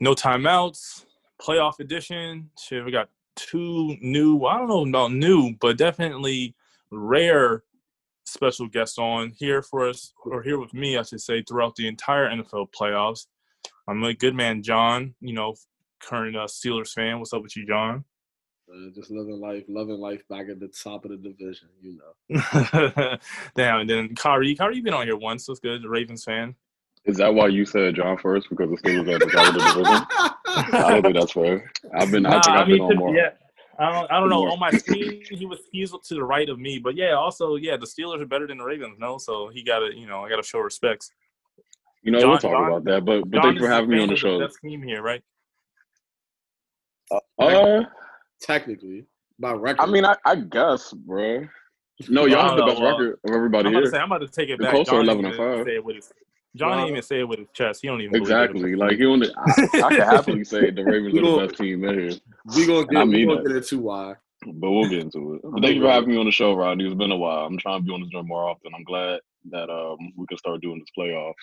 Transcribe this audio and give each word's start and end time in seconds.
no 0.00 0.14
timeouts, 0.14 1.04
playoff 1.40 1.80
edition. 1.80 2.50
Shit, 2.58 2.84
we 2.84 2.90
got 2.90 3.08
two 3.34 3.96
new. 4.00 4.44
I 4.44 4.58
don't 4.58 4.68
know 4.68 4.86
about 4.86 5.12
new, 5.12 5.54
but 5.60 5.78
definitely 5.78 6.54
rare 6.90 7.62
special 8.24 8.66
guests 8.66 8.98
on 8.98 9.30
here 9.30 9.62
for 9.62 9.88
us, 9.88 10.12
or 10.24 10.42
here 10.42 10.58
with 10.58 10.74
me, 10.74 10.96
I 10.96 11.02
should 11.02 11.20
say, 11.20 11.42
throughout 11.42 11.76
the 11.76 11.88
entire 11.88 12.28
NFL 12.28 12.68
playoffs. 12.78 13.26
I'm 13.88 14.02
a 14.02 14.14
good 14.14 14.34
man, 14.34 14.62
John. 14.62 15.14
You 15.20 15.34
know, 15.34 15.54
current 16.00 16.36
uh, 16.36 16.46
Steelers 16.46 16.92
fan. 16.92 17.18
What's 17.18 17.32
up 17.32 17.42
with 17.42 17.56
you, 17.56 17.66
John? 17.66 18.04
Uh, 18.68 18.90
just 18.94 19.12
living 19.12 19.40
life, 19.40 19.62
loving 19.68 20.00
life 20.00 20.26
back 20.28 20.48
at 20.48 20.58
the 20.58 20.66
top 20.66 21.04
of 21.04 21.12
the 21.12 21.16
division, 21.16 21.68
you 21.80 21.98
know. 21.98 23.18
Damn, 23.56 23.80
and 23.80 23.90
then 23.90 24.14
Kyrie, 24.16 24.56
Kyrie, 24.56 24.76
you 24.76 24.82
been 24.82 24.92
on 24.92 25.06
here 25.06 25.16
once. 25.16 25.46
That's 25.46 25.60
good. 25.60 25.84
Ravens 25.84 26.24
fan. 26.24 26.56
Is 27.06 27.16
that 27.18 27.32
why 27.32 27.46
you 27.48 27.64
said 27.64 27.94
John 27.94 28.18
first? 28.18 28.48
Because 28.50 28.68
the 28.70 28.76
Steelers 28.76 29.14
are 29.14 29.18
the 29.18 29.26
top 29.26 29.48
of 29.48 29.54
the 29.54 29.60
division? 29.60 30.06
I 30.74 30.90
don't 30.90 31.02
think 31.02 31.14
that's 31.16 31.32
fair. 31.32 31.70
I've 31.94 32.10
been, 32.10 32.26
I 32.26 32.40
think 32.40 32.48
I've 32.56 32.66
been 32.66 32.78
mean, 32.78 32.82
on 32.82 32.96
more. 32.96 33.14
Yeah, 33.16 33.30
I 33.78 33.92
don't, 33.92 34.10
I 34.10 34.18
don't 34.20 34.28
know. 34.28 34.50
On 34.50 34.58
my 34.58 34.70
team, 34.70 35.22
he 35.30 35.46
was 35.46 35.60
he's 35.70 35.92
to 35.92 36.14
the 36.14 36.24
right 36.24 36.48
of 36.48 36.58
me, 36.58 36.78
but 36.78 36.96
yeah, 36.96 37.12
also 37.12 37.56
yeah, 37.56 37.76
the 37.76 37.86
Steelers 37.86 38.20
are 38.20 38.26
better 38.26 38.46
than 38.46 38.58
the 38.58 38.64
Ravens, 38.64 38.96
no? 38.98 39.18
So 39.18 39.48
he 39.48 39.62
got 39.62 39.80
to, 39.80 39.94
you 39.96 40.06
know, 40.06 40.24
I 40.24 40.28
got 40.28 40.36
to 40.36 40.42
show 40.42 40.58
respects. 40.58 41.12
You 42.02 42.10
know, 42.12 42.20
John- 42.20 42.30
we'll 42.30 42.38
talk 42.38 42.52
John- 42.52 42.66
about 42.66 42.84
that. 42.84 43.04
But 43.04 43.30
but 43.30 43.36
John 43.36 43.42
thank 43.42 43.58
for 43.60 43.68
having 43.68 43.90
me 43.90 44.00
on 44.00 44.08
the 44.08 44.14
of 44.14 44.18
show. 44.18 44.40
Best 44.40 44.58
team 44.62 44.82
here, 44.82 45.02
right? 45.02 45.22
Uh, 47.38 47.84
Technically, 48.40 49.06
by 49.38 49.52
record. 49.52 49.80
I 49.80 49.86
mean, 49.86 50.04
I, 50.04 50.16
I 50.24 50.34
guess, 50.36 50.92
bro. 50.92 51.46
No, 52.08 52.26
y'all 52.26 52.48
have 52.48 52.56
the 52.58 52.66
best 52.66 52.80
well, 52.80 52.90
record 52.98 53.18
of 53.24 53.34
everybody 53.34 53.68
I'm 53.68 53.74
about, 53.74 53.80
to 53.80 53.84
here. 53.86 53.90
say, 53.92 53.98
I'm 53.98 54.10
about 54.12 54.20
to 54.20 54.28
take 54.28 54.50
it 54.50 54.58
The 54.58 54.64
back. 54.64 54.74
Colts 54.74 54.90
are 54.90 55.00
11 55.00 55.24
and 55.24 55.36
five. 55.36 55.66
Say 56.56 56.68
it 56.68 56.68
with 56.68 56.68
his, 56.68 56.68
John 56.68 56.68
Well, 56.70 56.78
didn't 56.78 56.90
even 56.90 57.02
say 57.02 57.20
it 57.20 57.28
with 57.28 57.38
his 57.40 57.48
chest. 57.52 57.82
He 57.82 57.88
don't 57.88 58.00
even 58.00 58.12
believe 58.12 58.22
Exactly. 58.22 58.72
It. 58.72 58.78
Like 58.78 58.96
he 58.98 59.06
only, 59.06 59.28
I, 59.36 59.42
I 59.74 59.88
can 59.96 60.00
happily 60.00 60.44
say 60.44 60.70
the 60.70 60.84
Ravens 60.84 61.14
are 61.18 61.40
the 61.40 61.46
best 61.46 61.58
team 61.60 61.84
in 61.84 61.98
here, 61.98 62.18
we 62.56 62.66
gonna 62.66 62.86
get, 62.86 62.96
I 62.98 63.04
we 63.04 63.10
mean 63.10 63.28
gonna 63.28 63.42
that. 63.42 63.48
get 63.48 63.56
into 63.56 63.78
why. 63.80 64.14
but 64.46 64.70
we'll 64.70 64.88
get 64.88 65.00
into 65.00 65.34
it. 65.34 65.40
But 65.44 65.62
thank 65.62 65.76
you 65.76 65.82
for 65.82 65.90
having 65.90 66.10
me 66.10 66.18
on 66.18 66.26
the 66.26 66.32
show, 66.32 66.54
Rodney. 66.54 66.84
It's 66.86 66.94
been 66.94 67.10
a 67.12 67.16
while. 67.16 67.46
I'm 67.46 67.58
trying 67.58 67.80
to 67.80 67.84
be 67.86 67.92
on 67.92 68.00
this 68.02 68.10
joint 68.10 68.26
more 68.26 68.48
often. 68.48 68.72
I'm 68.74 68.84
glad 68.84 69.20
that 69.50 69.70
um 69.70 70.12
we 70.16 70.26
can 70.26 70.38
start 70.38 70.60
doing 70.60 70.78
this 70.78 70.88
playoff. 70.96 71.34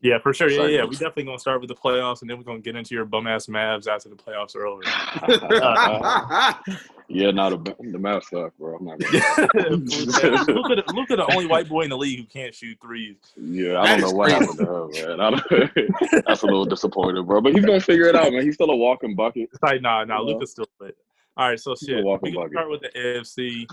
Yeah, 0.00 0.18
for 0.22 0.32
sure. 0.32 0.48
Yeah, 0.48 0.62
yeah. 0.62 0.66
Segments. 0.66 0.90
We 0.90 1.04
definitely 1.04 1.24
gonna 1.24 1.38
start 1.38 1.60
with 1.60 1.68
the 1.68 1.74
playoffs, 1.74 2.22
and 2.22 2.30
then 2.30 2.38
we're 2.38 2.44
gonna 2.44 2.60
get 2.60 2.76
into 2.76 2.94
your 2.94 3.04
bum 3.04 3.26
ass 3.26 3.46
Mavs 3.46 3.86
after 3.86 4.08
the 4.08 4.16
playoffs 4.16 4.56
are 4.56 4.66
over. 4.66 4.82
yeah, 7.08 7.30
not 7.30 7.64
the 7.64 7.74
the 7.78 7.98
math 7.98 8.28
suck, 8.28 8.56
bro. 8.58 8.76
I'm 8.76 8.84
not. 8.84 9.00
Look 9.00 10.70
at 10.70 10.94
look 10.94 11.10
at 11.10 11.16
the 11.16 11.26
only 11.32 11.46
white 11.46 11.68
boy 11.68 11.82
in 11.82 11.90
the 11.90 11.96
league 11.96 12.20
who 12.20 12.26
can't 12.26 12.54
shoot 12.54 12.78
threes. 12.80 13.16
Yeah, 13.36 13.80
I 13.80 13.88
don't 13.88 14.00
know 14.00 14.06
is 14.08 14.14
what 14.14 14.30
happened 14.30 14.58
to 14.58 14.74
him, 14.74 15.08
man. 15.08 15.20
I 15.20 15.30
don't, 15.30 16.22
that's 16.26 16.42
a 16.42 16.46
little 16.46 16.64
disappointing, 16.64 17.24
bro. 17.24 17.40
But 17.40 17.54
he's 17.54 17.64
gonna 17.64 17.80
figure 17.80 18.06
it 18.06 18.16
out, 18.16 18.32
man. 18.32 18.42
He's 18.42 18.54
still 18.54 18.70
a 18.70 18.76
walking 18.76 19.14
bucket. 19.14 19.48
It's 19.52 19.62
like, 19.62 19.82
nah, 19.82 20.04
nah, 20.04 20.22
Yeah. 20.22 20.34
Luka's 20.34 20.52
still 20.52 20.68
lit. 20.80 20.96
All 21.36 21.48
right, 21.48 21.60
so 21.60 21.74
shit. 21.74 21.96
We 21.96 22.02
gonna 22.02 22.18
bucket. 22.18 22.52
start 22.52 22.70
with 22.70 22.80
the 22.80 22.90
AFC. 22.96 23.66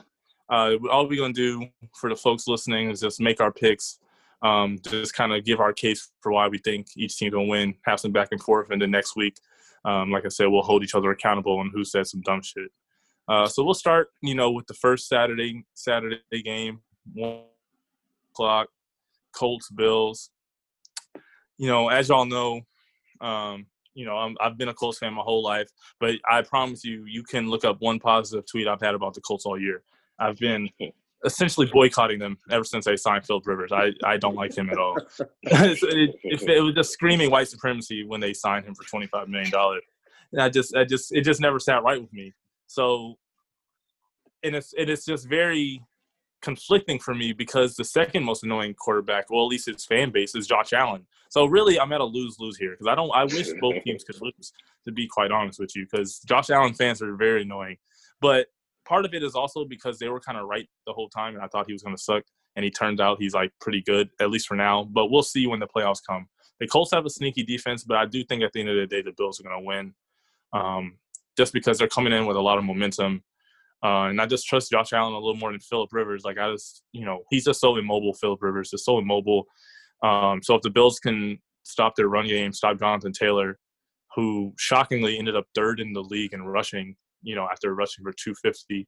Uh, 0.49 0.75
all 0.91 1.07
we're 1.07 1.19
gonna 1.19 1.33
do 1.33 1.67
for 1.99 2.09
the 2.09 2.15
folks 2.15 2.47
listening 2.47 2.89
is 2.89 2.99
just 2.99 3.19
make 3.19 3.41
our 3.41 3.51
picks. 3.51 3.99
Um, 4.41 4.77
just 4.83 5.15
kind 5.15 5.33
of 5.33 5.43
give 5.43 5.59
our 5.59 5.73
case 5.73 6.11
for 6.21 6.31
why 6.31 6.47
we 6.47 6.59
think 6.59 6.88
each 6.95 7.17
team's 7.17 7.33
gonna 7.33 7.45
win. 7.45 7.75
Have 7.85 7.99
some 7.99 8.11
back 8.11 8.29
and 8.31 8.41
forth, 8.41 8.69
and 8.69 8.81
then 8.81 8.91
next 8.91 9.16
week, 9.16 9.38
um, 9.85 10.11
like 10.11 10.25
I 10.25 10.29
said, 10.29 10.47
we'll 10.47 10.61
hold 10.61 10.83
each 10.83 10.95
other 10.95 11.11
accountable 11.11 11.57
on 11.57 11.71
who 11.73 11.83
said 11.83 12.07
some 12.07 12.21
dumb 12.21 12.41
shit. 12.41 12.71
Uh, 13.27 13.47
so 13.47 13.63
we'll 13.63 13.73
start, 13.73 14.09
you 14.21 14.35
know, 14.35 14.51
with 14.51 14.67
the 14.67 14.73
first 14.73 15.07
Saturday 15.07 15.66
Saturday 15.73 16.19
game, 16.43 16.81
one 17.13 17.41
o'clock, 18.31 18.67
Colts 19.35 19.69
Bills. 19.69 20.29
You 21.57 21.67
know, 21.67 21.89
as 21.89 22.09
y'all 22.09 22.25
know, 22.25 22.61
um, 23.21 23.66
you 23.93 24.05
know, 24.05 24.17
I'm, 24.17 24.35
I've 24.41 24.57
been 24.57 24.67
a 24.67 24.73
Colts 24.73 24.99
fan 24.99 25.13
my 25.13 25.21
whole 25.21 25.41
life, 25.41 25.69
but 25.99 26.16
I 26.29 26.41
promise 26.41 26.83
you, 26.83 27.05
you 27.05 27.23
can 27.23 27.49
look 27.49 27.63
up 27.63 27.77
one 27.79 27.99
positive 27.99 28.45
tweet 28.45 28.67
I've 28.67 28.81
had 28.81 28.93
about 28.93 29.13
the 29.13 29.21
Colts 29.21 29.45
all 29.45 29.59
year. 29.59 29.81
I've 30.19 30.38
been 30.38 30.69
essentially 31.25 31.66
boycotting 31.66 32.19
them 32.19 32.38
ever 32.51 32.63
since 32.63 32.85
they 32.85 32.95
signed 32.95 33.25
Philip 33.25 33.45
Rivers. 33.47 33.72
I, 33.72 33.91
I 34.03 34.17
don't 34.17 34.35
like 34.35 34.56
him 34.56 34.69
at 34.69 34.78
all. 34.78 34.95
it, 35.44 36.16
it, 36.23 36.41
it 36.44 36.62
was 36.62 36.75
just 36.75 36.91
screaming 36.91 37.31
white 37.31 37.47
supremacy 37.47 38.06
when 38.06 38.22
they 38.22 38.34
signed 38.34 38.66
him 38.66 38.75
for 38.75 38.84
twenty 38.84 39.07
five 39.07 39.28
million 39.28 39.51
dollars, 39.51 39.84
and 40.31 40.41
I 40.41 40.50
just 40.50 40.75
I 40.75 40.85
just 40.85 41.13
it 41.13 41.22
just 41.22 41.41
never 41.41 41.59
sat 41.59 41.84
right 41.84 42.00
with 42.00 42.13
me. 42.13 42.34
So, 42.67 43.16
and 44.44 44.56
it's 44.56 44.73
it 44.78 44.90
is 44.90 45.06
just 45.06 45.28
very 45.28 45.81
conflicting 46.41 47.00
for 47.00 47.16
me 47.16 47.34
because 47.34 47.75
the 47.75 47.84
second 47.84 48.23
most 48.23 48.44
annoying 48.44 48.75
quarterback, 48.75 49.29
well 49.31 49.45
at 49.45 49.47
least 49.47 49.66
his 49.66 49.84
fan 49.84 50.11
base, 50.11 50.35
is 50.35 50.45
Josh 50.45 50.73
Allen. 50.73 51.06
So 51.29 51.45
really, 51.45 51.79
I'm 51.79 51.91
at 51.91 52.01
a 52.01 52.06
lose 52.06 52.38
lose 52.40 52.57
here 52.57 52.72
because 52.72 52.88
I 52.88 52.95
don't. 52.95 53.11
I 53.13 53.23
wish 53.23 53.50
both 53.59 53.75
teams 53.84 54.03
could 54.03 54.22
lose. 54.22 54.53
To 54.85 54.91
be 54.91 55.07
quite 55.07 55.31
honest 55.31 55.59
with 55.59 55.75
you, 55.75 55.88
because 55.90 56.19
Josh 56.19 56.51
Allen 56.51 56.75
fans 56.75 57.01
are 57.01 57.16
very 57.16 57.41
annoying. 57.41 57.78
But 58.22 58.47
part 58.85 59.06
of 59.06 59.13
it 59.13 59.23
is 59.23 59.35
also 59.35 59.66
because 59.66 60.00
they 60.00 60.09
were 60.09 60.19
kind 60.19 60.38
of 60.38 60.47
right 60.47 60.68
the 60.85 60.94
whole 60.94 61.09
time, 61.09 61.35
and 61.35 61.44
I 61.44 61.47
thought 61.47 61.66
he 61.68 61.73
was 61.73 61.84
going 61.84 61.96
to 61.96 62.01
suck, 62.01 62.23
and 62.56 62.63
he 62.63 62.72
turned 62.72 63.01
out 63.01 63.18
he's 63.19 63.34
like 63.34 63.51
pretty 63.59 63.81
good 63.81 64.09
at 64.19 64.29
least 64.29 64.47
for 64.47 64.56
now. 64.56 64.84
But 64.84 65.07
we'll 65.12 65.23
see 65.23 65.47
when 65.47 65.59
the 65.59 65.68
playoffs 65.68 66.01
come. 66.07 66.28
The 66.59 66.68
Colts 66.68 66.91
have 66.94 67.06
a 67.06 67.09
sneaky 67.09 67.44
defense, 67.44 67.84
but 67.84 67.97
I 67.97 68.06
do 68.06 68.23
think 68.23 68.41
at 68.41 68.53
the 68.53 68.62
end 68.62 68.69
of 68.69 68.78
the 68.78 68.88
day 68.88 69.01
the 69.01 69.12
Bills 69.18 69.40
are 69.40 69.44
going 69.44 69.59
to 69.59 69.66
win, 69.66 69.94
um, 70.53 70.97
just 71.38 71.51
because 71.51 71.78
they're 71.78 71.88
coming 71.88 72.13
in 72.13 72.25
with 72.25 72.38
a 72.38 72.41
lot 72.41 72.57
of 72.57 72.63
momentum. 72.63 73.23
Uh, 73.84 74.07
and 74.07 74.22
I 74.22 74.25
just 74.25 74.47
trust 74.47 74.72
Josh 74.72 74.94
Allen 74.94 75.13
a 75.13 75.19
little 75.19 75.35
more 75.35 75.52
than 75.52 75.59
Philip 75.59 75.91
Rivers. 75.91 76.23
Like 76.23 76.38
I 76.38 76.52
just, 76.52 76.84
you 76.91 77.06
know, 77.06 77.23
he's 77.29 77.46
just 77.46 77.59
so 77.59 77.75
immobile. 77.75 78.13
Philip 78.13 78.41
Rivers 78.41 78.72
is 78.73 78.85
so 78.85 78.97
immobile. 78.97 79.46
Um, 80.02 80.41
so 80.41 80.56
if 80.56 80.62
the 80.62 80.69
Bills 80.69 80.97
can 81.00 81.40
stop 81.63 81.96
their 81.96 82.07
run 82.07 82.25
game, 82.25 82.53
stop 82.53 82.79
Jonathan 82.79 83.12
Taylor, 83.12 83.59
who 84.16 84.53
shockingly 84.57 85.19
ended 85.19 85.35
up 85.35 85.46
third 85.53 85.79
in 85.79 85.94
the 85.94 86.02
league 86.02 86.34
in 86.34 86.44
rushing, 86.44 86.96
you 87.25 87.36
know, 87.36 87.47
after 87.52 87.74
rushing 87.74 88.03
for 88.03 88.13
250 88.13 88.88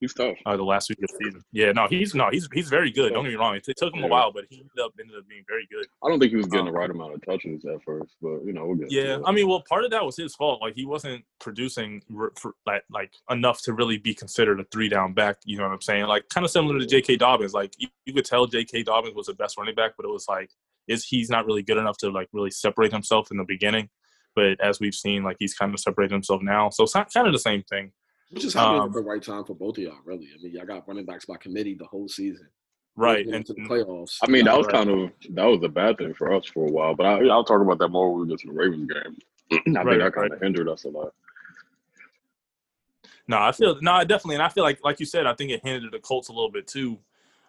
He's 0.00 0.12
tough. 0.12 0.36
uh, 0.44 0.56
the 0.56 0.64
last 0.64 0.88
week 0.90 0.98
of 0.98 1.08
the 1.08 1.24
season. 1.24 1.42
Yeah, 1.52 1.72
no, 1.72 1.86
he's 1.88 2.14
no, 2.14 2.28
he's 2.30 2.48
he's 2.52 2.68
very 2.68 2.90
good. 2.90 3.12
Don't 3.12 3.24
get 3.24 3.30
me 3.30 3.36
wrong. 3.36 3.54
It, 3.56 3.64
took 3.76 3.94
him 3.94 4.02
a 4.02 4.08
while, 4.08 4.32
but 4.32 4.44
he 4.50 4.56
ended 4.56 4.78
up 4.82 4.92
ended 5.00 5.16
up 5.16 5.26
being 5.28 5.44
very 5.48 5.66
good. 5.70 5.86
I 6.02 6.08
don't 6.08 6.18
think 6.18 6.30
he 6.30 6.36
was 6.36 6.46
getting 6.46 6.66
the 6.66 6.72
Um, 6.72 6.76
right 6.76 6.90
amount 6.90 7.14
of 7.14 7.24
touches 7.24 7.64
at 7.64 7.82
first, 7.84 8.14
but 8.20 8.44
you 8.44 8.52
know, 8.52 8.66
we'll. 8.66 8.78
Yeah, 8.88 9.16
it. 9.16 9.22
I 9.24 9.32
mean, 9.32 9.48
well, 9.48 9.62
part 9.68 9.84
of 9.84 9.90
that 9.92 10.04
was 10.04 10.16
his 10.16 10.34
fault. 10.34 10.60
Like 10.60 10.74
he 10.74 10.84
wasn't 10.84 11.24
producing 11.40 12.02
for, 12.36 12.54
like 12.66 12.82
like 12.90 13.12
enough 13.30 13.62
to 13.62 13.72
really 13.72 13.96
be 13.96 14.14
considered 14.14 14.60
a 14.60 14.64
three 14.64 14.88
down 14.88 15.14
back. 15.14 15.36
You 15.44 15.56
know 15.56 15.64
what 15.64 15.72
I'm 15.72 15.80
saying? 15.80 16.04
Like 16.06 16.28
kind 16.28 16.44
of 16.44 16.50
similar 16.50 16.78
to 16.78 16.86
J.K. 16.86 17.16
Dobbins. 17.16 17.54
Like 17.54 17.72
you, 17.78 17.88
you 18.04 18.12
could 18.12 18.26
tell 18.26 18.46
J.K. 18.46 18.82
Dobbins 18.82 19.14
was 19.14 19.26
the 19.26 19.34
best 19.34 19.56
running 19.56 19.74
back, 19.74 19.92
but 19.96 20.04
it 20.04 20.12
was 20.12 20.26
like 20.28 20.50
is 20.86 21.04
he's 21.04 21.30
not 21.30 21.46
really 21.46 21.62
good 21.62 21.78
enough 21.78 21.96
to 21.98 22.10
like 22.10 22.28
really 22.32 22.50
separate 22.50 22.92
himself 22.92 23.30
in 23.30 23.38
the 23.38 23.44
beginning. 23.44 23.88
But 24.34 24.60
as 24.60 24.80
we've 24.80 24.94
seen, 24.94 25.22
like 25.22 25.36
he's 25.38 25.54
kind 25.54 25.72
of 25.72 25.80
separated 25.80 26.12
himself 26.12 26.42
now. 26.42 26.70
So 26.70 26.84
it's 26.84 26.92
kind 26.92 27.26
of 27.26 27.32
the 27.32 27.38
same 27.38 27.62
thing. 27.64 27.92
Which 28.30 28.44
is 28.44 28.54
happening 28.54 28.80
Um, 28.82 28.88
at 28.88 28.94
the 28.94 29.00
right 29.02 29.22
time 29.22 29.44
for 29.44 29.54
both 29.54 29.78
of 29.78 29.84
y'all, 29.84 29.98
really. 30.04 30.28
I 30.34 30.42
mean, 30.42 30.52
y'all 30.54 30.66
got 30.66 30.88
running 30.88 31.04
backs 31.04 31.24
by 31.24 31.36
committee 31.36 31.74
the 31.74 31.84
whole 31.84 32.08
season. 32.08 32.48
Right. 32.96 33.24
Going 33.24 33.36
And 33.36 33.48
into 33.48 33.54
the 33.54 33.68
playoffs. 33.68 34.18
I 34.22 34.30
mean, 34.30 34.44
that 34.46 34.56
was 34.56 34.66
kind 34.66 34.88
of 34.90 35.10
that 35.30 35.44
was 35.44 35.60
a 35.62 35.68
bad 35.68 35.98
thing 35.98 36.14
for 36.14 36.32
us 36.32 36.46
for 36.46 36.66
a 36.66 36.70
while, 36.70 36.94
but 36.94 37.06
I, 37.06 37.26
I'll 37.26 37.44
talk 37.44 37.60
about 37.60 37.78
that 37.78 37.88
more 37.88 38.12
when 38.12 38.22
we 38.22 38.28
get 38.32 38.40
to 38.40 38.46
the 38.48 38.52
Ravens 38.52 38.90
game. 38.90 39.18
I 39.52 39.56
think 39.56 39.76
Right, 39.84 39.98
that 39.98 40.12
kind 40.14 40.30
right. 40.30 40.32
of 40.32 40.40
hindered 40.40 40.68
us 40.68 40.84
a 40.84 40.88
lot. 40.88 41.12
No, 43.26 43.38
I 43.38 43.52
feel 43.52 43.80
no, 43.80 43.98
definitely, 44.00 44.36
and 44.36 44.42
I 44.42 44.48
feel 44.48 44.64
like, 44.64 44.84
like 44.84 45.00
you 45.00 45.06
said, 45.06 45.26
I 45.26 45.34
think 45.34 45.50
it 45.50 45.64
hindered 45.64 45.92
the 45.92 45.98
Colts 45.98 46.28
a 46.28 46.32
little 46.32 46.50
bit 46.50 46.66
too. 46.66 46.98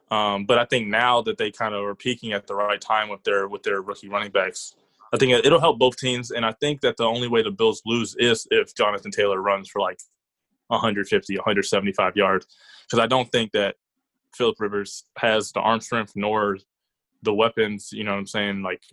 Um, 0.10 0.46
but 0.46 0.58
I 0.58 0.66
think 0.66 0.88
now 0.88 1.22
that 1.24 1.38
they 1.38 1.52
kind 1.52 1.74
of 1.74 1.84
are 1.84 1.96
peaking 1.96 2.32
at 2.32 2.48
the 2.48 2.56
right 2.56 2.80
time 2.80 3.10
with 3.10 3.24
their 3.24 3.48
with 3.48 3.64
their 3.64 3.82
rookie 3.82 4.08
running 4.08 4.32
backs, 4.32 4.76
I 5.14 5.18
think 5.18 5.32
it- 5.32 5.46
it'll 5.46 5.60
help 5.60 5.80
both 5.80 5.98
teams. 5.98 6.32
And 6.32 6.46
I 6.46 6.52
think 6.54 6.82
that 6.82 6.98
the 6.98 7.06
only 7.06 7.28
way 7.28 7.42
the 7.42 7.52
Bills 7.52 7.82
lose 7.86 8.16
is 8.18 8.48
if 8.52 8.76
Jonathan 8.76 9.12
Taylor 9.12 9.42
runs 9.42 9.70
for 9.70 9.80
like 9.80 10.00
150, 10.68 11.38
175 11.38 12.16
yards, 12.16 12.48
because 12.86 13.00
I 13.00 13.08
don't 13.08 13.32
think 13.32 13.52
that 13.52 13.76
Philip 14.34 14.60
Rivers 14.60 15.06
has 15.18 15.52
the 15.52 15.62
arm 15.62 15.80
strength 15.80 16.14
nor 16.16 16.58
the 17.22 17.34
weapons. 17.34 17.90
You 17.92 18.04
know 18.04 18.12
what 18.12 18.20
I'm 18.20 18.28
saying? 18.28 18.62
Like, 18.62 18.84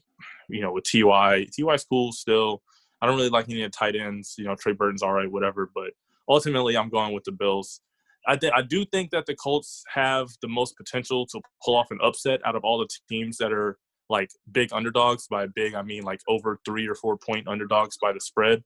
you 0.49 0.61
know, 0.61 0.73
with 0.73 0.85
Ty, 0.85 1.47
Ty's 1.47 1.85
cool 1.85 2.13
still. 2.13 2.63
I 3.01 3.07
don't 3.07 3.17
really 3.17 3.31
like 3.31 3.49
any 3.49 3.63
of 3.63 3.73
the 3.73 3.77
tight 3.77 3.97
ends. 3.97 4.37
You 4.39 4.45
know, 4.45 4.55
Trey 4.55 4.73
Burton's 4.73 5.03
all 5.03 5.13
right, 5.13 5.31
whatever. 5.31 5.71
But 5.75 5.93
ultimately, 6.29 6.77
I'm 6.77 6.89
going 6.89 7.13
with 7.13 7.25
the 7.25 7.33
Bills. 7.33 7.81
I 8.27 8.37
think 8.37 8.55
I 8.55 8.63
do 8.63 8.85
think 8.85 9.11
that 9.11 9.27
the 9.27 9.35
Colts 9.35 9.83
have 9.93 10.29
the 10.41 10.49
most 10.49 10.77
potential 10.77 11.27
to 11.27 11.41
pull 11.65 11.75
off 11.75 11.91
an 11.91 11.99
upset 12.01 12.41
out 12.47 12.55
of 12.55 12.65
all 12.65 12.79
the 12.79 12.89
teams 13.09 13.39
that 13.39 13.53
are 13.53 13.79
like 14.09 14.31
big 14.51 14.73
underdogs. 14.73 15.27
By 15.29 15.47
big, 15.47 15.75
I 15.75 15.83
mean 15.83 16.03
like 16.03 16.21
over 16.29 16.59
three 16.65 16.87
or 16.87 16.95
four 16.95 17.17
point 17.17 17.49
underdogs 17.49 17.97
by 18.01 18.13
the 18.13 18.21
spread. 18.21 18.63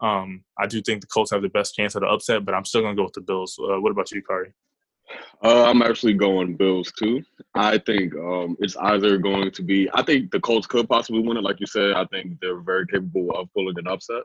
Um, 0.00 0.44
I 0.58 0.66
do 0.66 0.82
think 0.82 1.00
the 1.00 1.06
Colts 1.06 1.30
have 1.30 1.42
the 1.42 1.48
best 1.48 1.74
chance 1.74 1.96
at 1.96 2.02
an 2.02 2.08
upset, 2.08 2.44
but 2.44 2.54
I'm 2.54 2.64
still 2.64 2.82
going 2.82 2.94
to 2.94 3.00
go 3.00 3.04
with 3.04 3.14
the 3.14 3.20
Bills. 3.20 3.58
Uh, 3.58 3.80
what 3.80 3.92
about 3.92 4.10
you, 4.10 4.22
Kari? 4.22 4.52
Uh, 5.42 5.64
I'm 5.64 5.82
actually 5.82 6.14
going 6.14 6.56
Bills 6.56 6.92
too. 6.98 7.22
I 7.54 7.78
think 7.78 8.14
um, 8.16 8.56
it's 8.60 8.76
either 8.76 9.18
going 9.18 9.50
to 9.52 9.62
be. 9.62 9.88
I 9.94 10.02
think 10.02 10.30
the 10.30 10.40
Colts 10.40 10.66
could 10.66 10.88
possibly 10.88 11.22
win 11.22 11.36
it, 11.36 11.44
like 11.44 11.60
you 11.60 11.66
said. 11.66 11.92
I 11.92 12.04
think 12.06 12.38
they're 12.40 12.60
very 12.60 12.86
capable 12.86 13.30
of 13.36 13.52
pulling 13.54 13.78
an 13.78 13.86
upset. 13.86 14.22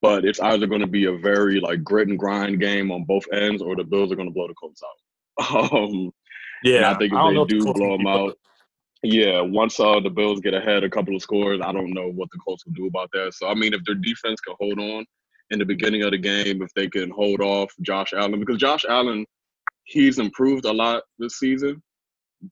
But 0.00 0.24
it's 0.24 0.40
either 0.40 0.66
going 0.66 0.80
to 0.80 0.86
be 0.86 1.04
a 1.04 1.18
very 1.18 1.60
like 1.60 1.84
grit 1.84 2.08
and 2.08 2.18
grind 2.18 2.60
game 2.60 2.90
on 2.90 3.04
both 3.04 3.24
ends, 3.32 3.60
or 3.60 3.76
the 3.76 3.84
Bills 3.84 4.10
are 4.10 4.16
going 4.16 4.28
to 4.28 4.34
blow 4.34 4.48
the 4.48 4.54
Colts 4.54 4.82
out. 4.82 5.72
Um, 5.72 6.12
Yeah, 6.62 6.90
I 6.90 6.98
think 6.98 7.12
if 7.12 7.18
don't 7.18 7.28
they 7.30 7.34
know 7.34 7.42
if 7.42 7.48
the 7.48 7.58
do 7.58 7.72
blow 7.72 7.96
them 7.96 8.06
out, 8.06 8.38
Yeah, 9.02 9.40
once 9.40 9.80
uh, 9.80 9.98
the 10.00 10.10
Bills 10.10 10.40
get 10.40 10.54
ahead 10.54 10.84
a 10.84 10.90
couple 10.90 11.16
of 11.16 11.22
scores, 11.22 11.60
I 11.60 11.72
don't 11.72 11.92
know 11.92 12.08
what 12.08 12.28
the 12.30 12.38
Colts 12.38 12.64
will 12.64 12.72
do 12.72 12.86
about 12.86 13.10
that. 13.12 13.34
So 13.34 13.48
I 13.48 13.54
mean, 13.54 13.74
if 13.74 13.84
their 13.84 13.96
defense 13.96 14.40
can 14.40 14.54
hold 14.60 14.78
on 14.78 15.04
in 15.50 15.58
the 15.58 15.64
beginning 15.64 16.02
of 16.02 16.12
the 16.12 16.18
game, 16.18 16.62
if 16.62 16.72
they 16.74 16.88
can 16.88 17.10
hold 17.10 17.40
off 17.40 17.72
Josh 17.82 18.12
Allen, 18.12 18.38
because 18.38 18.58
Josh 18.58 18.84
Allen, 18.88 19.26
he's 19.84 20.18
improved 20.18 20.66
a 20.66 20.72
lot 20.72 21.02
this 21.18 21.38
season, 21.38 21.82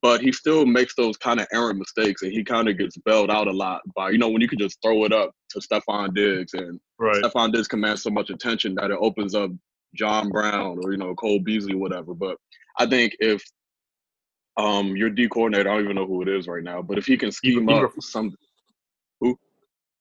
but 0.02 0.20
he 0.20 0.32
still 0.32 0.66
makes 0.66 0.94
those 0.96 1.16
kind 1.16 1.40
of 1.40 1.46
errant 1.52 1.78
mistakes, 1.78 2.22
and 2.22 2.32
he 2.32 2.42
kind 2.42 2.68
of 2.68 2.76
gets 2.76 2.96
bailed 2.98 3.30
out 3.30 3.46
a 3.46 3.52
lot 3.52 3.82
by 3.94 4.10
you 4.10 4.18
know 4.18 4.28
when 4.28 4.42
you 4.42 4.48
can 4.48 4.58
just 4.58 4.78
throw 4.82 5.04
it 5.04 5.12
up 5.12 5.30
to 5.50 5.60
Stefon 5.60 6.14
Diggs, 6.14 6.54
and 6.54 6.80
Right. 6.98 7.22
Stefon 7.22 7.52
Diggs 7.52 7.68
commands 7.68 8.02
so 8.02 8.10
much 8.10 8.30
attention 8.30 8.74
that 8.74 8.90
it 8.90 8.98
opens 9.00 9.34
up 9.34 9.50
John 9.94 10.30
Brown 10.30 10.78
or 10.82 10.92
you 10.92 10.98
know 10.98 11.14
Cole 11.14 11.40
Beasley, 11.40 11.74
whatever. 11.74 12.12
But 12.12 12.36
I 12.78 12.86
think 12.86 13.14
if 13.20 13.42
um 14.56 14.96
your 14.96 15.10
D 15.10 15.28
coordinator, 15.28 15.70
I 15.70 15.74
don't 15.74 15.84
even 15.84 15.96
know 15.96 16.06
who 16.06 16.22
it 16.22 16.28
is 16.28 16.48
right 16.48 16.62
now, 16.62 16.82
but 16.82 16.98
if 16.98 17.06
he 17.06 17.16
can 17.16 17.32
scheme 17.32 17.68
Eber- 17.68 17.86
up 17.86 17.92
some, 18.00 18.34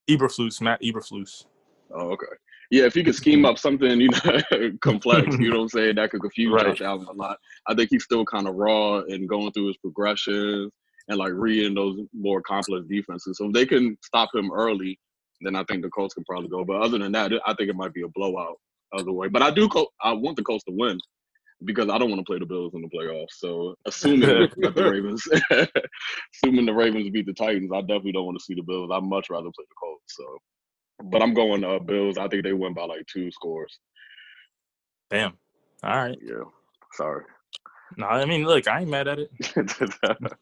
Eberflus, 0.10 0.60
Matt 0.62 0.82
Eberflus. 0.82 1.46
oh 1.94 2.12
okay, 2.12 2.26
yeah, 2.72 2.86
if 2.86 2.94
he 2.94 3.04
can 3.04 3.14
scheme 3.14 3.46
up 3.46 3.58
something 3.60 4.00
you 4.02 4.10
know 4.10 4.72
complex, 4.82 5.38
you 5.40 5.50
know 5.52 5.58
what 5.58 5.64
I'm 5.64 5.70
saying, 5.70 5.96
that 5.96 6.10
could 6.12 6.22
confuse 6.22 6.52
Right. 6.54 6.66
Josh 6.76 6.82
Allen 6.82 7.08
a 7.10 7.14
lot. 7.14 7.38
I 7.68 7.76
think 7.76 7.90
he's 7.92 8.04
still 8.04 8.26
kind 8.26 8.48
of 8.48 8.56
raw 8.56 9.00
and 9.00 9.30
going 9.30 9.52
through 9.52 9.68
his 9.68 9.78
progressions 9.78 10.72
and 11.08 11.18
like 11.18 11.32
reading 11.34 11.74
those 11.76 12.00
more 12.14 12.42
complex 12.42 12.86
defenses. 12.88 13.38
So 13.38 13.48
if 13.48 13.54
they 13.54 13.66
can 13.66 13.98
stop 14.04 14.30
him 14.34 14.52
early, 14.52 15.00
then 15.42 15.56
I 15.56 15.64
think 15.66 15.84
the 15.84 15.90
Colts 15.90 16.14
can 16.14 16.24
probably 16.26 16.50
go. 16.50 16.64
But 16.66 16.82
other 16.82 16.98
than 17.00 17.12
that, 17.14 17.32
I 17.46 17.54
think 17.56 17.70
it 17.70 17.76
might 17.76 17.94
be 17.94 18.02
a 18.04 18.08
blowout 18.10 18.58
other 18.94 19.12
way. 19.12 19.28
But 19.28 19.42
I 19.42 19.50
do, 19.52 19.68
co- 19.70 19.88
I 20.02 20.12
want 20.14 20.36
the 20.38 20.44
Colts 20.44 20.64
to 20.66 20.72
win 20.76 21.00
because 21.66 21.90
I 21.90 21.98
don't 21.98 22.10
want 22.10 22.20
to 22.20 22.30
play 22.30 22.40
the 22.40 22.46
Bills 22.46 22.74
in 22.74 22.82
the 22.82 22.90
playoffs. 22.90 23.38
So 23.38 23.76
assuming 23.86 24.22
that 24.22 24.74
the 24.76 24.84
Ravens, 24.92 25.28
assuming 26.44 26.66
the 26.66 26.74
Ravens 26.74 27.10
beat 27.10 27.26
the 27.26 27.34
Titans, 27.34 27.72
I 27.74 27.82
definitely 27.82 28.14
don't 28.14 28.26
want 28.26 28.38
to 28.38 28.44
see 28.44 28.54
the 28.54 28.62
Bills. 28.62 28.90
I'd 28.94 29.04
much 29.04 29.30
rather 29.30 29.50
play 29.56 29.66
the 29.68 29.76
Colts. 29.80 30.16
So, 30.16 30.38
but 31.06 31.22
I'm 31.22 31.34
going 31.34 31.64
uh, 31.64 31.80
Bills. 31.80 32.18
I 32.18 32.28
think 32.28 32.44
they 32.44 32.54
win 32.54 32.74
by 32.74 32.86
like 32.86 33.06
two 33.12 33.32
scores. 33.32 33.80
Damn. 35.10 35.34
All 35.84 35.96
right. 35.96 36.18
Yeah, 36.22 36.44
sorry. 36.94 37.26
No, 37.98 38.06
I 38.06 38.26
mean, 38.26 38.46
look, 38.46 38.68
I 38.68 38.82
ain't 38.82 38.90
mad 38.90 39.08
at 39.08 39.20
it. 39.20 39.32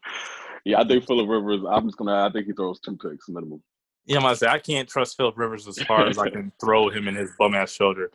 yeah, 0.64 0.80
I 0.80 0.86
think 0.86 1.06
Philip 1.06 1.28
Rivers. 1.28 1.62
I'm 1.68 1.86
just 1.86 1.96
gonna. 1.96 2.26
I 2.26 2.30
think 2.30 2.46
he 2.46 2.52
throws 2.52 2.80
two 2.80 2.96
picks 2.96 3.28
minimum. 3.28 3.62
Yeah, 4.04 4.16
I'm 4.16 4.22
gonna 4.22 4.36
say 4.36 4.46
I 4.46 4.58
can't 4.58 4.88
trust 4.88 5.16
Philip 5.16 5.36
Rivers 5.36 5.66
as 5.66 5.78
far 5.82 6.06
as 6.06 6.18
I 6.18 6.30
can 6.30 6.52
throw 6.60 6.88
him 6.88 7.08
in 7.08 7.14
his 7.14 7.30
bum 7.38 7.54
ass 7.54 7.72
shoulder. 7.72 8.10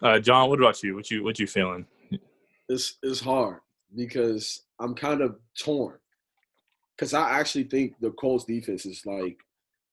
Uh, 0.00 0.18
John, 0.18 0.48
what 0.48 0.58
about 0.58 0.82
you? 0.82 0.94
What 0.94 1.10
you 1.10 1.22
what 1.22 1.38
you 1.38 1.46
feeling? 1.46 1.86
It's 2.72 2.96
it's 3.02 3.20
hard 3.20 3.60
because 3.94 4.62
I'm 4.80 4.94
kind 4.94 5.20
of 5.20 5.36
torn. 5.58 5.98
Because 6.96 7.14
I 7.14 7.38
actually 7.38 7.64
think 7.64 7.94
the 8.00 8.10
Colts 8.12 8.44
defense 8.44 8.86
is 8.86 9.04
like, 9.04 9.36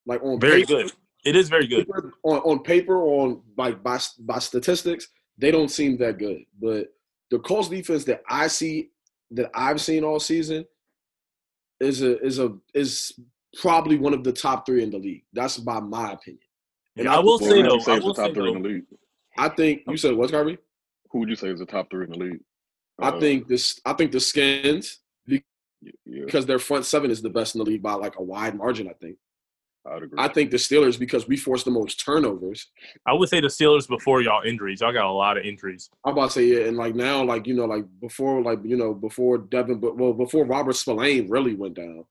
like 0.06 0.22
on 0.24 0.40
Very 0.40 0.62
paper, 0.62 0.84
good. 0.84 0.92
It 1.26 1.36
is 1.36 1.50
very 1.50 1.68
good. 1.68 1.88
paper- 1.88 2.14
on 2.24 2.38
on 2.40 2.60
paper, 2.64 2.98
on 3.04 3.42
like 3.58 3.84
by 3.84 4.00
by 4.20 4.40
statistics, 4.40 5.10
they 5.38 5.52
don't 5.52 5.70
seem 5.70 5.98
that 5.98 6.18
good. 6.18 6.44
But 6.62 6.94
the 7.32 7.40
Colts 7.40 7.70
defense 7.70 8.04
that 8.06 8.22
I 8.30 8.48
see 8.48 8.90
that 9.32 9.50
I've 9.54 9.82
seen 9.82 10.04
all 10.04 10.20
season 10.20 10.66
is 11.80 12.02
a 12.02 12.20
is 12.26 12.40
a 12.40 12.56
is 12.74 13.14
probably 13.60 13.98
one 13.98 14.14
of 14.14 14.24
the 14.24 14.32
top 14.34 14.66
three 14.66 14.84
in 14.84 14.92
the 14.92 14.98
league. 14.98 15.24
That's 15.34 15.58
by 15.58 15.80
my 15.80 16.14
opinion. 16.14 16.44
And 16.98 17.06
Yeah, 17.06 17.16
I 17.16 17.20
will 17.20 17.40
say 17.40 17.62
though. 17.62 17.80
say 17.80 17.94
I 17.94 17.96
is 17.96 18.02
the 18.02 18.08
will 18.08 18.16
say 18.16 18.24
top 18.28 18.34
three 18.34 18.52
in 18.52 18.62
the 18.62 18.70
league? 18.70 18.84
I 19.38 19.50
think 19.50 19.84
you 19.88 19.98
said 19.98 20.16
what's 20.16 20.32
Harvey? 20.32 20.58
Who 21.12 21.20
would 21.20 21.30
you 21.30 21.36
say 21.36 21.50
is 21.50 21.60
the 21.60 21.66
top 21.66 21.90
three 21.90 22.06
in 22.06 22.12
the 22.12 22.18
league? 22.18 22.40
I 23.02 23.10
Uh, 23.10 23.20
think 23.20 23.48
this. 23.48 23.80
I 23.86 23.94
think 23.94 24.12
the 24.12 24.20
Skins 24.20 25.00
Yeah, 26.06 26.26
because 26.26 26.46
their 26.46 26.60
front 26.60 26.84
seven 26.86 27.10
is 27.10 27.22
the 27.22 27.30
best 27.30 27.56
in 27.56 27.60
the 27.60 27.66
league 27.66 27.82
by 27.82 27.94
like 27.94 28.18
a 28.20 28.24
wide 28.24 28.56
margin. 28.56 28.90
I 28.90 28.94
think. 28.94 29.18
I'd 29.86 30.04
agree. 30.04 30.20
I 30.20 30.28
think 30.28 30.52
the 30.52 30.58
Steelers 30.58 31.00
because 31.00 31.26
we 31.28 31.38
forced 31.38 31.64
the 31.64 31.72
most 31.72 32.04
turnovers. 32.04 32.68
I 33.06 33.14
would 33.14 33.30
say 33.30 33.40
the 33.40 33.48
Steelers 33.48 33.88
before 33.88 34.22
y'all 34.22 34.44
injuries. 34.44 34.82
Y'all 34.82 34.92
got 34.92 35.06
a 35.06 35.12
lot 35.12 35.38
of 35.38 35.46
injuries. 35.46 35.90
I'm 36.06 36.12
about 36.14 36.28
to 36.28 36.32
say 36.32 36.46
yeah, 36.48 36.68
and 36.68 36.76
like 36.76 36.96
now, 36.96 37.24
like 37.24 37.48
you 37.48 37.54
know, 37.54 37.64
like 37.66 37.86
before, 38.02 38.42
like 38.42 38.60
you 38.64 38.76
know, 38.76 38.94
before 38.94 39.38
Devin, 39.38 39.80
but 39.80 39.96
well, 39.98 40.12
before 40.14 40.44
Robert 40.46 40.76
Spillane 40.76 41.30
really 41.30 41.56
went 41.56 41.76
down, 41.76 42.04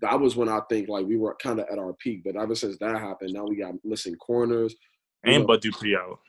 that 0.00 0.20
was 0.20 0.36
when 0.36 0.48
I 0.48 0.60
think 0.68 0.88
like 0.88 1.04
we 1.06 1.16
were 1.16 1.34
kind 1.42 1.58
of 1.58 1.66
at 1.70 1.78
our 1.80 1.94
peak. 1.94 2.22
But 2.24 2.36
ever 2.36 2.54
since 2.54 2.78
that 2.78 2.96
happened, 3.00 3.32
now 3.34 3.44
we 3.44 3.56
got 3.56 3.74
missing 3.84 4.14
corners. 4.14 4.76
You 5.24 5.32
And 5.32 5.42
know, 5.42 5.46
Bud 5.48 5.62
Dupree 5.62 5.96
out. 5.96 6.20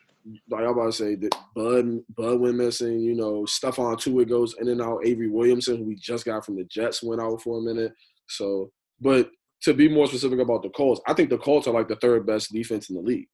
Like 0.49 0.61
I'm 0.63 0.69
about 0.69 0.85
to 0.87 0.91
say 0.91 1.15
that 1.15 1.35
Bud 1.55 1.99
Bud 2.15 2.39
went 2.39 2.55
missing. 2.55 2.99
You 2.99 3.15
know, 3.15 3.45
stuff 3.45 3.77
Stephon 3.77 3.99
Tua 3.99 4.25
goes 4.25 4.55
in 4.59 4.67
and 4.69 4.81
out. 4.81 5.05
Avery 5.05 5.29
Williamson, 5.29 5.77
who 5.77 5.83
we 5.85 5.95
just 5.95 6.25
got 6.25 6.45
from 6.45 6.55
the 6.55 6.63
Jets, 6.65 7.03
went 7.03 7.21
out 7.21 7.41
for 7.41 7.59
a 7.59 7.61
minute. 7.61 7.93
So, 8.27 8.71
but 8.99 9.29
to 9.61 9.73
be 9.73 9.87
more 9.89 10.07
specific 10.07 10.39
about 10.39 10.63
the 10.63 10.69
Colts, 10.69 11.01
I 11.07 11.13
think 11.13 11.29
the 11.29 11.37
Colts 11.37 11.67
are 11.67 11.73
like 11.73 11.87
the 11.87 11.95
third 11.97 12.25
best 12.25 12.51
defense 12.51 12.89
in 12.89 12.95
the 12.95 13.01
league 13.01 13.27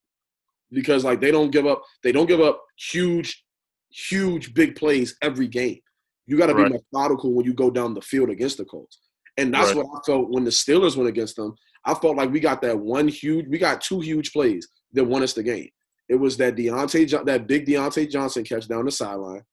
because 0.71 1.03
like 1.03 1.19
they 1.21 1.31
don't 1.31 1.51
give 1.51 1.65
up. 1.65 1.81
They 2.03 2.11
don't 2.11 2.27
give 2.27 2.41
up 2.41 2.61
huge, 2.77 3.43
huge 3.89 4.53
big 4.53 4.75
plays 4.75 5.15
every 5.21 5.47
game. 5.47 5.79
You 6.25 6.37
got 6.37 6.47
to 6.47 6.55
be 6.55 6.63
Right. 6.63 6.71
methodical 6.93 7.33
when 7.33 7.45
you 7.45 7.53
go 7.53 7.69
down 7.69 7.93
the 7.93 8.01
field 8.01 8.29
against 8.29 8.57
the 8.57 8.65
Colts, 8.65 8.99
and 9.37 9.53
that's 9.53 9.73
Right. 9.75 9.85
what 9.85 9.99
I 9.99 9.99
felt 10.05 10.29
when 10.29 10.43
the 10.45 10.51
Steelers 10.51 10.95
went 10.95 11.09
against 11.09 11.35
them. 11.35 11.53
I 11.85 11.93
felt 11.95 12.15
like 12.15 12.31
we 12.31 12.39
got 12.39 12.61
that 12.61 12.79
one 12.79 13.09
huge. 13.09 13.45
We 13.49 13.57
got 13.57 13.81
two 13.81 13.99
huge 13.99 14.31
plays 14.31 14.67
that 14.93 15.03
won 15.03 15.21
us 15.23 15.33
the 15.33 15.43
game. 15.43 15.69
It 16.09 16.15
was 16.15 16.37
that 16.37 16.55
Diontae, 16.55 17.25
that 17.25 17.47
big 17.47 17.65
Diontae 17.65 18.09
Johnson 18.09 18.43
catch 18.43 18.67
down 18.67 18.85
the 18.85 18.91
sideline, 18.91 19.43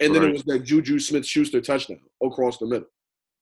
and 0.00 0.14
then 0.14 0.22
Right. 0.22 0.30
it 0.30 0.34
was 0.34 0.42
that 0.44 0.64
Juju 0.64 0.98
Smith-Schuster 0.98 1.60
touchdown 1.60 2.00
across 2.22 2.58
the 2.58 2.66
middle. 2.66 2.88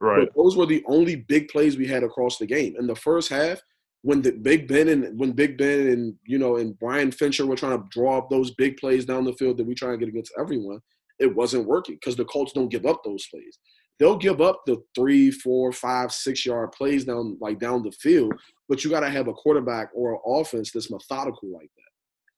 Right. 0.00 0.28
But 0.28 0.36
those 0.36 0.56
were 0.56 0.66
the 0.66 0.84
only 0.86 1.16
big 1.16 1.48
plays 1.48 1.76
we 1.76 1.86
had 1.86 2.04
across 2.04 2.38
the 2.38 2.46
game. 2.46 2.76
In 2.78 2.86
the 2.86 2.94
first 2.94 3.30
half, 3.30 3.60
when 4.02 4.22
the 4.22 4.32
Big 4.32 4.68
Ben 4.68 4.88
and 4.88 5.18
when 5.18 5.32
Big 5.32 5.58
Ben 5.58 5.88
and 5.88 6.14
you 6.24 6.38
know 6.38 6.56
and 6.56 6.78
Brian 6.78 7.10
Fincher 7.10 7.46
were 7.46 7.56
trying 7.56 7.78
to 7.78 7.86
draw 7.90 8.18
up 8.18 8.30
those 8.30 8.52
big 8.54 8.76
plays 8.76 9.04
down 9.04 9.24
the 9.24 9.32
field 9.32 9.56
that 9.58 9.66
we 9.66 9.74
try 9.74 9.90
and 9.90 9.98
get 9.98 10.08
against 10.08 10.32
everyone, 10.38 10.80
it 11.18 11.34
wasn't 11.34 11.66
working 11.66 11.96
because 11.96 12.14
the 12.16 12.24
Colts 12.26 12.52
don't 12.52 12.70
give 12.70 12.86
up 12.86 13.02
those 13.04 13.26
plays. 13.26 13.58
They'll 13.98 14.16
give 14.16 14.40
up 14.40 14.62
the 14.66 14.80
three, 14.94 15.32
four, 15.32 15.72
five, 15.72 16.12
six 16.12 16.46
yard 16.46 16.70
plays 16.70 17.04
down 17.04 17.36
like 17.40 17.58
down 17.58 17.82
the 17.82 17.90
field, 17.90 18.32
but 18.68 18.84
you 18.84 18.90
got 18.90 19.00
to 19.00 19.10
have 19.10 19.26
a 19.26 19.32
quarterback 19.34 19.90
or 19.92 20.12
an 20.14 20.20
offense 20.24 20.70
that's 20.70 20.90
methodical 20.90 21.52
like 21.52 21.70
that. 21.76 21.87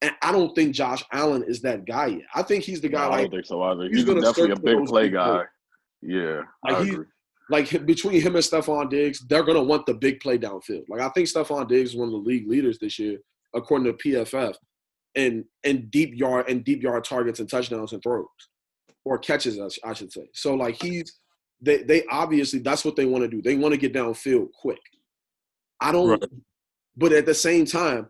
And 0.03 0.13
I 0.23 0.33
don't 0.33 0.55
think 0.55 0.75
Josh 0.75 1.05
Allen 1.13 1.45
is 1.47 1.61
that 1.63 1.85
guy 1.85 2.07
yet. 2.07 2.27
I 2.35 2.43
think 2.43 2.65
he's 2.65 2.81
the 2.81 2.89
No, 2.89 2.99
guy 2.99 3.09
I 3.11 3.21
don't 3.23 3.31
think 3.33 3.47
so 3.47 3.63
either. 3.63 3.85
he's 3.85 3.97
He's, 3.99 4.05
gonna 4.05 4.23
definitely 4.23 4.53
a 4.53 4.57
big 4.57 4.87
play 4.87 5.03
big 5.05 5.13
guy. 5.13 5.27
plays. 5.37 5.47
Yeah, 6.03 6.43
Like, 6.65 6.77
I 6.77 6.85
he- 6.85 6.91
agree. 6.93 7.07
like 7.51 7.87
between 7.87 8.21
him 8.23 8.35
and 8.35 8.45
Stefon 8.45 8.89
Diggs, 8.89 9.21
they're 9.29 9.43
gonna 9.45 9.63
want 9.63 9.85
the 9.85 9.93
big 9.95 10.21
play 10.21 10.39
downfield. 10.39 10.85
Like 10.89 11.01
I 11.03 11.11
think 11.11 11.29
Stefon 11.29 11.69
Diggs 11.69 11.91
is 11.91 11.97
one 11.97 12.09
of 12.09 12.13
the 12.13 12.19
league 12.19 12.49
leaders 12.49 12.79
this 12.79 12.99
year, 12.99 13.19
according 13.55 13.87
to 13.87 13.93
PFF, 14.09 14.55
and 15.17 15.45
and 15.65 15.91
deep 15.91 16.15
yard 16.15 16.49
and 16.49 16.65
deep 16.65 16.83
yard 16.83 17.05
targets 17.05 17.41
and 17.41 17.51
touchdowns 17.51 17.93
and 17.93 18.03
throws, 18.03 18.27
or 19.05 19.19
catches, 19.19 19.59
I 19.61 19.91
I 19.91 19.93
should 19.93 20.11
say. 20.13 20.27
So 20.33 20.55
like 20.55 20.81
he's 20.81 21.21
they 21.61 21.83
they 21.83 22.05
obviously 22.07 22.61
that's 22.61 22.87
what 22.87 22.97
they 22.97 23.05
want 23.05 23.25
to 23.25 23.29
do. 23.29 23.43
They 23.43 23.57
want 23.57 23.73
to 23.75 23.79
get 23.79 23.93
downfield 23.93 24.53
quick. 24.53 24.81
I 25.83 25.93
don't, 25.93 26.09
Right. 26.09 26.25
but 26.97 27.13
at 27.13 27.27
the 27.27 27.35
same 27.35 27.67
time. 27.67 28.09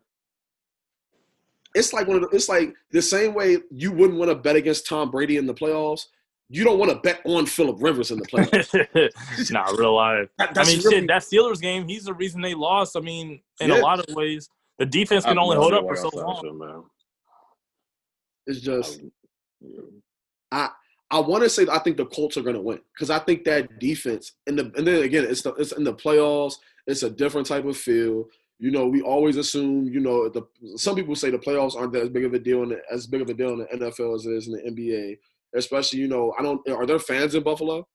It's 1.75 1.93
like 1.93 2.07
one 2.09 2.17
of 2.17 2.23
the, 2.31 2.37
it's 2.37 2.49
like 2.49 2.75
the 2.91 3.03
same 3.03 3.33
way 3.35 3.59
you 3.71 3.93
wouldn't 3.93 4.19
want 4.19 4.31
to 4.31 4.35
bet 4.35 4.57
against 4.57 4.87
Tom 4.87 5.11
Brady 5.11 5.37
in 5.37 5.47
the 5.47 5.55
playoffs. 5.55 6.07
You 6.49 6.65
don't 6.65 6.79
want 6.81 6.91
to 6.91 6.99
bet 6.99 7.21
on 7.27 7.47
Philip 7.47 7.77
Rivers 7.81 8.11
in 8.11 8.19
the 8.19 8.27
playoffs. 8.27 9.51
nah, 9.53 9.71
real 9.79 9.95
life. 9.95 10.29
That- 10.39 10.51
I 10.51 10.53
that's 10.53 10.69
mean, 10.69 10.81
really- 10.85 10.97
shit, 11.01 11.07
that 11.09 11.23
Steelers 11.23 11.61
game, 11.61 11.87
he's 11.87 12.05
the 12.05 12.15
reason 12.15 12.41
they 12.41 12.55
lost. 12.55 12.97
I 12.97 13.01
mean, 13.01 13.41
in 13.61 13.71
Yeah. 13.71 13.79
a 13.79 13.83
lot 13.83 14.01
of 14.01 14.15
ways, 14.17 14.49
the 14.79 14.87
defense 14.87 15.25
can 15.25 15.37
have 15.37 15.45
only 15.45 15.57
hold 15.57 15.73
up 15.75 15.85
for 15.87 15.95
so 15.97 16.11
long. 16.15 16.41
shit, 16.43 16.55
man. 16.55 16.83
It's 18.47 18.61
just 18.61 19.01
Yeah. 19.61 20.69
I 21.13 21.19
want 21.19 21.43
to 21.43 21.51
say 21.51 21.67
I 21.71 21.79
think 21.81 21.97
the 21.97 22.07
Colts 22.07 22.37
are 22.37 22.43
going 22.43 22.55
to 22.55 22.63
win 22.63 22.81
because 22.95 23.11
I 23.11 23.19
think 23.19 23.45
that 23.45 23.79
defense 23.81 24.33
and 24.47 24.59
the 24.59 24.73
and 24.77 24.87
then 24.87 25.03
again 25.03 25.25
it's 25.25 25.43
the 25.43 25.53
it's 25.55 25.73
in 25.73 25.85
the 25.85 25.93
playoffs. 25.95 26.55
It's 26.87 27.03
a 27.03 27.11
different 27.11 27.47
type 27.47 27.65
of 27.65 27.77
feel. 27.77 28.27
You 28.63 28.71
know, 28.71 28.87
we 28.87 29.01
always 29.01 29.37
assume 29.39 29.89
you 29.89 30.01
know 30.01 30.29
the 30.29 30.43
some 30.77 30.95
people 30.95 31.15
say 31.17 31.31
the 31.31 31.39
playoffs 31.39 31.75
aren't 31.77 31.93
that 31.95 32.03
as 32.03 32.09
big 32.11 32.25
of 32.27 32.35
a 32.35 32.39
deal 32.39 32.63
in 32.63 32.69
the, 32.71 32.81
as 32.93 33.07
big 33.07 33.23
of 33.23 33.29
a 33.31 33.35
deal 33.35 33.51
in 33.55 33.59
the 33.61 33.67
NFL 33.67 34.15
as 34.17 34.27
it 34.27 34.33
is 34.33 34.49
in 34.49 34.53
the 34.53 34.63
NBA. 34.71 35.19
Especially, 35.55 35.99
you 35.99 36.09
know, 36.09 36.33
I 36.39 36.43
don't. 36.43 36.61
Are 36.69 36.87
there 36.87 36.99
fans 36.99 37.35
in 37.35 37.43
Buffalo? 37.43 37.89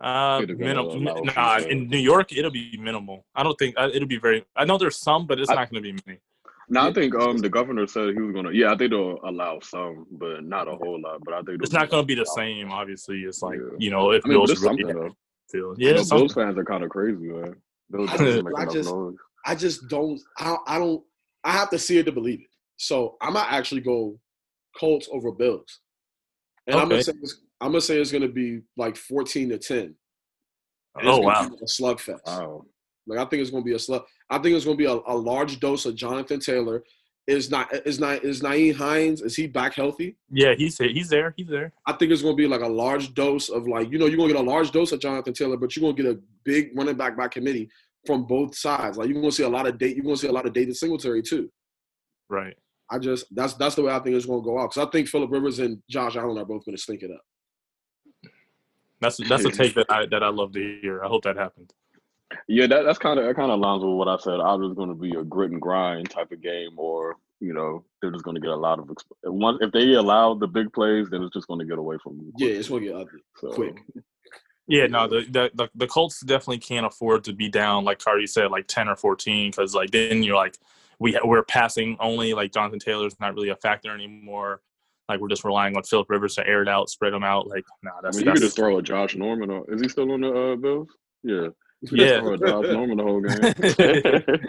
Uh, 0.00 0.40
Could 0.40 0.50
have 0.50 0.58
been 0.58 0.68
minimal. 0.68 0.92
a 0.96 0.98
lot 0.98 1.18
of 1.18 1.24
Nah, 1.34 1.56
people. 1.56 1.70
in 1.72 1.88
New 1.88 1.98
York, 1.98 2.32
it'll 2.32 2.50
be 2.50 2.76
minimal. 2.78 3.24
I 3.34 3.42
don't 3.42 3.58
think 3.58 3.74
uh, 3.78 3.88
it'll 3.92 4.06
be 4.08 4.18
very. 4.18 4.44
I 4.54 4.64
know 4.64 4.78
there's 4.78 4.98
some, 4.98 5.26
but 5.26 5.40
it's 5.40 5.50
I- 5.50 5.54
not 5.54 5.70
going 5.70 5.82
to 5.82 5.92
be 5.92 5.98
many. 6.06 6.20
No, 6.68 6.82
Yeah. 6.82 6.88
I 6.88 6.92
think 6.92 7.14
um 7.14 7.38
the 7.38 7.48
governor 7.48 7.86
said 7.86 8.14
he 8.14 8.20
was 8.20 8.34
gonna. 8.34 8.50
Yeah, 8.52 8.72
I 8.72 8.76
think 8.76 8.90
they'll 8.90 9.18
allow 9.24 9.58
some, 9.60 10.04
but 10.10 10.44
not 10.44 10.66
a 10.68 10.72
whole 10.76 11.00
lot. 11.00 11.20
But 11.24 11.34
I 11.34 11.42
think 11.42 11.62
It's 11.62 11.72
not 11.72 11.88
going 11.90 12.02
to 12.02 12.06
be 12.06 12.14
the 12.16 12.24
same. 12.24 12.70
Obviously, 12.72 13.20
it's 13.22 13.40
like 13.42 13.58
Yeah. 13.58 13.76
you 13.78 13.90
know 13.90 14.10
if 14.10 14.22
I 14.24 14.28
mean, 14.28 14.38
Bills 14.38 14.50
it's 14.50 14.60
really 14.62 14.82
something 14.82 14.96
though. 14.96 15.16
feel. 15.50 15.74
You 15.78 15.86
Yeah, 15.88 15.92
know, 15.92 16.00
it's 16.00 16.08
something. 16.08 16.26
Bills 16.26 16.34
fans 16.34 16.58
are 16.58 16.64
kind 16.64 16.82
of 16.84 16.90
crazy, 16.90 17.28
man. 17.28 17.54
Bills 17.90 18.10
I 18.10 18.16
fans 18.16 18.34
just- 18.34 18.44
make 18.44 19.14
I 19.46 19.54
just- 19.54 19.82
noise. 19.82 19.88
I 19.88 19.88
just 19.88 19.88
don't. 19.88 20.20
I 20.38 20.44
don't, 20.44 20.60
I 20.66 20.78
don't. 20.78 21.04
I 21.44 21.52
have 21.52 21.70
to 21.70 21.78
see 21.78 21.98
it 21.98 22.04
to 22.06 22.12
believe 22.12 22.40
it. 22.40 22.46
So 22.76 23.16
I 23.20 23.30
might 23.30 23.50
actually 23.50 23.80
go 23.80 24.18
Colts 24.78 25.08
over 25.12 25.32
Bills, 25.32 25.80
and 26.66 26.76
I'm 26.76 26.88
gonna 26.88 27.02
say 27.02 27.12
it's, 27.22 27.40
I'm 27.60 27.68
gonna 27.68 27.80
say 27.80 27.98
it's 27.98 28.12
gonna 28.12 28.28
be 28.28 28.60
like 28.76 28.96
14 28.96 29.48
to 29.50 29.58
10. 29.58 29.78
And 29.78 29.94
Oh 31.08 31.16
gonna 31.16 31.20
wow. 31.22 31.48
be 31.48 31.56
a 31.56 31.64
slugfest. 31.64 32.20
Wow. 32.26 32.64
Like 33.06 33.18
I 33.18 33.24
think 33.24 33.40
it's 33.42 33.50
gonna 33.50 33.64
be 33.64 33.74
a 33.74 33.78
slug. 33.78 34.04
I 34.28 34.38
think 34.38 34.56
it's 34.56 34.64
gonna 34.64 34.76
be 34.76 34.86
a, 34.86 34.98
a 35.06 35.14
large 35.16 35.60
dose 35.60 35.86
of 35.86 35.94
Jonathan 35.94 36.40
Taylor. 36.40 36.82
Is 37.26 37.50
not 37.50 37.74
is 37.86 37.98
not 37.98 38.22
is 38.24 38.40
Nyheim 38.40 38.74
Hines? 38.76 39.20
Is 39.20 39.34
he 39.34 39.48
back 39.48 39.74
healthy? 39.74 40.16
Yeah, 40.30 40.54
he's 40.54 40.78
he's 40.78 41.08
there. 41.08 41.34
He's 41.36 41.48
there. 41.48 41.72
I 41.84 41.92
think 41.92 42.12
it's 42.12 42.22
gonna 42.22 42.36
be 42.36 42.46
like 42.46 42.60
a 42.60 42.68
large 42.68 43.14
dose 43.14 43.48
of 43.48 43.66
like 43.66 43.90
you 43.90 43.98
know 43.98 44.06
you're 44.06 44.16
gonna 44.16 44.32
get 44.32 44.40
a 44.40 44.48
large 44.48 44.70
dose 44.70 44.92
of 44.92 45.00
Jonathan 45.00 45.32
Taylor, 45.34 45.56
but 45.56 45.74
you're 45.74 45.82
gonna 45.92 46.02
get 46.02 46.12
a 46.14 46.20
big 46.44 46.70
running 46.76 46.96
back 46.96 47.16
by 47.16 47.26
committee 47.26 47.68
from 48.06 48.24
both 48.24 48.56
sides. 48.56 48.96
Like 48.96 49.08
you're 49.08 49.20
gonna 49.20 49.32
see 49.32 49.42
a 49.42 49.48
lot 49.48 49.66
of 49.66 49.78
date. 49.78 49.96
You're 49.96 50.04
gonna 50.04 50.16
see 50.16 50.28
a 50.28 50.32
lot 50.32 50.46
of 50.46 50.52
David 50.52 50.76
Singletary 50.76 51.22
too. 51.22 51.50
Right. 52.28 52.56
I 52.90 52.98
just 52.98 53.26
that's 53.34 53.54
that's 53.54 53.74
the 53.74 53.82
way 53.82 53.92
I 53.92 53.98
think 53.98 54.16
it's 54.16 54.26
gonna 54.26 54.42
go 54.42 54.58
out 54.58 54.70
because 54.70 54.86
I 54.86 54.90
think 54.90 55.08
Philip 55.08 55.30
Rivers 55.30 55.58
and 55.58 55.82
Josh 55.90 56.16
Allen 56.16 56.38
are 56.38 56.44
both 56.44 56.64
gonna 56.64 56.78
stink 56.78 57.02
it 57.02 57.10
up. 57.10 57.22
That's 59.00 59.16
that's 59.28 59.44
a 59.44 59.50
take 59.52 59.74
that 59.74 59.86
I 59.90 60.06
that 60.06 60.22
I 60.22 60.28
love 60.28 60.52
to 60.52 60.78
hear. 60.80 61.04
I 61.04 61.08
hope 61.08 61.24
that 61.24 61.36
happens. 61.36 61.70
Yeah, 62.48 62.66
that, 62.66 62.84
that's 62.84 62.98
kind 62.98 63.18
of 63.18 63.26
that 63.26 63.36
kind 63.36 63.50
of 63.50 63.60
aligns 63.60 63.86
with 63.86 63.96
what 63.96 64.08
I 64.08 64.16
said. 64.16 64.40
Either 64.40 64.64
it's 64.64 64.74
going 64.74 64.88
to 64.88 64.94
be 64.94 65.10
a 65.16 65.22
grit 65.22 65.52
and 65.52 65.60
grind 65.60 66.10
type 66.10 66.32
of 66.32 66.42
game, 66.42 66.72
or 66.76 67.16
you 67.40 67.52
know 67.52 67.84
they're 68.00 68.10
just 68.10 68.24
going 68.24 68.34
to 68.34 68.40
get 68.40 68.50
a 68.50 68.56
lot 68.56 68.78
of 68.78 68.86
exp- 68.86 69.12
once 69.24 69.58
if 69.60 69.70
they 69.72 69.92
allow 69.92 70.34
the 70.34 70.48
big 70.48 70.72
plays, 70.72 71.08
then 71.10 71.22
it's 71.22 71.34
just 71.34 71.46
going 71.46 71.60
to 71.60 71.66
get 71.66 71.78
away 71.78 71.96
from 72.02 72.16
them. 72.16 72.32
Yeah, 72.36 72.50
it's 72.50 72.68
gonna 72.68 72.80
get 72.80 72.94
ugly. 72.94 73.20
so, 73.36 73.52
quick. 73.52 73.82
Yeah, 74.68 74.86
no, 74.86 75.06
the, 75.06 75.24
the 75.30 75.50
the 75.54 75.68
the 75.74 75.86
Colts 75.86 76.20
definitely 76.20 76.58
can't 76.58 76.86
afford 76.86 77.24
to 77.24 77.32
be 77.32 77.48
down 77.48 77.84
like 77.84 78.00
Cardi 78.00 78.26
said, 78.26 78.50
like 78.50 78.66
ten 78.66 78.88
or 78.88 78.96
fourteen, 78.96 79.50
because 79.50 79.74
like 79.74 79.90
then 79.90 80.22
you're 80.22 80.34
like 80.34 80.58
we 80.98 81.12
ha- 81.12 81.20
we're 81.24 81.44
passing 81.44 81.96
only. 82.00 82.34
Like 82.34 82.52
Jonathan 82.52 82.80
Taylor's 82.80 83.18
not 83.20 83.34
really 83.34 83.50
a 83.50 83.56
factor 83.56 83.94
anymore. 83.94 84.60
Like 85.08 85.20
we're 85.20 85.28
just 85.28 85.44
relying 85.44 85.76
on 85.76 85.84
Philip 85.84 86.10
Rivers 86.10 86.34
to 86.34 86.46
air 86.46 86.62
it 86.62 86.68
out, 86.68 86.90
spread 86.90 87.12
them 87.12 87.22
out. 87.22 87.46
Like 87.46 87.64
nah, 87.84 87.92
I 87.92 88.00
that's 88.02 88.16
mean, 88.16 88.26
you 88.26 88.30
that's 88.32 88.40
could 88.40 88.46
just 88.46 88.56
throw 88.56 88.78
a 88.78 88.82
Josh 88.82 89.14
Norman. 89.14 89.50
Or, 89.50 89.64
is 89.72 89.80
he 89.80 89.88
still 89.88 90.10
on 90.10 90.22
the 90.22 90.32
uh, 90.32 90.56
Bills? 90.56 90.88
Yeah, 91.22 91.48
yeah. 91.82 92.18
Josh 92.18 92.66
Norman 92.66 92.96
the 92.96 93.04
whole 93.04 93.20
game. 93.20 94.46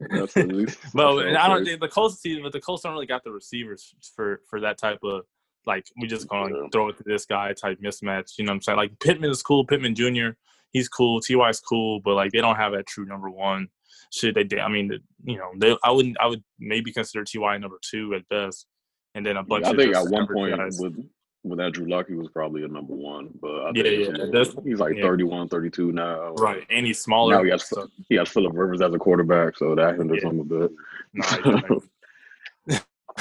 that's 0.10 0.36
at 0.36 0.48
least. 0.48 0.78
Well, 0.94 1.18
I 1.18 1.48
don't 1.48 1.64
think 1.64 1.80
the 1.80 1.88
Colts 1.88 2.20
see, 2.20 2.40
but 2.40 2.52
the 2.52 2.60
Colts 2.60 2.84
don't 2.84 2.92
really 2.92 3.06
got 3.06 3.24
the 3.24 3.32
receivers 3.32 3.92
for 4.14 4.40
for 4.48 4.60
that 4.60 4.78
type 4.78 5.00
of 5.02 5.24
like 5.66 5.86
we 6.00 6.06
just 6.08 6.28
gonna 6.28 6.54
Yeah. 6.54 6.68
throw 6.72 6.88
it 6.88 6.96
to 6.98 7.04
this 7.04 7.26
guy 7.26 7.52
type 7.52 7.78
mismatch. 7.80 8.38
You 8.38 8.44
know 8.44 8.52
what 8.52 8.56
I'm 8.56 8.62
saying? 8.62 8.76
Like 8.78 8.98
Pittman 9.00 9.30
is 9.30 9.42
cool, 9.42 9.64
Pittman 9.64 9.94
Jr. 9.94 10.30
He's 10.72 10.88
cool, 10.88 11.20
Ty's 11.20 11.60
cool, 11.60 12.00
but 12.00 12.14
like 12.14 12.32
they 12.32 12.40
don't 12.40 12.56
have 12.56 12.72
that 12.72 12.86
true 12.86 13.04
number 13.06 13.30
one. 13.30 13.68
Should 14.12 14.34
they? 14.34 14.60
I 14.60 14.68
mean, 14.68 14.98
you 15.24 15.36
know, 15.36 15.50
they 15.56 15.76
I 15.84 15.90
wouldn't. 15.90 16.16
I 16.20 16.26
would 16.26 16.42
maybe 16.58 16.92
consider 16.92 17.24
Ty 17.24 17.58
number 17.58 17.78
two 17.82 18.14
at 18.14 18.26
best, 18.28 18.66
and 19.14 19.24
then 19.26 19.36
a 19.36 19.42
bunch. 19.42 19.66
I 19.66 19.70
of 19.70 19.76
think 19.76 19.94
at 19.94 20.08
one 20.08 20.26
point 20.26 20.56
guys. 20.56 20.78
with 20.80 20.96
with 21.44 21.60
Andrew 21.60 21.86
Luck, 21.86 22.08
he 22.08 22.14
was 22.14 22.28
probably 22.30 22.64
a 22.64 22.68
number 22.68 22.94
one, 22.94 23.30
but 23.40 23.48
I 23.48 23.70
Yeah, 23.74 23.84
yeah, 23.84 24.08
little- 24.08 24.32
that's- 24.32 24.56
he's 24.64 24.80
like 24.80 24.96
yeah. 24.96 25.02
31, 25.02 25.48
32 25.48 25.92
now. 25.92 26.32
right, 26.34 26.66
and 26.68 26.84
he's 26.84 27.00
smaller. 27.00 27.36
Now 27.36 27.44
he 27.44 27.50
has 27.50 27.66
so, 27.68 27.86
he 28.08 28.16
has 28.16 28.28
Philip 28.28 28.52
Rivers 28.54 28.80
as 28.82 28.92
a 28.92 28.98
quarterback, 28.98 29.56
so 29.56 29.74
that 29.76 29.96
hinders 29.96 30.20
Yeah. 30.22 30.30
him 30.30 30.40
a 30.40 30.44
bit. 30.44 30.70
nah, 31.14 31.24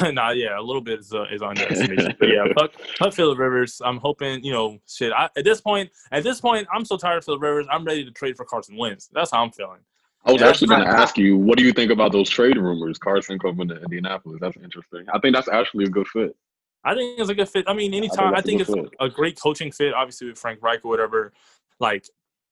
nah, 0.13 0.31
yeah, 0.31 0.59
a 0.59 0.61
little 0.61 0.81
bit 0.81 0.99
is, 0.99 1.13
uh, 1.13 1.25
is 1.31 1.41
underestimation. 1.41 2.15
but 2.19 2.29
yeah, 2.29 2.45
fuck, 2.99 3.13
Philip 3.13 3.37
Rivers. 3.37 3.81
I'm 3.83 3.97
hoping, 3.97 4.43
you 4.43 4.51
know, 4.51 4.79
shit. 4.87 5.11
I, 5.13 5.29
at 5.37 5.43
this 5.43 5.61
point, 5.61 5.89
at 6.11 6.23
this 6.23 6.41
point, 6.41 6.67
I'm 6.73 6.85
so 6.85 6.97
tired 6.97 7.17
of 7.17 7.25
Philip 7.25 7.41
Rivers. 7.41 7.67
I'm 7.71 7.85
ready 7.85 8.03
to 8.05 8.11
trade 8.11 8.35
for 8.37 8.45
Carson 8.45 8.77
Wentz. 8.77 9.09
That's 9.13 9.31
how 9.31 9.43
I'm 9.43 9.51
feeling. 9.51 9.79
I 10.25 10.31
was 10.33 10.41
Yeah, 10.41 10.49
actually 10.49 10.67
going 10.67 10.81
to 10.81 10.87
ask 10.89 11.17
you, 11.17 11.37
what 11.37 11.57
do 11.57 11.63
you 11.63 11.71
think 11.71 11.91
about 11.91 12.11
those 12.11 12.29
trade 12.29 12.57
rumors? 12.57 12.97
Carson 12.97 13.39
coming 13.39 13.67
to 13.69 13.81
Indianapolis. 13.81 14.39
That's 14.41 14.57
interesting. 14.57 15.05
I 15.13 15.19
think 15.19 15.33
that's 15.35 15.47
actually 15.47 15.85
a 15.85 15.89
good 15.89 16.07
fit. 16.07 16.35
I 16.83 16.93
think 16.95 17.19
it's 17.19 17.29
a 17.29 17.35
good 17.35 17.49
fit. 17.49 17.65
I 17.67 17.73
mean, 17.73 17.93
anytime 17.93 18.27
I 18.27 18.41
that's 18.41 18.41
a 18.41 18.45
think, 18.57 18.65
good 18.65 18.77
it's 18.77 18.89
fit. 18.89 18.95
a 18.99 19.09
great 19.09 19.39
coaching 19.39 19.71
fit. 19.71 19.93
Obviously 19.93 20.27
with 20.27 20.37
Frank 20.37 20.61
Reich 20.61 20.83
or 20.83 20.89
whatever. 20.89 21.33
Like, 21.79 22.05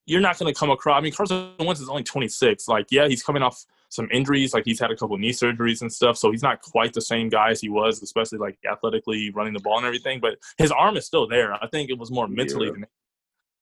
you're 0.05 0.21
not 0.21 0.37
going 0.37 0.53
to 0.53 0.57
come 0.57 0.69
across. 0.69 0.97
I 0.97 1.01
mean, 1.01 1.11
Carson 1.13 1.51
Wentz 1.59 1.81
is 1.81 1.89
only 1.89 2.03
26. 2.03 2.67
Like, 2.67 2.87
yeah, 2.91 3.07
he's 3.07 3.23
coming 3.23 3.41
off 3.43 3.65
some 3.95 4.07
injuries. 4.11 4.53
Like, 4.53 4.65
he's 4.65 4.79
had 4.79 4.91
a 4.91 4.95
couple 4.95 5.17
knee 5.17 5.31
surgeries 5.31 5.81
and 5.81 5.91
stuff, 5.91 6.17
so 6.17 6.31
he's 6.31 6.43
not 6.43 6.61
quite 6.61 6.93
the 6.93 7.01
same 7.01 7.29
guy 7.29 7.49
as 7.51 7.61
he 7.61 7.69
was, 7.69 8.01
especially 8.03 8.37
like 8.39 8.57
athletically 8.69 9.31
running 9.31 9.53
the 9.53 9.59
ball 9.59 9.77
and 9.77 9.85
everything. 9.85 10.19
But 10.19 10.37
his 10.57 10.71
arm 10.71 10.97
is 10.97 11.05
still 11.05 11.27
there. 11.27 11.53
I 11.53 11.67
think 11.67 11.89
it 11.89 11.97
was 11.97 12.11
more 12.11 12.27
mentally 12.27 12.67
Yeah. 12.67 12.73
than. 12.73 12.85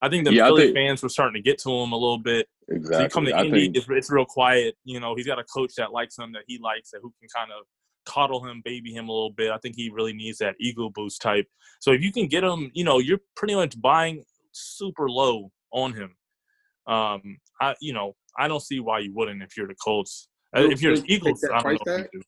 I 0.01 0.09
think 0.09 0.25
the 0.25 0.33
Yeah, 0.33 0.47
Philly 0.47 0.63
think- 0.63 0.75
fans 0.75 1.01
were 1.01 1.07
starting 1.07 1.41
to 1.41 1.49
get 1.49 1.59
to 1.59 1.69
him 1.71 1.93
a 1.93 1.97
little 1.97 2.17
bit. 2.17 2.47
Exactly. 2.67 3.03
you 3.03 3.09
come 3.09 3.25
to 3.25 3.33
I 3.33 3.43
Indy, 3.45 3.61
think 3.65 3.77
it's, 3.77 3.87
it's 3.89 4.11
real 4.11 4.25
quiet. 4.25 4.75
You 4.83 4.99
know, 4.99 5.15
he's 5.15 5.27
got 5.27 5.39
a 5.39 5.43
coach 5.45 5.75
that 5.75 5.91
likes 5.93 6.17
him, 6.17 6.31
that 6.33 6.43
he 6.47 6.57
likes, 6.59 6.91
that 6.91 6.99
who 7.01 7.13
can 7.19 7.29
kind 7.33 7.51
of 7.51 7.65
coddle 8.05 8.45
him, 8.45 8.61
baby 8.65 8.91
him 8.93 9.07
a 9.07 9.11
little 9.13 9.31
bit. 9.31 9.49
I 9.51 9.57
think 9.59 9.75
he 9.77 9.89
really 9.89 10.11
needs 10.13 10.39
that 10.39 10.55
ego 10.59 10.89
boost 10.89 11.21
type. 11.21 11.47
So 11.79 11.91
if 11.91 12.01
you 12.01 12.11
can 12.11 12.27
get 12.27 12.43
him, 12.43 12.69
you 12.73 12.83
know, 12.83 12.99
you're 12.99 13.19
pretty 13.35 13.55
much 13.55 13.79
buying 13.81 14.23
super 14.51 15.09
low 15.09 15.51
on 15.71 15.93
him. 15.93 16.15
Um, 16.87 17.37
I, 17.61 17.75
you 17.81 17.93
know, 17.93 18.15
I 18.37 18.47
don't 18.47 18.61
see 18.61 18.79
why 18.79 18.99
you 18.99 19.13
wouldn't 19.13 19.41
if 19.43 19.55
you're 19.57 19.67
the 19.67 19.75
Colts. 19.75 20.27
Uh, 20.55 20.61
You'll- 20.61 20.71
if 20.71 20.81
you're 20.81 20.95
the 20.95 21.03
you'll 21.07 21.11
Eagles, 21.17 21.41
that 21.41 21.51
I 21.51 21.53
don't 21.55 21.63
price 21.63 21.79
know. 21.85 21.93
If 21.95 22.01
tag? 22.03 22.09
you 22.13 22.21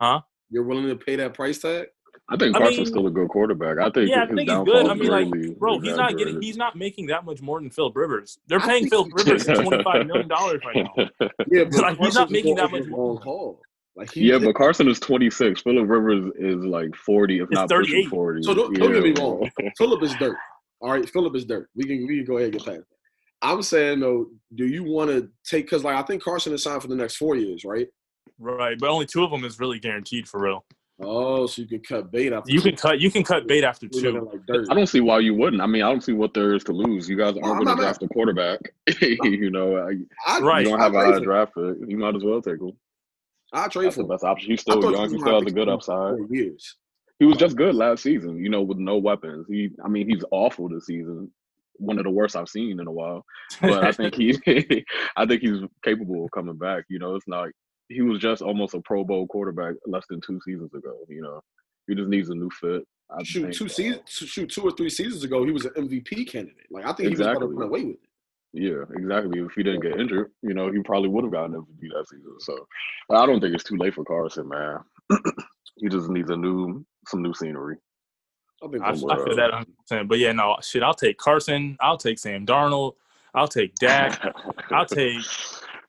do. 0.00 0.20
You're 0.50 0.64
willing 0.64 0.88
to 0.88 0.96
pay 0.96 1.16
that 1.16 1.34
price 1.34 1.58
tag? 1.58 1.88
I 2.30 2.36
think 2.36 2.54
I 2.56 2.58
Carson's 2.58 2.76
mean- 2.78 2.86
still 2.86 3.06
a 3.06 3.10
good 3.10 3.28
quarterback. 3.28 3.78
I 3.78 3.90
think 3.90 4.10
Yeah, 4.10 4.24
I 4.24 4.26
think 4.26 4.40
he's 4.40 4.58
good. 4.64 4.86
I 4.86 4.94
mean, 4.94 5.08
like, 5.08 5.58
bro, 5.58 5.78
he's 5.78 5.96
not 5.96 6.16
getting, 6.18 6.42
he's 6.42 6.56
not 6.56 6.76
making 6.76 7.06
that 7.06 7.24
much 7.24 7.40
more 7.40 7.60
than 7.60 7.70
Philip 7.70 7.96
Rivers. 7.96 8.38
They're 8.48 8.60
paying 8.60 8.88
think- 8.88 8.90
Philip 8.92 9.12
Rivers 9.14 9.44
twenty 9.62 9.82
five 9.82 10.06
million 10.06 10.28
dollars 10.28 10.60
right 10.66 10.76
now. 10.96 11.08
Yeah, 11.50 11.64
but 11.64 11.80
Like, 11.80 11.98
he's 11.98 12.14
not 12.14 12.30
making 12.30 12.56
that 12.56 12.70
much 12.70 12.82
over 12.82 12.90
more. 12.90 13.06
long 13.14 13.22
haul. 13.22 13.60
Like 13.96 14.12
he, 14.12 14.22
Yeah, 14.30 14.38
but 14.38 14.54
Carson 14.54 14.88
is 14.88 15.00
26. 15.00 15.62
Philip 15.62 15.88
Rivers 15.88 16.30
is 16.38 16.56
like 16.64 16.94
40, 16.94 17.38
if 17.38 17.42
It's 17.44 17.52
not 17.52 17.68
38. 17.68 18.08
40. 18.08 18.42
So 18.42 18.54
don't- 18.54 18.74
don't 18.74 18.92
get 18.92 19.02
me 19.02 19.12
wrong. 19.12 19.50
Philip 19.78 20.02
is 20.02 20.14
dirt. 20.20 20.36
All 20.80 20.90
right, 20.92 21.08
Philip 21.08 21.34
is 21.34 21.44
dirt. 21.46 21.68
We 21.74 21.84
can 21.84 22.06
we 22.06 22.16
can 22.18 22.24
go 22.24 22.36
ahead 22.36 22.52
and 22.54 22.62
get 22.62 22.64
past 22.66 22.78
that. 22.90 22.97
I'm 23.42 23.62
saying 23.62 24.00
though, 24.00 24.26
do 24.54 24.66
you 24.66 24.82
want 24.84 25.10
to 25.10 25.28
take? 25.44 25.66
Because 25.66 25.84
like 25.84 25.96
I 25.96 26.02
think 26.02 26.22
Carson 26.22 26.52
is 26.52 26.62
signed 26.62 26.82
for 26.82 26.88
the 26.88 26.96
next 26.96 27.16
four 27.16 27.36
years, 27.36 27.64
right? 27.64 27.86
Right, 28.38 28.78
but 28.78 28.88
only 28.90 29.06
two 29.06 29.24
of 29.24 29.30
them 29.30 29.44
is 29.44 29.58
really 29.58 29.78
guaranteed 29.78 30.28
for 30.28 30.40
real. 30.40 30.64
Oh, 31.00 31.46
so 31.46 31.62
you 31.62 31.68
can 31.68 31.80
cut 31.80 32.10
bait 32.10 32.32
after 32.32 32.50
You 32.50 32.60
can 32.60 32.74
cut, 32.74 32.98
you 33.00 33.10
can 33.10 33.22
cut 33.22 33.46
bait 33.46 33.62
after 33.62 33.86
two. 33.88 34.10
looking 34.12 34.24
like 34.30 34.46
dirt. 34.46 34.66
I 34.68 34.74
don't 34.74 34.88
see 34.88 35.00
why 35.00 35.20
you 35.20 35.32
wouldn't. 35.34 35.62
I 35.62 35.66
mean, 35.66 35.82
I 35.82 35.88
don't 35.90 36.02
see 36.02 36.12
what 36.12 36.34
there 36.34 36.54
is 36.54 36.64
to 36.64 36.72
lose. 36.72 37.08
You 37.08 37.16
guys 37.16 37.36
aren't 37.40 37.64
going 37.64 37.76
to 37.76 37.80
draft 37.80 38.02
a 38.02 38.08
quarterback. 38.08 38.58
you 39.00 39.50
know, 39.50 39.76
I, 39.76 39.90
you 39.90 40.06
I, 40.26 40.40
Right. 40.40 40.64
don't 40.66 40.80
have 40.80 40.94
a 40.94 40.98
high 40.98 41.10
trade 41.12 41.22
draft 41.22 41.54
pick. 41.54 41.76
You 41.88 41.98
might 41.98 42.16
as 42.16 42.24
well 42.24 42.42
take 42.42 42.60
him. 42.60 42.72
I 43.52 43.68
trade 43.68 43.86
That's 43.86 43.94
for 43.96 44.02
the 44.02 44.06
him. 44.06 44.10
best 44.10 44.24
option. 44.24 44.50
He's 44.50 44.60
still 44.60 44.82
young. 44.82 45.04
you 45.10 45.16
He 45.16 45.18
still 45.20 45.40
has 45.40 45.52
a 45.52 45.54
good 45.54 45.68
upside. 45.68 46.14
years. 46.30 46.76
He 47.20 47.24
was 47.26 47.36
just 47.36 47.56
good 47.56 47.76
last 47.76 48.02
season, 48.02 48.36
you 48.42 48.48
know, 48.48 48.62
with 48.62 48.78
no 48.78 48.96
weapons. 48.98 49.46
He, 49.48 49.70
I 49.84 49.88
mean, 49.88 50.08
he's 50.08 50.24
awful 50.32 50.68
this 50.68 50.86
season. 50.86 51.30
One 51.78 51.98
of 51.98 52.04
the 52.04 52.10
worst 52.10 52.36
I've 52.36 52.48
seen 52.48 52.80
in 52.80 52.86
a 52.86 52.92
while. 52.92 53.24
But 53.60 53.84
I 53.84 53.92
think 53.92 54.14
he, 54.16 54.36
I 55.16 55.26
think 55.26 55.42
he's 55.42 55.60
capable 55.84 56.24
of 56.24 56.30
coming 56.32 56.56
back. 56.56 56.84
You 56.88 56.98
know, 56.98 57.14
it's 57.14 57.28
not. 57.28 57.48
He 57.88 58.02
was 58.02 58.20
just 58.20 58.42
almost 58.42 58.74
a 58.74 58.80
Pro 58.82 59.02
Bowl 59.04 59.26
quarterback 59.26 59.74
less 59.86 60.04
than 60.10 60.20
two 60.20 60.38
seasons 60.44 60.74
ago. 60.74 60.94
You 61.08 61.22
know, 61.22 61.40
he 61.86 61.94
just 61.94 62.08
needs 62.10 62.28
a 62.28 62.34
new 62.34 62.50
fit. 62.50 62.82
I 63.10 63.22
Shoot, 63.22 63.42
think, 63.42 63.54
two 63.54 63.64
uh, 63.64 63.68
seasons, 63.68 64.00
shoot, 64.10 64.50
two 64.50 64.62
or 64.62 64.70
three 64.72 64.90
seasons 64.90 65.24
ago, 65.24 65.42
he 65.44 65.50
was 65.50 65.64
an 65.64 65.72
MVP 65.72 66.28
candidate. 66.28 66.66
Like 66.70 66.84
I 66.84 66.88
think 66.88 66.98
he 67.00 67.08
was 67.08 67.20
Exactly. 67.20 67.46
going 67.46 67.52
to 67.52 67.58
run 67.58 67.68
away 67.68 67.84
with 67.84 67.94
it. 67.94 68.00
Yeah, 68.52 68.82
exactly. 68.96 69.40
If 69.40 69.52
he 69.52 69.62
didn't 69.62 69.80
get 69.80 69.98
injured, 70.00 70.30
you 70.42 70.52
know, 70.54 70.70
he 70.70 70.80
probably 70.82 71.08
would 71.08 71.24
have 71.24 71.32
gotten 71.32 71.54
MVP 71.56 71.88
that 71.94 72.06
season. 72.10 72.34
So 72.40 72.66
I 73.10 73.24
don't 73.24 73.40
think 73.40 73.54
it's 73.54 73.64
too 73.64 73.76
late 73.76 73.94
for 73.94 74.04
Carson, 74.04 74.48
man. 74.48 74.78
he 75.76 75.88
just 75.88 76.08
needs 76.10 76.28
a 76.30 76.36
new, 76.36 76.84
some 77.06 77.22
new 77.22 77.32
scenery. 77.34 77.76
I 78.62 78.68
think 78.68 78.82
I, 78.82 78.86
I 78.86 78.90
that's 78.90 79.00
Somewhere 79.00 79.26
feel 79.26 79.36
that 79.36 79.66
100%. 79.90 80.08
But 80.08 80.18
yeah, 80.18 80.32
no, 80.32 80.56
shit. 80.62 80.82
I'll 80.82 80.94
take 80.94 81.18
Carson. 81.18 81.76
I'll 81.80 81.96
take 81.98 82.18
Sam 82.18 82.44
Darnold. 82.46 82.94
I'll 83.34 83.48
take 83.48 83.74
Dak. 83.76 84.20
I'll 84.70 84.86
take. 85.00 85.20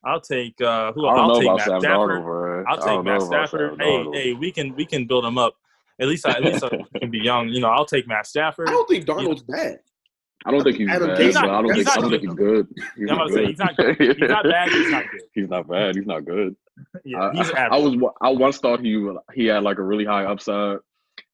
I'll 0.03 0.21
take. 0.21 0.59
Uh, 0.61 0.91
who? 0.93 1.07
I 1.07 1.15
don't 1.15 1.19
I'll 1.19 1.27
know 1.29 1.33
take 1.39 1.43
about 1.45 1.57
Matt 1.57 1.65
Sam 1.67 1.81
Stafford. 1.81 2.09
Darnold, 2.09 2.23
bro. 2.23 2.63
I'll 2.67 2.73
I 2.73 2.75
take 2.77 2.85
don't 2.85 3.03
know 3.05 3.11
Matt 3.11 3.21
about 3.23 3.27
Stafford. 3.49 3.71
Sam 3.71 3.79
Hey, 3.79 3.85
Darnold. 3.97 4.15
hey, 4.15 4.33
we 4.33 4.51
can 4.51 4.75
we 4.75 4.85
can 4.85 5.05
build 5.07 5.25
him 5.25 5.37
up. 5.37 5.55
At 6.01 6.07
least, 6.07 6.25
I, 6.25 6.31
at 6.31 6.43
least 6.43 6.63
I 6.63 6.69
can 6.99 7.11
be 7.11 7.19
young. 7.19 7.49
You 7.49 7.59
know, 7.59 7.69
I'll 7.69 7.85
take 7.85 8.07
Matt 8.07 8.25
Stafford. 8.27 8.69
I 8.69 8.71
don't 8.71 8.87
think 8.87 9.05
Darnold's 9.05 9.41
bad. 9.43 9.79
I 10.45 10.51
don't 10.51 10.63
think 10.63 10.77
he's 10.77 10.87
Adam 10.89 11.09
bad, 11.09 11.17
Gase- 11.19 11.33
but 11.33 11.49
I 11.49 11.61
don't 11.61 11.73
he's 11.75 11.85
think 11.85 11.89
I 11.89 11.95
not 11.95 12.01
don't 12.01 12.09
think 12.11 12.21
he's 12.23 12.33
good. 12.33 12.67
He's 12.95 13.09
I'm 13.09 13.17
not 13.17 13.17
about 13.17 13.27
to 13.27 13.33
say, 13.33 13.45
he's 13.47 13.57
not 13.59 13.75
good. 13.75 13.97
He's 13.99 14.29
not 14.29 14.43
bad. 14.45 14.69
He's 14.69 14.89
not 14.91 15.03
good. 15.11 15.21
He's 15.33 15.49
not 15.49 15.67
bad. 15.67 15.95
He's 15.95 16.05
not 16.05 16.25
good. 16.25 16.55
Yeah, 17.03 17.19
I- 17.23 17.31
he's 17.33 17.51
I, 17.51 17.65
I 17.65 17.77
was 17.77 17.97
I 18.21 18.29
once 18.29 18.57
thought 18.59 18.79
he 18.79 19.05
he 19.33 19.47
had 19.47 19.63
like 19.63 19.79
a 19.79 19.83
really 19.83 20.05
high 20.05 20.23
upside, 20.23 20.77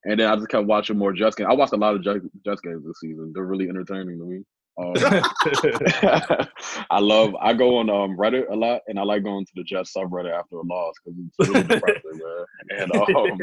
and 0.05 0.19
then 0.19 0.27
I 0.27 0.35
just 0.35 0.49
kept 0.49 0.65
watching 0.67 0.97
more 0.97 1.13
Jets 1.13 1.35
games. 1.35 1.49
I 1.49 1.55
watched 1.55 1.73
a 1.73 1.77
lot 1.77 1.95
of 1.95 2.03
Jets, 2.03 2.25
Jets 2.45 2.61
games 2.61 2.85
this 2.85 2.99
season. 2.99 3.31
They're 3.33 3.43
really 3.43 3.67
entertaining 3.69 4.19
to 4.19 4.25
me. 4.25 4.43
Um, 4.77 4.93
I 6.91 6.99
love. 6.99 7.35
I 7.41 7.53
go 7.53 7.77
on 7.77 7.89
um, 7.89 8.17
Reddit 8.17 8.49
a 8.51 8.55
lot, 8.55 8.81
and 8.87 8.99
I 8.99 9.03
like 9.03 9.23
going 9.23 9.45
to 9.45 9.51
the 9.55 9.63
Jets 9.63 9.93
subreddit 9.95 10.37
after 10.37 10.57
a 10.57 10.63
loss 10.63 10.93
because 11.03 11.19
it's 11.19 11.49
really 11.49 11.63
depressing, 11.67 12.01
man. 12.13 12.45
And 12.77 12.91
um, 13.15 13.37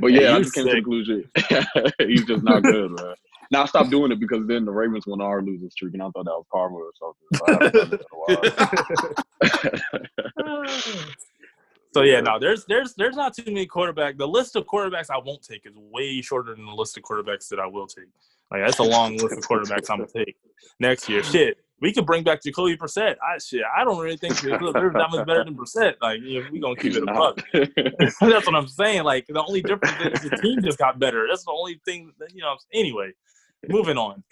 but 0.00 0.12
Hey, 0.12 0.22
yeah, 0.22 0.36
I 0.36 0.38
just 0.38 0.54
came 0.54 0.64
to 0.64 0.70
the 0.70 0.76
sick. 0.76 0.84
conclusion 0.84 1.30
he's 1.98 2.24
just 2.24 2.44
not 2.44 2.62
good, 2.62 2.92
man. 2.92 3.14
Now 3.50 3.62
I 3.62 3.66
stopped 3.66 3.90
doing 3.90 4.12
it 4.12 4.20
because 4.20 4.46
then 4.46 4.64
the 4.66 4.70
Ravens 4.70 5.06
went 5.06 5.22
on 5.22 5.28
our 5.28 5.42
losing 5.42 5.70
streak, 5.70 5.94
and 5.94 6.02
I 6.02 6.06
thought 6.10 6.26
that 6.26 6.30
was 6.30 6.46
karma 6.52 6.76
or 6.76 6.92
something. 6.98 7.28
So 10.38 11.37
so 11.92 12.02
yeah, 12.02 12.20
no, 12.20 12.38
there's 12.38 12.64
there's 12.66 12.94
there's 12.94 13.16
not 13.16 13.34
too 13.34 13.44
many 13.46 13.66
quarterbacks. 13.66 14.18
The 14.18 14.28
list 14.28 14.56
of 14.56 14.66
quarterbacks 14.66 15.10
I 15.10 15.18
won't 15.18 15.42
take 15.42 15.66
is 15.66 15.74
way 15.76 16.20
shorter 16.20 16.54
than 16.54 16.66
the 16.66 16.72
list 16.72 16.96
of 16.96 17.02
quarterbacks 17.02 17.48
that 17.48 17.58
I 17.58 17.66
will 17.66 17.86
take. 17.86 18.08
Like 18.50 18.62
that's 18.64 18.78
a 18.78 18.84
long 18.84 19.16
list 19.16 19.38
of 19.38 19.44
quarterbacks 19.44 19.90
I'm 19.90 19.98
gonna 19.98 20.08
take 20.14 20.36
next 20.80 21.08
year. 21.08 21.22
Shit, 21.22 21.58
we 21.80 21.92
could 21.92 22.06
bring 22.06 22.24
back 22.24 22.42
Jacoby 22.42 22.76
Brissett. 22.76 23.16
I 23.22 23.38
shit, 23.38 23.62
I 23.76 23.84
don't 23.84 23.98
really 23.98 24.16
think 24.16 24.40
they're 24.40 24.58
that 24.58 25.08
much 25.10 25.26
better 25.26 25.44
than 25.44 25.56
Brissett. 25.56 25.94
Like, 26.00 26.20
you 26.22 26.42
know, 26.42 26.48
we 26.50 26.60
gonna 26.60 26.76
keep 26.76 26.94
it 26.94 27.02
a 27.02 27.06
buck. 27.06 27.40
That's 27.52 28.20
what 28.20 28.54
I'm 28.54 28.68
saying. 28.68 29.04
Like, 29.04 29.26
the 29.28 29.42
only 29.42 29.62
difference 29.62 29.94
is 30.00 30.30
the 30.30 30.36
team 30.36 30.62
just 30.62 30.78
got 30.78 30.98
better. 30.98 31.26
That's 31.28 31.44
the 31.44 31.52
only 31.52 31.80
thing. 31.84 32.12
That, 32.18 32.34
you 32.34 32.42
know. 32.42 32.56
Anyway, 32.72 33.12
moving 33.68 33.96
on. 33.96 34.24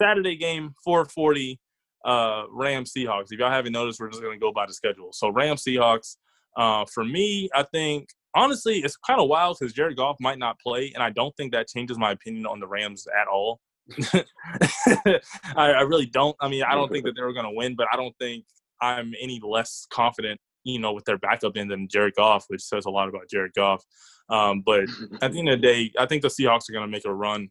Saturday 0.00 0.36
game, 0.36 0.74
440. 0.84 1.60
Uh, 2.04 2.44
Rams 2.50 2.92
Seahawks. 2.94 3.32
If 3.32 3.38
y'all 3.38 3.50
haven't 3.50 3.72
noticed, 3.72 3.98
we're 3.98 4.10
just 4.10 4.22
gonna 4.22 4.38
go 4.38 4.52
by 4.52 4.66
the 4.66 4.74
schedule. 4.74 5.12
So 5.12 5.30
Rams 5.30 5.64
Seahawks. 5.64 6.16
Uh, 6.56 6.84
for 6.92 7.04
me, 7.04 7.48
I 7.54 7.64
think 7.64 8.08
honestly, 8.34 8.78
it's 8.78 8.96
kind 8.96 9.20
of 9.20 9.28
wild 9.28 9.56
because 9.58 9.72
Jared 9.72 9.96
Goff 9.96 10.16
might 10.20 10.38
not 10.38 10.58
play, 10.60 10.92
and 10.94 11.02
I 11.02 11.10
don't 11.10 11.34
think 11.36 11.52
that 11.52 11.68
changes 11.68 11.98
my 11.98 12.12
opinion 12.12 12.46
on 12.46 12.60
the 12.60 12.66
Rams 12.66 13.06
at 13.06 13.28
all. 13.28 13.60
I, 14.14 15.20
I, 15.56 15.80
really 15.82 16.06
don't. 16.06 16.36
I 16.40 16.48
mean, 16.48 16.62
I 16.62 16.74
don't 16.74 16.90
think 16.90 17.04
that 17.04 17.12
they 17.16 17.22
were 17.22 17.34
going 17.34 17.44
to 17.44 17.52
win, 17.52 17.76
but 17.76 17.86
I 17.92 17.96
don't 17.96 18.14
think 18.18 18.44
I'm 18.80 19.12
any 19.20 19.40
less 19.44 19.86
confident, 19.92 20.40
you 20.64 20.78
know, 20.78 20.92
with 20.92 21.04
their 21.04 21.18
backup 21.18 21.56
in 21.56 21.68
than 21.68 21.88
Jared 21.88 22.14
Goff, 22.16 22.46
which 22.48 22.62
says 22.62 22.86
a 22.86 22.90
lot 22.90 23.08
about 23.08 23.28
Jared 23.30 23.52
Goff. 23.54 23.84
Um, 24.30 24.62
but 24.64 24.84
at 25.22 25.32
the 25.32 25.38
end 25.38 25.48
of 25.48 25.60
the 25.60 25.66
day, 25.66 25.92
I 25.98 26.06
think 26.06 26.22
the 26.22 26.28
Seahawks 26.28 26.68
are 26.68 26.72
going 26.72 26.86
to 26.86 26.90
make 26.90 27.04
a 27.04 27.14
run 27.14 27.50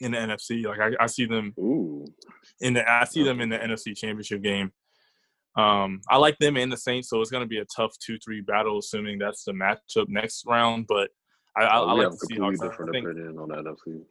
in 0.00 0.12
the 0.12 0.18
NFC. 0.18 0.64
Like 0.64 0.80
I, 0.80 1.04
I 1.04 1.06
see 1.06 1.26
them 1.26 1.54
Ooh. 1.58 2.06
in 2.60 2.74
the 2.74 2.90
I 2.90 3.04
see 3.04 3.22
them 3.22 3.40
in 3.40 3.48
the 3.48 3.58
NFC 3.58 3.96
Championship 3.96 4.42
game. 4.42 4.72
Um, 5.56 6.00
I 6.08 6.16
like 6.16 6.38
them 6.38 6.56
and 6.56 6.72
the 6.72 6.76
Saints, 6.76 7.10
so 7.10 7.20
it's 7.20 7.30
going 7.30 7.42
to 7.42 7.48
be 7.48 7.58
a 7.58 7.66
tough 7.76 7.92
two-three 7.98 8.40
battle, 8.40 8.78
assuming 8.78 9.18
that's 9.18 9.44
the 9.44 9.52
matchup 9.52 10.08
next 10.08 10.44
round. 10.46 10.86
But 10.86 11.10
I, 11.56 11.64
I, 11.64 11.78
Oh, 11.78 11.88
I 11.88 11.92
like 11.92 12.10
the 12.10 12.28
Seahawks. 12.34 12.62
I 12.62 12.90
think, 12.90 13.06
opinion 13.06 13.38
on 13.38 13.48
NFC. 13.48 14.02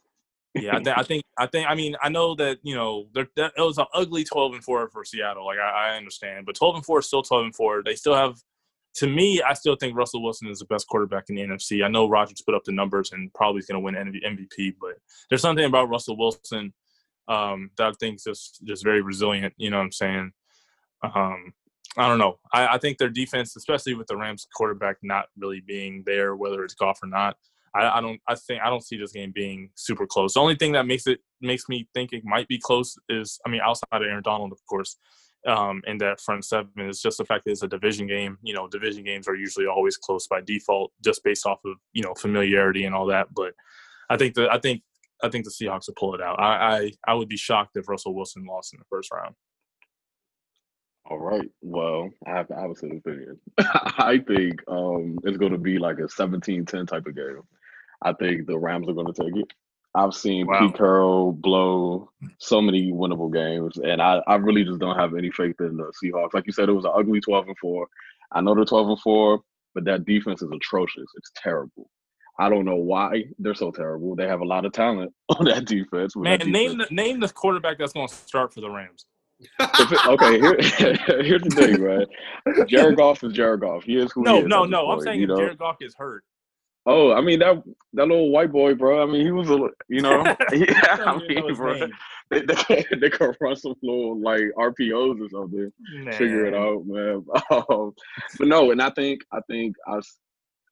yeah, 0.56 0.76
I, 0.76 0.80
th- 0.80 0.98
I 0.98 1.04
think 1.04 1.24
I 1.40 1.48
think 1.48 1.70
I 1.70 1.76
mean 1.76 1.96
I 2.02 2.10
know 2.10 2.36
that 2.36 2.60
you 2.62 2.76
know 2.76 3.08
there 3.14 3.28
that, 3.38 3.54
it 3.58 3.62
was 3.62 3.78
an 3.78 3.86
ugly 3.94 4.24
twelve 4.24 4.54
and 4.54 4.64
four 4.64 4.88
for 4.90 5.04
Seattle. 5.04 5.46
Like 5.46 5.58
I, 5.58 5.94
I 5.94 5.98
understand, 5.98 6.46
but 6.46 6.56
twelve 6.56 6.76
and 6.76 6.86
four 6.86 7.00
is 7.00 7.08
still 7.08 7.24
twelve 7.24 7.46
and 7.46 7.56
four. 7.56 7.82
They 7.84 7.96
still 7.96 8.16
have. 8.16 8.36
To 8.96 9.08
me, 9.08 9.42
I 9.42 9.54
still 9.54 9.78
think 9.78 9.96
Russell 9.96 10.22
Wilson 10.22 10.50
is 10.50 10.60
the 10.60 10.66
best 10.66 10.86
quarterback 10.90 11.24
in 11.30 11.36
the 11.36 11.44
NFC. 11.44 11.82
I 11.82 11.88
know 11.88 12.10
Rodgers 12.10 12.42
put 12.46 12.56
up 12.56 12.66
the 12.66 12.74
numbers 12.74 13.14
and 13.14 13.34
probably 13.34 13.60
is 13.60 13.66
going 13.66 13.82
to 13.82 13.86
win 13.86 13.96
MVP, 13.96 14.76
but 14.82 14.96
there's 15.30 15.42
something 15.42 15.64
about 15.64 15.88
Russell 15.88 16.18
Wilson 16.18 16.74
um, 17.30 17.70
that 17.78 17.88
I 17.88 17.92
think 18.02 18.16
is 18.16 18.26
just 18.26 18.60
just 18.66 18.84
very 18.84 19.02
resilient. 19.02 19.54
You 19.56 19.70
know 19.70 19.78
what 19.78 19.86
I'm 19.86 19.92
saying? 19.94 20.34
Um, 21.04 21.54
I 21.98 22.08
don't 22.08 22.20
know. 22.20 22.40
I, 22.54 22.76
I 22.76 22.78
think 22.78 22.98
their 22.98 23.10
defense, 23.10 23.56
especially 23.56 23.96
with 23.96 24.08
the 24.08 24.16
Rams 24.16 24.48
quarterback 24.56 24.98
not 25.02 25.26
really 25.38 25.62
being 25.66 26.04
there, 26.06 26.36
whether 26.36 26.64
it's 26.64 26.74
Goff 26.74 27.00
or 27.04 27.08
not, 27.08 27.36
I, 27.76 27.98
I 27.98 28.02
don't. 28.02 28.20
I 28.28 28.36
think 28.36 28.62
I 28.64 28.70
don't 28.70 28.84
see 28.84 28.98
this 28.98 29.12
game 29.12 29.32
being 29.34 29.70
super 29.76 30.06
close. 30.06 30.34
The 30.34 30.40
only 30.40 30.56
thing 30.56 30.74
that 30.74 30.86
makes 30.86 31.08
it 31.08 31.20
makes 31.42 31.70
me 31.70 31.88
think 31.94 32.14
it 32.14 32.24
might 32.26 32.48
be 32.48 32.60
close 32.60 32.98
is, 33.10 33.40
I 33.46 33.50
mean, 33.50 33.62
outside 33.64 33.88
of 33.94 34.04
Aaron 34.04 34.24
Donald, 34.24 34.52
of 34.52 34.60
course, 34.70 34.98
um, 35.48 35.82
in 35.88 35.98
that 36.00 36.20
front 36.20 36.46
seven 36.46 36.72
is 36.78 37.02
just 37.02 37.18
the 37.18 37.26
fact 37.26 37.46
that 37.46 37.52
it's 37.52 37.64
a 37.64 37.68
division 37.68 38.08
game. 38.08 38.38
You 38.42 38.54
know, 38.54 38.68
division 38.68 39.04
games 39.04 39.28
are 39.28 39.36
usually 39.36 39.68
always 39.68 39.98
close 39.98 40.28
by 40.28 40.42
default, 40.42 40.92
just 41.04 41.24
based 41.24 41.46
off 41.46 41.60
of 41.66 41.76
you 41.94 42.04
know 42.04 42.14
familiarity 42.14 42.86
and 42.86 42.96
all 42.96 43.06
that. 43.08 43.28
But 43.34 43.54
I 44.10 44.18
think 44.18 44.36
that 44.36 44.52
I 44.52 44.60
think 44.60 44.82
I 45.24 45.30
think 45.30 45.46
the 45.46 45.52
Seahawks 45.52 45.88
will 45.88 45.96
pull 45.98 46.16
it 46.16 46.22
out. 46.22 46.40
I, 46.40 46.54
I 46.54 46.92
I 47.08 47.14
would 47.14 47.30
be 47.30 47.38
shocked 47.38 47.78
if 47.78 47.88
Russell 47.88 48.16
Wilson 48.16 48.46
lost 48.46 48.74
in 48.74 48.80
the 48.80 48.86
first 48.90 49.12
round. 49.12 49.36
All 51.12 51.20
right. 51.20 51.52
Well, 51.62 52.10
I 52.26 52.30
have 52.30 52.48
the 52.48 52.56
opposite 52.56 52.96
opinion. 52.96 53.38
I 53.60 54.20
think 54.26 54.62
um, 54.70 55.18
it's 55.26 55.38
going 55.38 55.52
to 55.52 55.58
be 55.58 55.78
like 55.78 55.98
a 55.98 56.04
17-10 56.04 56.88
type 56.88 57.06
of 57.06 57.16
game. 57.18 57.42
I 58.02 58.14
think 58.14 58.48
the 58.48 58.58
Rams 58.58 58.88
are 58.88 58.94
going 58.94 59.12
to 59.12 59.22
take 59.22 59.36
it. 59.36 59.48
I've 59.94 60.14
seen 60.14 60.48
Wow. 60.48 60.60
Pete 60.62 60.78
Carroll 60.78 61.34
blow 61.34 62.10
so 62.38 62.62
many 62.62 62.94
winnable 62.94 63.32
games, 63.32 63.76
and 63.78 64.02
I, 64.02 64.22
I 64.26 64.36
really 64.36 64.64
just 64.64 64.80
don't 64.80 64.98
have 64.98 65.14
any 65.14 65.30
faith 65.32 65.60
in 65.60 65.76
the 65.76 65.92
Seahawks. 66.02 66.34
Like 66.34 66.48
you 66.48 66.54
said, 66.54 66.70
it 66.70 66.74
was 66.74 66.86
an 66.86 66.94
ugly 66.96 67.20
12 67.20 67.50
and 67.50 67.58
4. 67.58 67.88
I 68.32 68.40
know 68.40 68.56
they're 68.56 68.64
12 68.64 68.88
and 68.88 69.00
4, 69.02 69.42
but 69.76 69.84
that 69.84 70.06
defense 70.06 70.42
is 70.42 70.50
atrocious. 70.50 71.10
It's 71.18 71.32
terrible. 71.36 71.90
I 72.40 72.48
don't 72.48 72.64
know 72.64 72.78
why 72.78 73.26
they're 73.38 73.54
so 73.54 73.70
terrible. 73.72 74.16
They 74.16 74.30
have 74.30 74.40
a 74.40 74.46
lot 74.46 74.64
of 74.64 74.72
talent 74.72 75.12
on 75.38 75.44
that 75.44 75.66
defense. 75.66 76.16
Man, 76.16 76.40
that 76.40 76.48
name 76.48 76.78
the 76.78 76.88
name 76.90 77.20
the 77.20 77.28
quarterback 77.28 77.80
that's 77.80 77.92
going 77.92 78.08
to 78.08 78.16
start 78.16 78.54
for 78.54 78.62
the 78.62 78.70
Rams. 78.70 79.06
Okay, 80.08 80.40
here, 80.40 80.58
here's 81.24 81.42
the 81.44 81.50
thing, 81.56 81.82
right? 81.82 82.68
Jared 82.68 82.98
Goff 82.98 83.24
is 83.24 83.34
Jared 83.34 83.62
Goff. 83.62 83.84
He 83.84 83.98
is 83.98 84.12
who 84.12 84.22
he 84.22 84.26
No, 84.26 84.40
is. 84.40 84.48
no, 84.48 84.64
this 84.64 84.72
no. 84.72 84.92
I'm 84.92 85.02
saying 85.02 85.20
you 85.20 85.26
if 85.26 85.30
know. 85.30 85.38
Jared 85.38 85.58
Goff 85.58 85.80
gets 85.80 85.96
hurt. 85.96 86.24
Oh, 86.88 87.12
I 87.14 87.22
mean 87.22 87.40
that 87.40 87.62
that 87.94 88.08
little 88.08 88.32
white 88.32 88.52
boy, 88.52 88.74
bro. 88.74 89.04
I 89.04 89.06
mean, 89.06 89.24
he 89.24 89.32
was 89.32 89.50
a, 89.52 89.60
you 89.88 90.02
know, 90.02 90.24
yeah. 90.52 90.98
I 91.06 91.20
mean, 91.28 91.54
bro, 91.54 91.88
they, 92.32 92.42
they, 92.42 92.86
they 93.00 93.10
could 93.10 93.36
run 93.40 93.56
some 93.56 93.76
little 93.84 94.20
like 94.20 94.42
RPOs 94.58 95.22
or 95.22 95.30
something. 95.30 95.72
Figure 96.14 96.46
it 96.48 96.56
out, 96.56 96.84
man. 96.88 97.24
Um, 97.52 97.94
but 98.40 98.48
no, 98.48 98.72
and 98.72 98.82
I 98.82 98.90
think 98.90 99.22
I 99.32 99.42
think 99.48 99.76
I, 99.88 100.00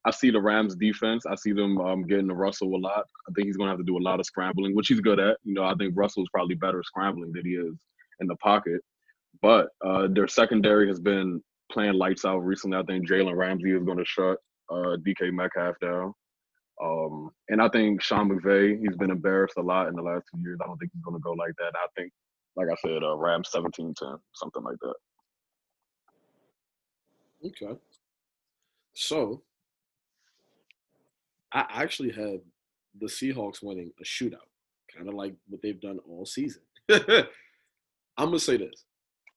I 0.05 0.11
see 0.11 0.31
the 0.31 0.41
Rams 0.41 0.75
defense. 0.75 1.25
I 1.27 1.35
see 1.35 1.51
them 1.51 1.79
um, 1.79 2.03
getting 2.07 2.29
to 2.29 2.33
Russell 2.33 2.75
a 2.75 2.77
lot. 2.79 3.05
I 3.27 3.31
think 3.33 3.45
he's 3.45 3.57
going 3.57 3.67
to 3.67 3.71
have 3.71 3.79
to 3.79 3.85
do 3.85 3.97
a 3.97 4.01
lot 4.01 4.19
of 4.19 4.25
scrambling, 4.25 4.75
which 4.75 4.87
he's 4.87 5.01
good 5.01 5.19
at. 5.19 5.37
You 5.43 5.53
know, 5.53 5.63
I 5.63 5.75
think 5.75 5.93
Russell's 5.95 6.29
probably 6.33 6.55
better 6.55 6.81
scrambling 6.83 7.33
than 7.33 7.45
he 7.45 7.51
is 7.51 7.75
in 8.19 8.27
the 8.27 8.35
pocket. 8.37 8.81
But 9.41 9.69
uh, 9.85 10.07
their 10.11 10.27
secondary 10.27 10.87
has 10.87 10.99
been 10.99 11.41
playing 11.71 11.93
lights 11.93 12.25
out 12.25 12.39
recently. 12.39 12.77
I 12.77 12.83
think 12.83 13.07
Jalen 13.07 13.35
Ramsey 13.35 13.71
is 13.71 13.83
going 13.83 13.97
to 13.97 14.05
shut 14.05 14.37
uh, 14.69 14.97
DK 15.05 15.31
Metcalf 15.31 15.75
down. 15.81 16.13
Um, 16.81 17.29
and 17.49 17.61
I 17.61 17.67
think 17.69 18.01
Sean 18.01 18.29
McVay, 18.29 18.79
he's 18.79 18.95
been 18.95 19.11
embarrassed 19.11 19.55
a 19.57 19.61
lot 19.61 19.87
in 19.87 19.95
the 19.95 20.01
last 20.01 20.25
two 20.33 20.39
years. 20.41 20.59
I 20.61 20.67
don't 20.67 20.77
think 20.77 20.91
he's 20.93 21.03
going 21.03 21.17
to 21.17 21.21
go 21.21 21.31
like 21.31 21.53
that. 21.57 21.73
I 21.75 21.87
think, 21.97 22.11
like 22.55 22.67
I 22.71 22.75
said, 22.85 23.03
uh, 23.03 23.15
Rams 23.17 23.49
17 23.51 23.93
10, 23.97 24.07
something 24.33 24.63
like 24.63 24.77
that. 24.81 24.93
Okay. 27.45 27.77
So 28.93 29.41
I 31.51 31.65
actually 31.69 32.11
had 32.11 32.41
the 32.99 33.07
Seahawks 33.07 33.63
winning 33.63 33.91
a 33.99 34.03
shootout, 34.03 34.47
kind 34.95 35.07
of 35.07 35.15
like 35.15 35.33
what 35.47 35.61
they've 35.61 35.79
done 35.79 35.99
all 36.07 36.25
season. 36.25 36.61
I'm 38.19 38.25
gonna 38.27 38.39
say 38.39 38.57
this. 38.57 38.83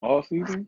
All 0.02 0.22
season? 0.22 0.66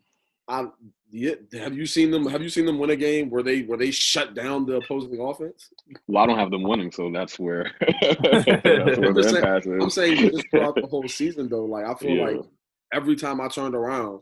I 0.49 0.67
yeah, 1.11 1.35
have 1.55 1.75
you 1.75 1.87
seen 1.87 2.11
them 2.11 2.27
have 2.27 2.43
you 2.43 2.49
seen 2.49 2.67
them 2.67 2.79
win 2.79 2.91
a 2.91 2.97
game 2.97 3.31
where 3.31 3.43
they 3.43 3.63
where 3.63 3.79
they 3.79 3.91
shut 3.91 4.35
down 4.35 4.67
the 4.67 4.77
opposing 4.77 5.21
offense? 5.21 5.71
Well, 6.07 6.23
I 6.23 6.27
don't 6.27 6.39
have 6.39 6.51
them 6.51 6.63
winning, 6.63 6.91
so 6.93 7.11
that's 7.13 7.39
where 7.39 7.71
that's 7.81 8.47
where 8.47 9.11
I'm 9.11 9.23
saying- 9.23 9.45
is. 9.59 9.67
I'm 9.83 9.91
saying 9.91 10.31
just 10.31 10.51
throughout 10.51 10.75
the 10.77 10.87
whole 10.87 11.07
season 11.09 11.49
though, 11.49 11.65
like 11.65 11.85
I 11.87 11.95
feel 11.95 12.11
Yeah. 12.17 12.25
like 12.27 12.41
every 12.93 13.17
time 13.17 13.41
I 13.41 13.49
turned 13.49 13.75
around, 13.75 14.21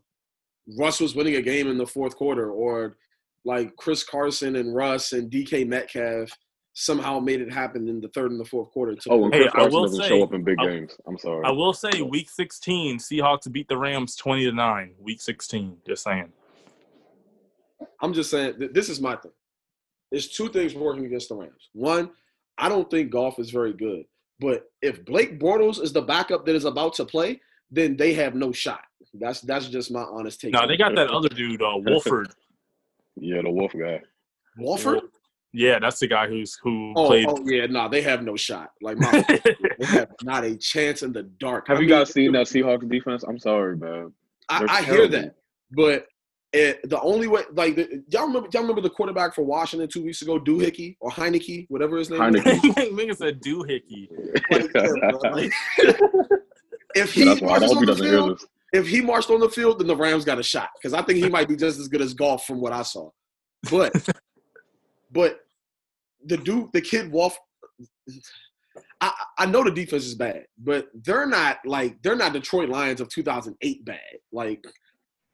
Russ 0.79 1.01
was 1.01 1.15
winning 1.15 1.37
a 1.37 1.43
game 1.43 1.67
in 1.69 1.77
the 1.79 1.87
fourth 1.87 2.17
quarter, 2.17 2.51
or 2.51 2.97
like 3.45 3.75
Chris 3.77 4.05
Carson 4.05 4.57
and 4.57 4.75
Russ 4.75 5.13
and 5.13 5.31
DK 5.31 5.67
Metcalf 5.67 6.31
somehow 6.75 7.19
made 7.21 7.41
it 7.41 7.53
happen 7.53 7.89
in 7.89 8.01
the 8.01 8.09
third 8.09 8.31
and 8.31 8.41
the 8.41 8.45
fourth 8.45 8.71
quarter. 8.71 8.95
To 8.95 9.11
Oh, 9.11 9.25
and 9.25 9.35
Hey, 9.35 9.41
Chris 9.43 9.53
I 9.53 9.57
Carson 9.57 9.73
will 9.73 9.83
doesn't 9.83 10.01
say- 10.03 10.09
show 10.09 10.23
up 10.23 10.33
in 10.35 10.43
big 10.45 10.57
I- 10.59 10.67
games. 10.67 10.97
I'm 11.07 11.19
sorry. 11.19 11.45
I 11.45 11.51
will 11.51 11.73
say, 11.73 12.01
Week 12.03 12.31
16, 12.31 12.99
Seahawks 12.99 13.51
beat 13.53 13.69
the 13.69 13.77
Rams 13.77 14.17
20 14.17 14.45
to 14.45 14.53
nine. 14.53 14.95
Week 14.99 15.21
16. 15.21 15.79
Just 15.87 16.03
saying. 16.05 16.33
I'm 18.01 18.13
just 18.13 18.31
saying 18.31 18.59
th- 18.59 18.73
this 18.73 18.89
is 18.89 19.01
my 19.01 19.17
thing. 19.17 19.33
There's 20.11 20.29
two 20.29 20.49
things 20.49 20.75
working 20.75 21.05
against 21.07 21.29
the 21.29 21.37
Rams. 21.37 21.69
One, 21.73 22.11
I 22.59 22.69
don't 22.69 22.91
think 22.91 23.11
Goff 23.11 23.39
is 23.39 23.51
very 23.51 23.73
good. 23.73 24.05
But 24.41 24.71
if 24.83 25.05
Blake 25.05 25.39
Bortles 25.39 25.81
is 25.81 25.93
the 25.93 26.03
backup 26.03 26.45
that 26.47 26.55
is 26.55 26.65
about 26.65 26.95
to 26.95 27.05
play, 27.05 27.41
then 27.71 27.97
they 27.97 28.13
have 28.15 28.35
no 28.35 28.51
shot. 28.53 28.83
That's 29.15 29.41
that's 29.43 29.69
just 29.69 29.91
my 29.91 30.03
honest 30.03 30.41
take. 30.41 30.53
No, 30.53 30.67
they 30.67 30.77
got 30.77 30.95
that 30.97 31.11
other 31.11 31.29
dude, 31.29 31.63
uh, 31.63 31.75
Wolford. 31.77 32.29
yeah, 33.17 33.43
the 33.43 33.51
Wolf 33.51 33.73
guy. 33.79 34.01
Wolford. 34.59 35.01
Yeah, 35.53 35.79
that's 35.79 36.01
the 36.01 36.07
guy 36.07 36.29
who's 36.29 36.59
who 36.63 36.95
Oh, 36.97 37.07
played. 37.07 37.27
oh 37.29 37.43
yeah, 37.47 37.67
no, 37.67 37.89
they 37.89 38.03
have 38.03 38.23
no 38.23 38.37
shot. 38.37 38.71
Like 38.81 38.97
my, 38.99 39.11
they 39.79 39.85
have 39.87 40.09
not 40.23 40.45
a 40.45 40.57
chance 40.57 41.03
in 41.03 41.13
the 41.13 41.25
dark. 41.25 41.69
Have 41.69 41.79
I 41.79 41.81
you 41.81 41.89
mean, 41.89 41.99
guys 41.99 42.13
seen 42.13 42.33
that 42.33 42.47
Seahawks 42.47 42.89
defense? 42.91 43.23
I'm 43.23 43.39
sorry, 43.39 43.77
man. 43.77 44.13
I, 44.49 44.65
I 44.69 44.83
hear 44.83 45.07
that, 45.09 45.35
but 45.71 46.07
it, 46.53 46.89
the 46.89 47.01
only 47.01 47.29
way, 47.29 47.43
like, 47.53 47.77
the, 47.77 48.03
y'all 48.11 48.27
remember, 48.27 48.49
y'all 48.53 48.63
remember 48.63 48.83
the 48.83 48.91
quarterback 48.91 49.35
for 49.35 49.43
Washington 49.43 49.89
two 49.89 50.05
weeks 50.05 50.21
ago, 50.21 50.39
Doohickey 50.39 50.97
or 51.01 51.11
Heineke, 51.11 51.67
whatever 51.71 51.97
his 51.97 52.11
name. 52.11 52.21
Heineke. 52.21 52.47
is? 52.47 52.63
Nigga 52.93 53.17
said 53.17 53.43
doohickey. 53.43 54.09
Like, 54.51 54.71
yeah, 54.75 55.31
like, 55.31 55.53
if 56.95 57.15
he 57.15 57.21
Yeah, 57.21 57.27
that's 57.31 57.41
why 57.41 57.57
I 57.57 57.59
marches 57.59 57.77
on 57.77 57.87
the 57.87 57.97
field, 57.97 58.45
if 58.75 58.87
he 58.87 59.01
marched 59.01 59.31
on 59.31 59.41
the 59.41 59.49
field, 59.49 59.81
then 59.81 59.87
the 59.87 59.97
Rams 59.97 60.25
got 60.27 60.39
a 60.39 60.43
shot 60.43 60.69
because 60.79 60.93
I 60.93 61.01
think 61.03 61.19
he 61.21 61.31
might 61.31 61.49
be 61.49 61.57
just 61.57 61.79
as 61.79 61.89
good 61.89 62.03
as 62.03 62.13
Goff 62.13 62.47
from 62.47 62.61
what 62.61 62.73
I 62.73 62.83
saw. 62.83 63.11
But, 63.71 63.95
but 65.13 65.41
the 66.25 66.37
dude, 66.37 66.73
the 66.73 66.81
kid 66.81 67.13
Wolf, 67.13 67.39
I, 69.01 69.13
I 69.39 69.47
know 69.47 69.63
the 69.65 69.71
defense 69.71 70.05
is 70.05 70.15
bad, 70.15 70.47
but 70.59 70.89
they're 70.95 71.27
not 71.27 71.59
like 71.65 72.01
they're 72.03 72.17
not 72.17 72.33
Detroit 72.33 72.69
Lions 72.69 73.01
of 73.01 73.09
2008 73.09 73.85
bad. 73.85 73.99
Like, 74.33 74.65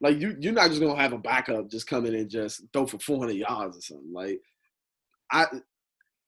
like 0.01 0.19
you 0.19 0.37
you're 0.41 0.53
not 0.53 0.69
just 0.69 0.81
gonna 0.81 1.01
have 1.01 1.13
a 1.13 1.19
backup 1.19 1.71
just 1.71 1.87
come 1.87 2.07
in 2.07 2.15
and 2.15 2.31
just 2.31 2.63
throw 2.73 2.87
for 2.87 2.99
400 2.99 3.33
yards 3.35 3.77
or 3.79 3.81
something. 3.81 4.13
Like, 4.13 4.41
I. 5.31 5.47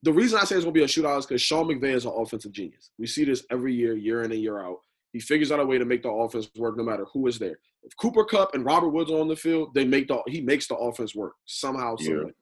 The 0.02 0.12
reason 0.14 0.38
I 0.38 0.44
say 0.44 0.54
it's 0.56 0.64
gonna 0.64 0.72
be 0.72 0.82
a 0.82 0.86
shootout 0.86 1.18
is 1.18 1.26
because 1.26 1.42
Sean 1.42 1.66
McVay 1.66 1.94
is 1.94 2.06
an 2.06 2.12
offensive 2.16 2.52
genius. 2.52 2.90
We 2.98 3.06
see 3.06 3.24
this 3.24 3.44
every 3.50 3.74
year, 3.74 3.94
year 3.94 4.22
in 4.22 4.32
and 4.32 4.40
year 4.40 4.64
out. 4.64 4.78
He 5.12 5.20
figures 5.20 5.52
out 5.52 5.60
a 5.60 5.66
way 5.66 5.76
to 5.76 5.84
make 5.84 6.02
the 6.02 6.08
offense 6.08 6.48
work 6.56 6.78
no 6.78 6.84
matter 6.84 7.04
who 7.12 7.26
is 7.26 7.38
there. 7.38 7.58
If 7.82 7.94
Cooper 7.98 8.24
Kupp 8.24 8.54
and 8.54 8.64
Robert 8.64 8.88
Woods 8.90 9.10
are 9.10 9.20
on 9.20 9.28
the 9.28 9.36
field, 9.36 9.74
they 9.74 9.84
make 9.84 10.08
the 10.08 10.22
he 10.26 10.40
makes 10.40 10.66
the 10.68 10.76
offense 10.76 11.14
work 11.14 11.34
somehow, 11.44 11.96
some 11.96 12.14
Yeah. 12.14 12.24
way. 12.24 12.32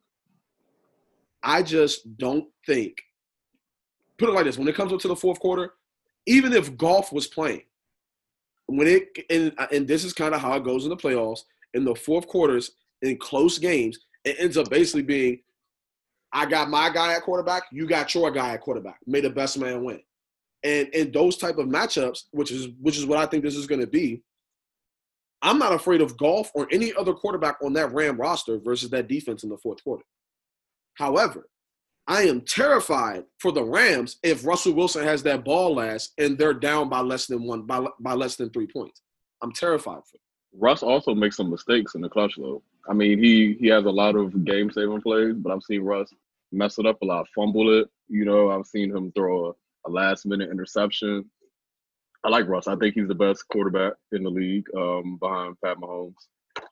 I 1.43 1.63
just 1.63 2.17
don't 2.17 2.45
think. 2.65 2.97
Put 4.17 4.29
it 4.29 4.33
like 4.33 4.45
this: 4.45 4.57
when 4.57 4.67
it 4.67 4.75
comes 4.75 4.91
up 4.91 4.99
to 5.01 5.07
the 5.07 5.15
fourth 5.15 5.39
quarter, 5.39 5.73
even 6.25 6.53
if 6.53 6.75
Goff 6.77 7.13
was 7.13 7.27
playing, 7.27 7.63
when 8.67 8.87
it 8.87 9.25
and 9.29 9.53
and 9.71 9.87
this 9.87 10.03
is 10.03 10.13
kind 10.13 10.35
of 10.35 10.41
how 10.41 10.53
it 10.55 10.63
goes 10.63 10.83
in 10.83 10.89
the 10.89 10.97
playoffs 10.97 11.41
in 11.73 11.83
the 11.83 11.95
fourth 11.95 12.27
quarters 12.27 12.71
in 13.01 13.17
close 13.17 13.57
games, 13.57 13.99
it 14.25 14.35
ends 14.39 14.57
up 14.57 14.69
basically 14.69 15.03
being, 15.03 15.39
I 16.33 16.45
got 16.45 16.69
my 16.69 16.89
guy 16.89 17.13
at 17.13 17.23
quarterback, 17.23 17.63
you 17.71 17.87
got 17.87 18.13
your 18.13 18.31
guy 18.31 18.53
at 18.53 18.61
quarterback. 18.61 18.99
May 19.05 19.21
the 19.21 19.29
best 19.29 19.57
man 19.57 19.83
win. 19.83 20.01
And 20.63 20.89
in 20.89 21.11
those 21.11 21.37
type 21.37 21.57
of 21.57 21.67
matchups, 21.67 22.25
which 22.31 22.51
is 22.51 22.67
which 22.81 22.97
is 22.97 23.05
what 23.05 23.17
I 23.17 23.25
think 23.25 23.43
this 23.43 23.55
is 23.55 23.67
going 23.67 23.81
to 23.81 23.87
be, 23.87 24.21
I'm 25.41 25.57
not 25.57 25.73
afraid 25.73 26.01
of 26.01 26.17
Goff 26.17 26.51
or 26.53 26.67
any 26.71 26.93
other 26.95 27.13
quarterback 27.13 27.57
on 27.63 27.73
that 27.73 27.93
Ram 27.93 28.17
roster 28.17 28.59
versus 28.59 28.89
that 28.89 29.07
defense 29.07 29.43
in 29.43 29.49
the 29.49 29.57
fourth 29.57 29.81
quarter. 29.83 30.03
However, 30.99 31.47
I 32.07 32.23
am 32.23 32.41
terrified 32.41 33.23
for 33.37 33.53
the 33.53 33.63
Rams 33.63 34.17
if 34.21 34.45
Russell 34.45 34.73
Wilson 34.73 35.05
has 35.05 35.23
that 35.23 35.45
ball 35.45 35.75
last 35.75 36.11
and 36.17 36.37
they're 36.37 36.53
down 36.53 36.89
by 36.89 36.99
less 36.99 37.25
than 37.25 37.45
one 37.45 37.61
by, 37.61 37.87
by 38.01 38.15
less 38.15 38.35
than 38.35 38.49
three 38.49 38.67
points. 38.67 39.01
I'm 39.41 39.53
terrified 39.53 40.01
for. 40.05 40.17
Them. 40.17 40.59
Russ 40.59 40.83
also 40.83 41.15
makes 41.15 41.37
some 41.37 41.49
mistakes 41.49 41.95
in 41.95 42.01
the 42.01 42.09
clutch 42.09 42.35
though. 42.37 42.61
I 42.89 42.93
mean, 42.93 43.17
he 43.17 43.55
he 43.61 43.67
has 43.67 43.85
a 43.85 43.89
lot 43.89 44.15
of 44.17 44.43
game 44.43 44.69
saving 44.71 45.01
plays, 45.01 45.35
but 45.37 45.53
I've 45.53 45.63
seen 45.63 45.83
Russ 45.83 46.11
mess 46.51 46.77
it 46.79 46.85
up 46.85 47.01
a 47.01 47.05
lot, 47.05 47.27
fumble 47.33 47.79
it. 47.79 47.87
You 48.09 48.25
know, 48.25 48.49
I've 48.49 48.65
seen 48.65 48.93
him 48.93 49.13
throw 49.13 49.49
a, 49.49 49.51
a 49.87 49.89
last 49.89 50.25
minute 50.25 50.49
interception. 50.51 51.29
I 52.25 52.29
like 52.29 52.49
Russ. 52.49 52.67
I 52.67 52.75
think 52.75 52.95
he's 52.95 53.07
the 53.07 53.15
best 53.15 53.47
quarterback 53.47 53.93
in 54.11 54.23
the 54.23 54.29
league, 54.29 54.65
um, 54.75 55.17
behind 55.17 55.55
Pat 55.63 55.77
Mahomes. 55.77 56.15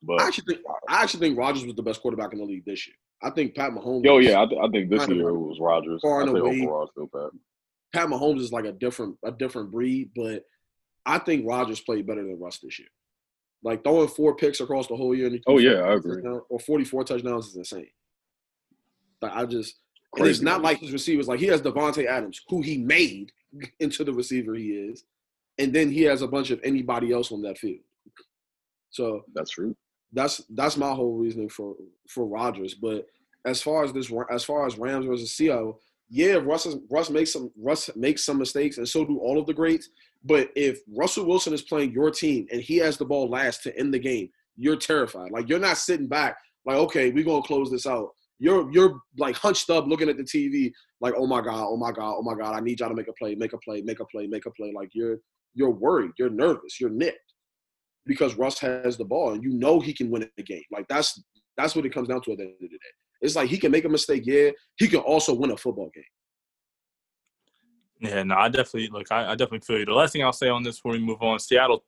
But 0.02 0.20
I 0.20 0.28
actually 0.28 0.56
think 0.56 0.66
I 0.90 1.04
actually 1.04 1.22
think 1.22 1.38
Rodgers 1.38 1.66
was 1.66 1.76
the 1.76 1.84
best 1.84 2.02
quarterback 2.02 2.34
in 2.34 2.40
the 2.40 2.46
league 2.46 2.66
this 2.66 2.88
year. 2.88 2.96
I 3.24 3.30
think 3.32 3.56
Pat 3.56 3.72
Mahomes. 3.72 4.06
oh 4.08 4.20
yeah, 4.20 4.42
I, 4.42 4.46
th- 4.46 4.62
I 4.64 4.68
think 4.70 4.90
this 4.90 5.08
year 5.08 5.30
it 5.30 5.38
was 5.38 5.58
Rodgers. 5.60 6.02
far 6.02 6.20
I 6.22 6.28
and 6.28 6.38
away. 6.38 6.62
overall 6.62 6.88
still 6.92 7.08
Pat. 7.08 7.32
Pat 7.94 8.08
Mahomes 8.10 8.40
is 8.42 8.52
like 8.52 8.66
a 8.66 8.72
different 8.72 9.18
a 9.24 9.32
different 9.32 9.72
breed, 9.72 10.12
but 10.16 10.44
I 11.06 11.18
think 11.20 11.48
Rodgers 11.48 11.80
played 11.80 12.06
better 12.06 12.24
than 12.24 12.40
Russ 12.40 12.60
this 12.60 12.78
year. 12.80 12.90
Like 13.64 13.84
throwing 13.84 14.08
four 14.08 14.36
picks 14.36 14.60
across 14.60 14.88
the 14.88 14.96
whole 14.96 15.16
year. 15.16 15.28
And 15.28 15.42
Oh, 15.48 15.58
yeah, 15.58 15.82
I 15.84 15.94
44 15.94 15.96
agree. 15.98 16.16
touchdowns- 16.22 16.44
Or 16.50 16.60
forty-four 16.60 17.04
touchdowns 17.06 17.48
is 17.48 17.56
insane. 17.56 17.88
But 19.20 19.32
I 19.34 19.46
just 19.46 19.76
it's 20.18 20.42
not 20.42 20.62
like 20.62 20.80
his 20.80 20.92
receivers. 20.92 21.28
Like 21.28 21.40
he 21.40 21.48
has 21.48 21.62
Davante 21.62 22.06
Adams, 22.06 22.40
who 22.50 22.62
he 22.62 22.78
made 22.78 23.32
into 23.80 24.04
the 24.04 24.14
receiver 24.14 24.54
he 24.54 24.70
is, 24.74 25.04
and 25.58 25.74
then 25.74 25.90
he 25.90 26.04
has 26.04 26.22
a 26.22 26.28
bunch 26.28 26.52
of 26.52 26.60
anybody 26.64 27.12
else 27.12 27.32
on 27.32 27.42
that 27.42 27.58
field. 27.58 27.82
So 28.92 29.24
That's 29.34 29.52
true. 29.52 29.76
That's 30.14 30.42
that's 30.56 30.78
my 30.78 30.92
whole 30.92 31.18
reasoning 31.18 31.50
for 31.50 31.76
for 32.08 32.26
Rodgers. 32.26 32.74
But 32.74 33.06
as 33.46 33.62
far 33.62 33.84
as 33.84 33.94
this, 33.94 34.12
as 34.32 34.44
far 34.44 34.66
as 34.66 34.78
Rams 34.78 35.06
versus 35.06 35.36
Seattle, 35.36 35.80
yeah, 36.10 36.34
Russ 36.34 36.66
is, 36.66 36.78
Russ 36.90 37.10
makes 37.10 37.34
some 37.34 37.52
Russ 37.58 37.90
makes 37.96 38.24
some 38.26 38.38
mistakes, 38.38 38.78
and 38.78 38.88
so 38.88 39.06
do 39.06 39.20
all 39.20 39.40
of 39.40 39.46
the 39.46 39.54
greats. 39.54 39.90
But 40.24 40.50
if 40.56 40.80
Russell 40.96 41.26
Wilson 41.26 41.54
is 41.54 41.62
playing 41.62 41.92
your 41.92 42.12
team 42.12 42.48
and 42.52 42.62
he 42.62 42.78
has 42.78 42.98
the 42.98 43.06
ball 43.06 43.30
last 43.30 43.64
to 43.64 43.78
end 43.78 43.94
the 43.94 44.00
game, 44.00 44.30
you're 44.56 44.76
terrified. 44.76 45.32
Like 45.32 45.50
you're 45.50 45.60
not 45.60 45.78
sitting 45.78 46.08
back, 46.08 46.38
like 46.66 46.78
okay, 46.78 47.12
we're 47.12 47.26
gonna 47.26 47.42
close 47.42 47.70
this 47.70 47.86
out. 47.86 48.10
You're 48.40 48.72
you're 48.72 49.00
like 49.18 49.36
hunched 49.36 49.70
up, 49.70 49.88
looking 49.88 50.10
at 50.10 50.18
the 50.18 50.24
TV, 50.24 50.72
like 51.02 51.14
oh 51.18 51.28
my 51.28 51.42
god, 51.42 51.66
oh 51.68 51.78
my 51.78 51.92
god, 51.92 52.16
oh 52.18 52.24
my 52.24 52.36
god, 52.36 52.56
I 52.56 52.62
need 52.62 52.80
y'all 52.80 52.90
to 52.90 52.96
make 52.96 53.10
a 53.10 53.14
play, 53.14 53.36
make 53.36 53.54
a 53.54 53.58
play, 53.58 53.82
make 53.82 54.00
a 54.00 54.06
play, 54.06 54.28
make 54.28 54.46
a 54.46 54.52
play. 54.52 54.72
Like 54.74 54.90
you're 54.94 55.18
you're 55.54 55.72
worried, 55.72 56.12
you're 56.18 56.30
nervous, 56.30 56.80
you're 56.80 56.90
nicked 56.90 57.27
because 58.08 58.36
Russ 58.36 58.58
has 58.60 58.98
the 58.98 59.06
ball 59.06 59.34
and 59.34 59.44
you 59.44 59.50
know 59.52 59.80
he 59.80 59.94
can 59.94 60.10
win 60.10 60.28
a 60.38 60.44
game. 60.44 60.64
Like 60.72 60.88
that's 60.88 61.22
that's 61.58 61.76
what 61.76 61.86
it 61.86 61.94
comes 61.94 62.08
down 62.08 62.22
to 62.22 62.32
at 62.32 62.38
the 62.38 62.44
end 62.46 62.54
of 62.54 62.60
the 62.62 62.68
day. 62.70 62.94
It's 63.22 63.36
like 63.36 63.50
he 63.50 63.58
can 63.58 63.72
make 63.72 63.86
a 63.86 63.90
mistake, 63.90 64.24
yeah. 64.26 64.52
He 64.78 64.88
can 64.88 65.00
also 65.00 65.34
win 65.34 65.52
a 65.52 65.58
football 65.58 65.90
game. 65.94 66.04
Yeah, 68.00 68.24
no, 68.24 68.36
I 68.36 68.48
definitely 68.48 68.90
look. 68.90 69.12
I, 69.12 69.32
I 69.32 69.36
definitely 69.36 69.62
feel 69.66 69.80
you. 69.80 69.86
The 69.86 69.94
last 69.94 70.14
thing 70.14 70.24
I'll 70.24 70.32
say 70.34 70.50
on 70.50 70.62
this 70.64 70.76
before 70.78 70.92
we 70.92 71.00
move 71.00 71.22
on, 71.22 71.40
Seattle 71.40 71.84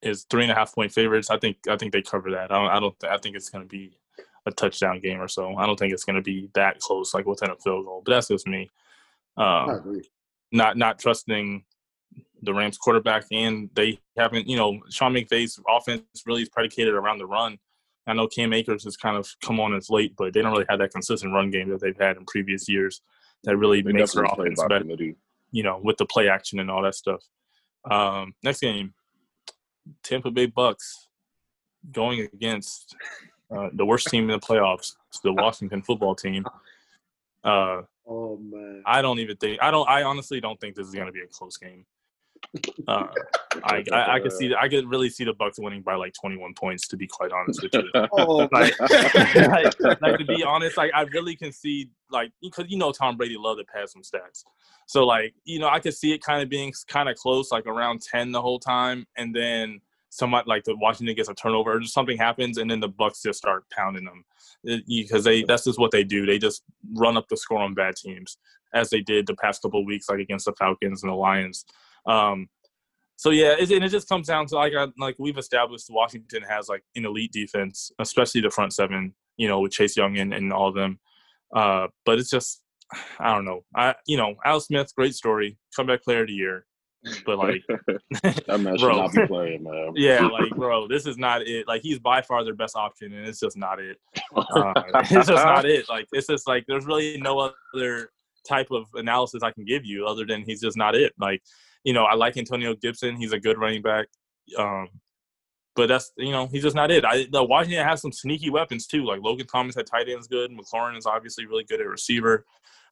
is 0.00 0.24
three 0.30 0.44
and 0.44 0.50
a 0.52 0.54
half 0.54 0.74
point 0.74 0.92
favorites. 0.92 1.28
I 1.30 1.38
think 1.38 1.58
I 1.68 1.76
think 1.76 1.92
they 1.92 2.00
cover 2.02 2.30
that. 2.30 2.50
I 2.50 2.54
don't. 2.58 2.70
I 2.70 2.80
don't. 2.80 3.04
I 3.04 3.18
think 3.18 3.36
it's 3.36 3.50
going 3.50 3.62
to 3.64 3.68
be 3.68 3.98
a 4.46 4.50
touchdown 4.50 5.00
game 5.00 5.20
or 5.20 5.28
so. 5.28 5.54
I 5.56 5.66
don't 5.66 5.78
think 5.78 5.92
it's 5.92 6.04
going 6.04 6.16
to 6.16 6.22
be 6.22 6.48
that 6.54 6.78
close, 6.80 7.12
like 7.12 7.26
within 7.26 7.50
a 7.50 7.56
field 7.56 7.84
goal. 7.84 8.02
But 8.04 8.12
that's 8.14 8.28
just 8.28 8.46
me. 8.46 8.70
I 9.36 9.64
Um, 9.64 9.70
agree. 9.70 10.08
not 10.52 10.78
not 10.78 10.98
trusting 10.98 11.64
the 12.42 12.52
Rams 12.52 12.76
quarterback, 12.78 13.24
and 13.30 13.70
they 13.74 14.00
haven't. 14.16 14.48
You 14.48 14.56
know, 14.56 14.80
Sean 14.90 15.14
McVay's 15.14 15.58
offense 15.68 16.02
really 16.26 16.42
is 16.42 16.48
predicated 16.48 16.94
around 16.94 17.18
the 17.18 17.26
run. 17.26 17.58
I 18.06 18.14
know 18.14 18.26
Cam 18.26 18.52
Akers 18.52 18.82
has 18.84 18.96
kind 18.96 19.16
of 19.16 19.28
come 19.44 19.60
on 19.60 19.74
as 19.74 19.88
late, 19.88 20.14
but 20.16 20.34
they 20.34 20.42
don't 20.42 20.52
really 20.52 20.66
have 20.68 20.80
that 20.80 20.90
consistent 20.92 21.32
run 21.32 21.50
game 21.50 21.68
that 21.68 21.80
they've 21.80 21.98
had 21.98 22.16
in 22.16 22.24
previous 22.26 22.68
years. 22.68 23.00
That 23.44 23.56
really 23.56 23.80
They 23.82 23.92
makes 23.92 24.12
their 24.12 24.24
offense 24.24 24.60
better 24.62 24.80
committee. 24.80 25.16
you 25.52 25.62
know, 25.62 25.80
with 25.82 25.96
the 25.98 26.06
play 26.06 26.28
action 26.28 26.58
and 26.58 26.70
all 26.70 26.82
that 26.82 26.94
stuff. 26.96 27.22
Um, 27.88 28.34
next 28.42 28.60
game, 28.60 28.94
Tampa 30.02 30.30
Bay 30.30 30.46
Bucks 30.46 31.08
going 31.92 32.20
against 32.32 32.94
uh, 33.56 33.68
the 33.72 33.84
worst 33.84 34.08
team 34.08 34.30
in 34.30 34.40
the 34.40 34.44
playoffs, 34.46 34.92
it's 35.08 35.20
the 35.20 35.32
Washington 35.32 35.82
football 35.82 36.14
team. 36.14 36.44
Uh, 37.44 37.82
Oh 38.04 38.36
man. 38.36 38.82
I 38.84 39.00
don't 39.00 39.20
even 39.20 39.36
think 39.36 39.62
I 39.62 39.70
don't. 39.70 39.88
I 39.88 40.02
honestly 40.02 40.40
don't 40.40 40.60
think 40.60 40.74
this 40.74 40.88
is 40.88 40.92
going 40.92 41.06
to 41.06 41.12
be 41.12 41.20
a 41.20 41.26
close 41.28 41.56
game. 41.56 41.86
Uh, 42.86 43.06
I, 43.64 43.84
I 43.92 44.14
I 44.14 44.20
could 44.20 44.32
see 44.32 44.54
I 44.54 44.68
could 44.68 44.88
really 44.88 45.08
see 45.08 45.24
the 45.24 45.32
Bucks 45.32 45.58
winning 45.58 45.82
by 45.82 45.94
like 45.94 46.12
21 46.14 46.54
points. 46.54 46.86
To 46.88 46.96
be 46.96 47.06
quite 47.06 47.32
honest 47.32 47.62
with 47.62 47.72
you, 47.74 47.88
Oh 48.12 48.48
Like- 48.52 48.78
like, 48.80 50.00
like, 50.00 50.18
to 50.18 50.24
be 50.26 50.42
honest, 50.42 50.76
like 50.76 50.90
I 50.94 51.02
really 51.02 51.36
can 51.36 51.52
see 51.52 51.90
like 52.10 52.30
because 52.42 52.66
you 52.68 52.76
know 52.78 52.92
Tom 52.92 53.16
Brady 53.16 53.36
loved 53.38 53.60
to 53.60 53.64
pass 53.64 53.92
some 53.92 54.02
stats. 54.02 54.44
So 54.86 55.04
like 55.06 55.34
you 55.44 55.58
know 55.58 55.68
I 55.68 55.80
could 55.80 55.94
see 55.94 56.12
it 56.12 56.22
kind 56.22 56.42
of 56.42 56.48
being 56.48 56.72
kind 56.88 57.08
of 57.08 57.16
close, 57.16 57.50
like 57.50 57.66
around 57.66 58.02
ten 58.02 58.32
the 58.32 58.42
whole 58.42 58.58
time, 58.58 59.06
and 59.16 59.34
then 59.34 59.80
somewhat 60.10 60.46
like 60.46 60.62
the 60.64 60.76
Washington 60.76 61.16
gets 61.16 61.30
a 61.30 61.34
turnover 61.34 61.72
or 61.72 61.80
just 61.80 61.94
something 61.94 62.18
happens, 62.18 62.58
and 62.58 62.70
then 62.70 62.80
the 62.80 62.88
Bucks 62.88 63.22
just 63.22 63.38
start 63.38 63.64
pounding 63.70 64.04
them 64.04 64.24
because 64.86 65.24
they 65.24 65.42
that's 65.42 65.64
just 65.64 65.78
what 65.78 65.90
they 65.90 66.04
do. 66.04 66.26
They 66.26 66.38
just 66.38 66.62
run 66.94 67.16
up 67.16 67.28
the 67.28 67.36
score 67.36 67.58
on 67.58 67.72
bad 67.74 67.96
teams 67.96 68.36
as 68.74 68.90
they 68.90 69.00
did 69.00 69.26
the 69.26 69.36
past 69.36 69.62
couple 69.62 69.80
of 69.80 69.86
weeks, 69.86 70.08
like 70.08 70.18
against 70.18 70.44
the 70.46 70.52
Falcons 70.52 71.02
and 71.02 71.10
the 71.10 71.16
Lions. 71.16 71.64
Um, 72.06 72.48
so 73.16 73.30
yeah, 73.30 73.54
it, 73.58 73.70
and 73.70 73.84
it 73.84 73.90
just 73.90 74.08
comes 74.08 74.26
down 74.26 74.46
to 74.46 74.56
like 74.56 74.72
I, 74.76 74.88
like 74.98 75.16
we've 75.18 75.38
established, 75.38 75.86
Washington 75.90 76.42
has 76.42 76.68
like 76.68 76.82
an 76.96 77.04
elite 77.04 77.32
defense, 77.32 77.92
especially 77.98 78.40
the 78.40 78.50
front 78.50 78.72
seven. 78.72 79.14
You 79.36 79.48
know, 79.48 79.60
with 79.60 79.72
Chase 79.72 79.96
Young 79.96 80.18
and, 80.18 80.34
and 80.34 80.52
all 80.52 80.68
of 80.68 80.74
them. 80.74 81.00
Uh, 81.54 81.88
but 82.04 82.18
it's 82.18 82.30
just 82.30 82.62
I 83.18 83.34
don't 83.34 83.44
know. 83.44 83.64
I 83.74 83.94
you 84.06 84.16
know 84.16 84.34
Al 84.44 84.60
Smith, 84.60 84.92
great 84.96 85.14
story, 85.14 85.58
comeback 85.74 86.02
player 86.02 86.22
of 86.22 86.28
the 86.28 86.34
year. 86.34 86.66
But 87.26 87.38
like, 87.38 87.62
that 88.22 88.60
man 88.60 88.78
should 88.78 88.86
Bro. 88.86 88.96
not 88.96 89.12
be 89.12 89.26
playing, 89.26 89.64
man. 89.64 89.92
yeah, 89.96 90.24
like 90.26 90.50
bro, 90.50 90.86
this 90.86 91.06
is 91.06 91.18
not 91.18 91.42
it. 91.42 91.66
Like 91.66 91.82
he's 91.82 91.98
by 91.98 92.22
far 92.22 92.44
their 92.44 92.54
best 92.54 92.76
option, 92.76 93.12
and 93.12 93.26
it's 93.26 93.40
just 93.40 93.56
not 93.56 93.80
it. 93.80 93.98
Uh, 94.36 94.72
it's 94.94 95.10
just 95.10 95.30
not 95.30 95.64
it. 95.64 95.88
Like 95.88 96.06
it's 96.12 96.28
just 96.28 96.46
like 96.46 96.64
there's 96.68 96.86
really 96.86 97.18
no 97.18 97.50
other 97.74 98.10
type 98.48 98.68
of 98.70 98.86
analysis 98.94 99.42
I 99.42 99.50
can 99.50 99.64
give 99.64 99.84
you 99.84 100.06
other 100.06 100.24
than 100.24 100.42
he's 100.42 100.60
just 100.60 100.76
not 100.76 100.94
it. 100.94 101.12
Like 101.18 101.42
you 101.84 101.92
know, 101.92 102.04
I 102.04 102.14
like 102.14 102.36
Antonio 102.36 102.74
Gibson. 102.74 103.16
He's 103.16 103.32
a 103.32 103.40
good 103.40 103.58
running 103.58 103.82
back. 103.82 104.06
Um, 104.56 104.88
but 105.74 105.88
that's 105.88 106.12
you 106.18 106.32
know 106.32 106.46
he's 106.46 106.62
just 106.62 106.76
not 106.76 106.90
it. 106.90 107.04
I 107.04 107.26
the 107.30 107.42
Washington 107.42 107.86
has 107.86 108.02
some 108.02 108.12
sneaky 108.12 108.50
weapons 108.50 108.86
too. 108.86 109.04
Like 109.04 109.22
Logan 109.22 109.46
Thomas 109.46 109.74
had 109.74 109.86
tight 109.86 110.08
ends 110.08 110.28
good. 110.28 110.50
McLaurin 110.50 110.98
is 110.98 111.06
obviously 111.06 111.46
really 111.46 111.64
good 111.64 111.80
at 111.80 111.86
receiver. 111.86 112.44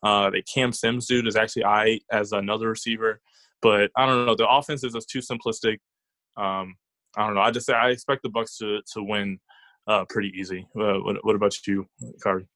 Uh, 0.03 0.31
the 0.31 0.43
Cam 0.43 0.73
Sims 0.73 1.07
dude 1.07 1.27
is 1.27 1.37
actually 1.37 1.65
I 1.65 2.01
as 2.11 2.33
another 2.33 2.71
receiver. 2.71 3.21
But 3.63 3.91
I 3.97 4.07
don't 4.07 4.25
know. 4.25 4.35
The 4.35 4.49
offense 4.49 4.83
is 4.85 4.95
just 4.95 5.11
too 5.11 5.19
simplistic. 5.19 5.79
Um, 6.37 6.77
I 7.17 7.27
don't 7.27 7.35
know. 7.35 7.43
I 7.43 7.51
just 7.51 7.67
say 7.67 7.75
I 7.75 7.91
expect 7.91 8.23
the 8.23 8.31
Bucks 8.31 8.57
to 8.59 8.81
to 8.95 9.03
win 9.03 9.39
uh, 9.87 10.05
pretty 10.09 10.33
easy. 10.35 10.67
Uh, 10.75 10.99
what, 11.01 11.17
what 11.23 11.37
about 11.37 11.55
you, 11.67 11.87
Kari? 12.23 12.47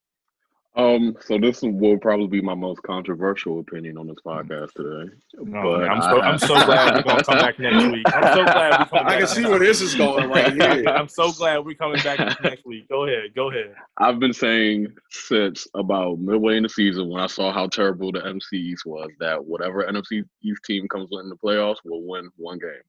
Um, 0.76 1.16
so 1.20 1.38
this 1.38 1.62
will 1.62 1.98
probably 1.98 2.26
be 2.26 2.40
my 2.40 2.54
most 2.54 2.82
controversial 2.82 3.60
opinion 3.60 3.96
on 3.96 4.08
this 4.08 4.16
podcast 4.26 4.72
today. 4.72 5.12
No, 5.34 5.62
But 5.62 5.88
I'm 5.88 6.02
so 6.02 6.20
I- 6.20 6.28
I'm 6.28 6.38
so 6.38 6.48
glad 6.66 6.94
we're 6.96 7.02
gonna 7.02 7.22
come 7.22 7.38
back 7.38 7.58
next 7.60 7.92
week. 7.92 8.02
I'm 8.12 8.34
so 8.34 8.44
glad 8.44 8.80
we're 8.80 8.86
coming 8.86 9.06
I 9.06 9.18
can 9.18 9.26
see 9.28 9.44
where 9.44 9.60
this 9.60 9.80
is 9.80 9.94
going 9.94 10.28
right 10.28 10.52
here. 10.60 10.84
I'm 10.88 11.06
so 11.08 11.30
glad 11.30 11.64
we're 11.64 11.76
coming 11.76 12.02
back 12.02 12.18
next 12.42 12.66
week. 12.66 12.88
Go 12.88 13.04
ahead, 13.06 13.34
go 13.36 13.50
ahead. 13.52 13.74
I've 13.98 14.18
been 14.18 14.32
saying 14.32 14.88
since 15.10 15.66
about 15.74 16.18
midway 16.18 16.56
in 16.56 16.64
the 16.64 16.68
season 16.68 17.08
when 17.08 17.20
I 17.22 17.28
saw 17.28 17.52
how 17.52 17.68
terrible 17.68 18.10
the 18.10 18.20
NFC 18.22 18.54
East 18.54 18.84
was 18.84 19.10
that 19.20 19.44
whatever 19.44 19.84
NFC 19.84 20.24
East 20.42 20.62
team 20.64 20.88
comes 20.88 21.08
in 21.12 21.28
the 21.28 21.36
playoffs 21.36 21.76
will 21.84 22.02
win 22.02 22.28
one 22.36 22.58
game. 22.58 22.82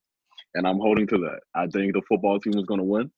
And 0.55 0.65
I'm 0.65 0.77
holding 0.79 1.05
to 1.07 1.17
that. 1.19 1.41
I 1.53 1.67
think 1.67 1.93
the 1.93 2.01
football 2.07 2.39
team 2.39 2.57
is 2.57 2.65
going 2.65 2.79
to 2.79 2.83
win. 2.85 3.11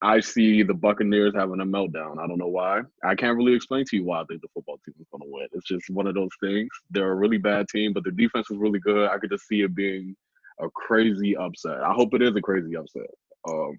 I 0.00 0.20
see 0.20 0.62
the 0.62 0.74
Buccaneers 0.74 1.34
having 1.34 1.60
a 1.60 1.64
meltdown. 1.64 2.18
I 2.18 2.26
don't 2.28 2.38
know 2.38 2.46
why. 2.46 2.82
I 3.04 3.16
can't 3.16 3.36
really 3.36 3.54
explain 3.54 3.84
to 3.86 3.96
you 3.96 4.04
why 4.04 4.20
I 4.20 4.24
think 4.24 4.42
the 4.42 4.48
football 4.54 4.78
team 4.84 4.94
is 5.00 5.06
going 5.10 5.22
to 5.22 5.28
win. 5.28 5.48
It's 5.52 5.66
just 5.66 5.90
one 5.90 6.06
of 6.06 6.14
those 6.14 6.30
things. 6.40 6.68
They're 6.90 7.10
a 7.10 7.16
really 7.16 7.38
bad 7.38 7.66
team, 7.68 7.92
but 7.92 8.04
their 8.04 8.12
defense 8.12 8.48
is 8.50 8.58
really 8.58 8.78
good. 8.78 9.08
I 9.10 9.18
could 9.18 9.30
just 9.30 9.48
see 9.48 9.62
it 9.62 9.74
being 9.74 10.14
a 10.60 10.68
crazy 10.70 11.36
upset. 11.36 11.82
I 11.82 11.92
hope 11.92 12.14
it 12.14 12.22
is 12.22 12.36
a 12.36 12.40
crazy 12.40 12.76
upset. 12.76 13.10
Um, 13.48 13.76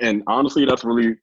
and 0.00 0.22
honestly, 0.26 0.64
that's 0.64 0.84
really 0.84 1.16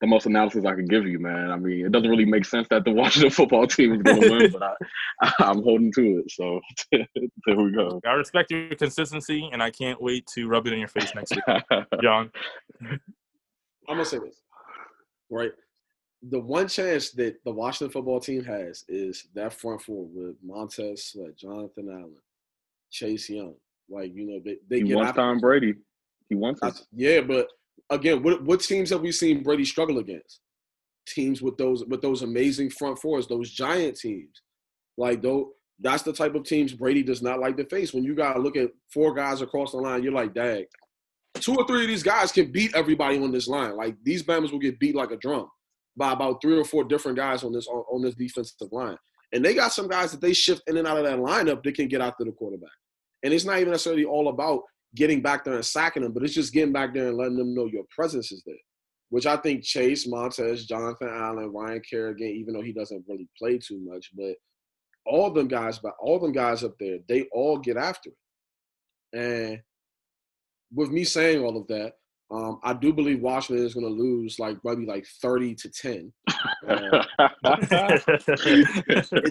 the 0.00 0.06
most 0.06 0.26
analysis 0.26 0.64
I 0.64 0.74
can 0.74 0.86
give 0.86 1.06
you, 1.06 1.18
man. 1.18 1.50
I 1.50 1.56
mean, 1.56 1.84
it 1.86 1.92
doesn't 1.92 2.08
really 2.08 2.24
make 2.24 2.46
sense 2.46 2.66
that 2.70 2.84
the 2.84 2.90
Washington 2.92 3.30
football 3.30 3.66
team 3.66 3.94
is 3.94 4.02
going 4.02 4.20
to 4.20 4.30
win, 4.30 4.50
but 4.50 4.62
I, 4.62 5.32
I'm 5.40 5.62
holding 5.62 5.92
to 5.92 6.18
it. 6.20 6.30
So 6.30 6.60
there 6.92 7.56
we 7.56 7.72
go. 7.72 8.00
I 8.06 8.12
respect 8.12 8.50
your 8.50 8.74
consistency, 8.76 9.48
and 9.52 9.62
I 9.62 9.70
can't 9.70 10.00
wait 10.00 10.26
to 10.34 10.48
rub 10.48 10.66
it 10.66 10.72
in 10.72 10.78
your 10.78 10.88
face 10.88 11.14
next 11.14 11.34
week, 11.34 11.82
John. 12.02 12.30
I'm 13.88 13.96
gonna 13.96 14.04
say 14.04 14.18
this, 14.18 14.42
right? 15.30 15.52
The 16.28 16.40
one 16.40 16.68
chance 16.68 17.10
that 17.12 17.36
the 17.44 17.52
Washington 17.52 17.92
football 17.92 18.20
team 18.20 18.42
has 18.44 18.84
is 18.88 19.28
that 19.34 19.52
front 19.52 19.82
four 19.82 20.06
with 20.06 20.36
Montez 20.42 21.04
Sweat, 21.06 21.36
Jonathan 21.36 21.88
Allen, 21.90 22.16
Chase 22.90 23.28
Young. 23.28 23.54
Like 23.88 24.14
you 24.14 24.26
know, 24.26 24.40
they 24.44 24.56
they 24.68 24.80
he 24.80 24.88
get 24.88 24.96
wants 24.96 25.12
Tom 25.12 25.38
Brady. 25.38 25.74
He 26.28 26.34
wants 26.34 26.60
it. 26.62 26.80
Yeah, 26.92 27.20
but 27.20 27.48
again, 27.90 28.22
what 28.22 28.42
what 28.44 28.60
teams 28.60 28.90
have 28.90 29.02
we 29.02 29.12
seen 29.12 29.42
Brady 29.42 29.64
struggle 29.64 29.98
against? 29.98 30.40
Teams 31.06 31.40
with 31.40 31.56
those 31.56 31.84
with 31.84 32.02
those 32.02 32.22
amazing 32.22 32.70
front 32.70 32.98
fours, 32.98 33.28
those 33.28 33.50
giant 33.52 33.96
teams. 33.96 34.42
Like 34.96 35.22
though 35.22 35.52
that's 35.80 36.02
the 36.02 36.12
type 36.12 36.34
of 36.34 36.44
teams 36.44 36.72
Brady 36.72 37.02
does 37.02 37.22
not 37.22 37.38
like 37.38 37.56
to 37.58 37.64
face. 37.66 37.92
When 37.92 38.04
you 38.04 38.14
gotta 38.14 38.40
look 38.40 38.56
at 38.56 38.70
four 38.92 39.14
guys 39.14 39.42
across 39.42 39.72
the 39.72 39.78
line, 39.78 40.02
you're 40.02 40.12
like, 40.12 40.34
dag. 40.34 40.66
Two 41.40 41.54
or 41.56 41.66
three 41.66 41.82
of 41.82 41.88
these 41.88 42.02
guys 42.02 42.32
can 42.32 42.50
beat 42.50 42.74
everybody 42.74 43.18
on 43.18 43.32
this 43.32 43.48
line. 43.48 43.76
Like 43.76 43.96
these 44.02 44.22
Bama's 44.22 44.52
will 44.52 44.58
get 44.58 44.78
beat 44.78 44.94
like 44.94 45.10
a 45.10 45.16
drum 45.16 45.48
by 45.96 46.12
about 46.12 46.40
three 46.42 46.58
or 46.58 46.64
four 46.64 46.84
different 46.84 47.16
guys 47.16 47.42
on 47.42 47.52
this 47.52 47.66
on, 47.66 47.84
on 47.90 48.02
this 48.02 48.14
defensive 48.14 48.72
line. 48.72 48.96
And 49.32 49.44
they 49.44 49.54
got 49.54 49.72
some 49.72 49.88
guys 49.88 50.12
that 50.12 50.20
they 50.20 50.32
shift 50.32 50.62
in 50.66 50.76
and 50.76 50.86
out 50.86 50.98
of 50.98 51.04
that 51.04 51.18
lineup 51.18 51.62
that 51.62 51.74
can 51.74 51.88
get 51.88 52.00
after 52.00 52.24
the 52.24 52.32
quarterback. 52.32 52.70
And 53.22 53.32
it's 53.32 53.44
not 53.44 53.58
even 53.58 53.72
necessarily 53.72 54.04
all 54.04 54.28
about 54.28 54.62
getting 54.94 55.20
back 55.20 55.44
there 55.44 55.54
and 55.54 55.64
sacking 55.64 56.02
them, 56.02 56.12
but 56.12 56.22
it's 56.22 56.34
just 56.34 56.52
getting 56.52 56.72
back 56.72 56.94
there 56.94 57.08
and 57.08 57.16
letting 57.16 57.36
them 57.36 57.54
know 57.54 57.66
your 57.66 57.84
presence 57.90 58.30
is 58.30 58.42
there. 58.46 58.54
Which 59.10 59.26
I 59.26 59.36
think 59.36 59.62
Chase, 59.62 60.06
Montez, 60.06 60.66
Jonathan 60.66 61.08
Allen, 61.08 61.52
Ryan 61.52 61.82
Kerrigan, 61.88 62.28
even 62.28 62.54
though 62.54 62.62
he 62.62 62.72
doesn't 62.72 63.04
really 63.08 63.28
play 63.38 63.58
too 63.58 63.80
much, 63.84 64.10
but 64.16 64.34
all 65.06 65.30
them 65.30 65.48
guys, 65.48 65.78
but 65.78 65.92
all 66.00 66.18
them 66.18 66.32
guys 66.32 66.64
up 66.64 66.74
there, 66.80 66.98
they 67.08 67.26
all 67.32 67.58
get 67.58 67.76
after 67.76 68.10
it. 68.10 69.18
And 69.18 69.62
with 70.72 70.90
me 70.90 71.04
saying 71.04 71.42
all 71.42 71.56
of 71.56 71.66
that, 71.68 71.94
um, 72.30 72.58
I 72.64 72.72
do 72.72 72.92
believe 72.92 73.20
Washington 73.20 73.64
is 73.64 73.74
going 73.74 73.86
to 73.86 73.92
lose 73.92 74.38
like 74.38 74.56
maybe 74.64 74.84
like 74.84 75.06
thirty 75.22 75.54
to 75.54 75.70
ten. 75.70 76.12
Uh, 76.66 77.04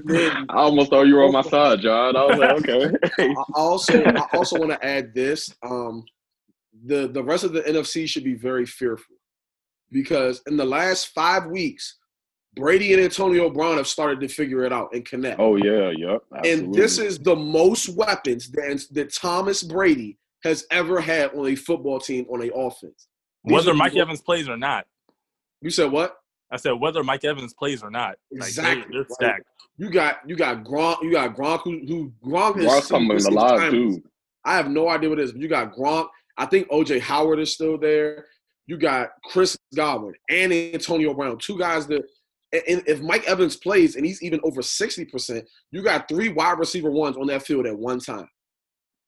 then- 0.05 0.45
I 0.49 0.55
almost 0.55 0.89
thought 0.89 1.03
you 1.03 1.15
were 1.15 1.25
on 1.25 1.33
my 1.33 1.41
side, 1.41 1.81
John. 1.81 2.15
I 2.15 2.25
was 2.25 2.37
like, 2.37 2.69
okay. 2.69 2.95
I 3.19 3.35
also 3.55 4.03
I 4.03 4.25
also 4.33 4.59
want 4.59 4.71
to 4.71 4.85
add 4.85 5.13
this. 5.13 5.53
Um, 5.63 6.03
the 6.85 7.07
the 7.07 7.23
rest 7.23 7.43
of 7.43 7.53
the 7.53 7.61
NFC 7.61 8.07
should 8.07 8.23
be 8.23 8.35
very 8.35 8.65
fearful 8.65 9.15
because 9.91 10.41
in 10.47 10.57
the 10.57 10.65
last 10.65 11.07
five 11.07 11.47
weeks, 11.47 11.97
Brady 12.55 12.93
and 12.93 13.01
Antonio 13.01 13.49
Brown 13.49 13.77
have 13.77 13.87
started 13.87 14.19
to 14.21 14.27
figure 14.27 14.63
it 14.63 14.71
out 14.73 14.93
and 14.93 15.05
connect. 15.05 15.39
oh 15.39 15.55
yeah, 15.57 15.91
yep. 15.97 16.21
and 16.45 16.73
this 16.73 16.97
is 16.97 17.19
the 17.19 17.35
most 17.35 17.89
weapons 17.89 18.49
that, 18.51 18.85
that 18.91 19.13
Thomas 19.13 19.63
Brady 19.63 20.17
has 20.45 20.65
ever 20.71 21.01
had 21.01 21.31
on 21.35 21.47
a 21.47 21.55
football 21.55 21.99
team 21.99 22.25
on 22.29 22.41
a 22.41 22.49
offense. 22.55 23.07
These 23.43 23.53
whether 23.53 23.71
are- 23.71 23.75
Mike 23.75 23.95
Evans 23.95 24.21
plays 24.21 24.47
or 24.47 24.55
not. 24.57 24.85
You 25.61 25.69
said 25.69 25.91
what? 25.91 26.17
I 26.51 26.57
said 26.57 26.71
whether 26.71 27.03
Mike 27.03 27.25
Evans 27.25 27.53
plays 27.53 27.83
or 27.83 27.91
not. 27.91 28.15
Like, 28.31 28.47
Exactly. 28.47 28.85
They, 28.91 28.97
are 28.97 28.99
Like, 29.01 29.11
stacked. 29.11 29.43
You 29.77 29.89
got 29.89 30.19
you 30.29 30.35
got 30.37 30.63
Gronk. 30.63 31.03
You 31.03 31.11
got 31.11 31.35
Gronk 31.35 31.61
who, 31.63 31.79
who 31.85 32.13
Gronk 32.23 32.57
is 32.59 32.65
Ross 32.65 32.87
coming 32.89 33.17
is- 33.17 33.25
alive 33.25 33.71
too. 33.71 34.01
I 34.45 34.55
have 34.55 34.69
no 34.69 34.87
idea 34.89 35.09
what 35.09 35.19
it 35.19 35.23
is. 35.23 35.31
But 35.33 35.41
you 35.41 35.47
got 35.49 35.73
Gronk. 35.75 36.07
I 36.37 36.45
think 36.45 36.69
OJ 36.69 37.01
Howard 37.01 37.39
is 37.39 37.53
still 37.53 37.77
there. 37.77 38.25
You 38.67 38.77
got 38.77 39.09
Chris 39.25 39.57
Godwin 39.75 40.13
and 40.29 40.53
Antonio 40.53 41.13
Brown, 41.13 41.37
two 41.39 41.57
guys 41.59 41.87
that. 41.87 42.03
And 42.53 42.83
if 42.87 43.01
Mike 43.01 43.27
Evans 43.27 43.57
plays 43.57 43.95
and 43.97 44.05
he's 44.05 44.23
even 44.23 44.39
over 44.43 44.61
sixty 44.61 45.03
percent, 45.03 45.45
you 45.71 45.81
got 45.81 46.07
three 46.07 46.29
wide 46.29 46.57
receiver 46.59 46.89
ones 46.91 47.17
on 47.17 47.27
that 47.27 47.43
field 47.43 47.65
at 47.65 47.77
one 47.77 47.99
time. 47.99 48.29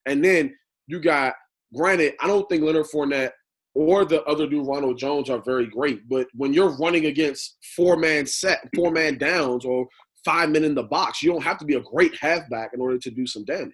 And 0.05 0.23
then 0.25 0.53
you 0.87 0.99
got, 0.99 1.33
granted, 1.75 2.13
I 2.21 2.27
don't 2.27 2.47
think 2.49 2.63
Leonard 2.63 2.87
Fournette 2.93 3.31
or 3.75 4.05
the 4.05 4.23
other 4.23 4.47
dude 4.47 4.65
Ronald 4.65 4.97
Jones 4.97 5.29
are 5.29 5.41
very 5.43 5.67
great, 5.67 6.09
but 6.09 6.27
when 6.33 6.51
you're 6.51 6.75
running 6.77 7.05
against 7.05 7.57
four 7.75 7.95
man 7.95 8.25
set, 8.25 8.67
four 8.75 8.91
man 8.91 9.17
downs, 9.17 9.65
or 9.65 9.87
five 10.25 10.49
men 10.49 10.63
in 10.63 10.73
the 10.73 10.83
box, 10.83 11.21
you 11.21 11.31
don't 11.31 11.43
have 11.43 11.59
to 11.59 11.65
be 11.65 11.75
a 11.75 11.81
great 11.81 12.17
halfback 12.19 12.71
in 12.73 12.81
order 12.81 12.97
to 12.97 13.11
do 13.11 13.27
some 13.27 13.45
damage. 13.45 13.73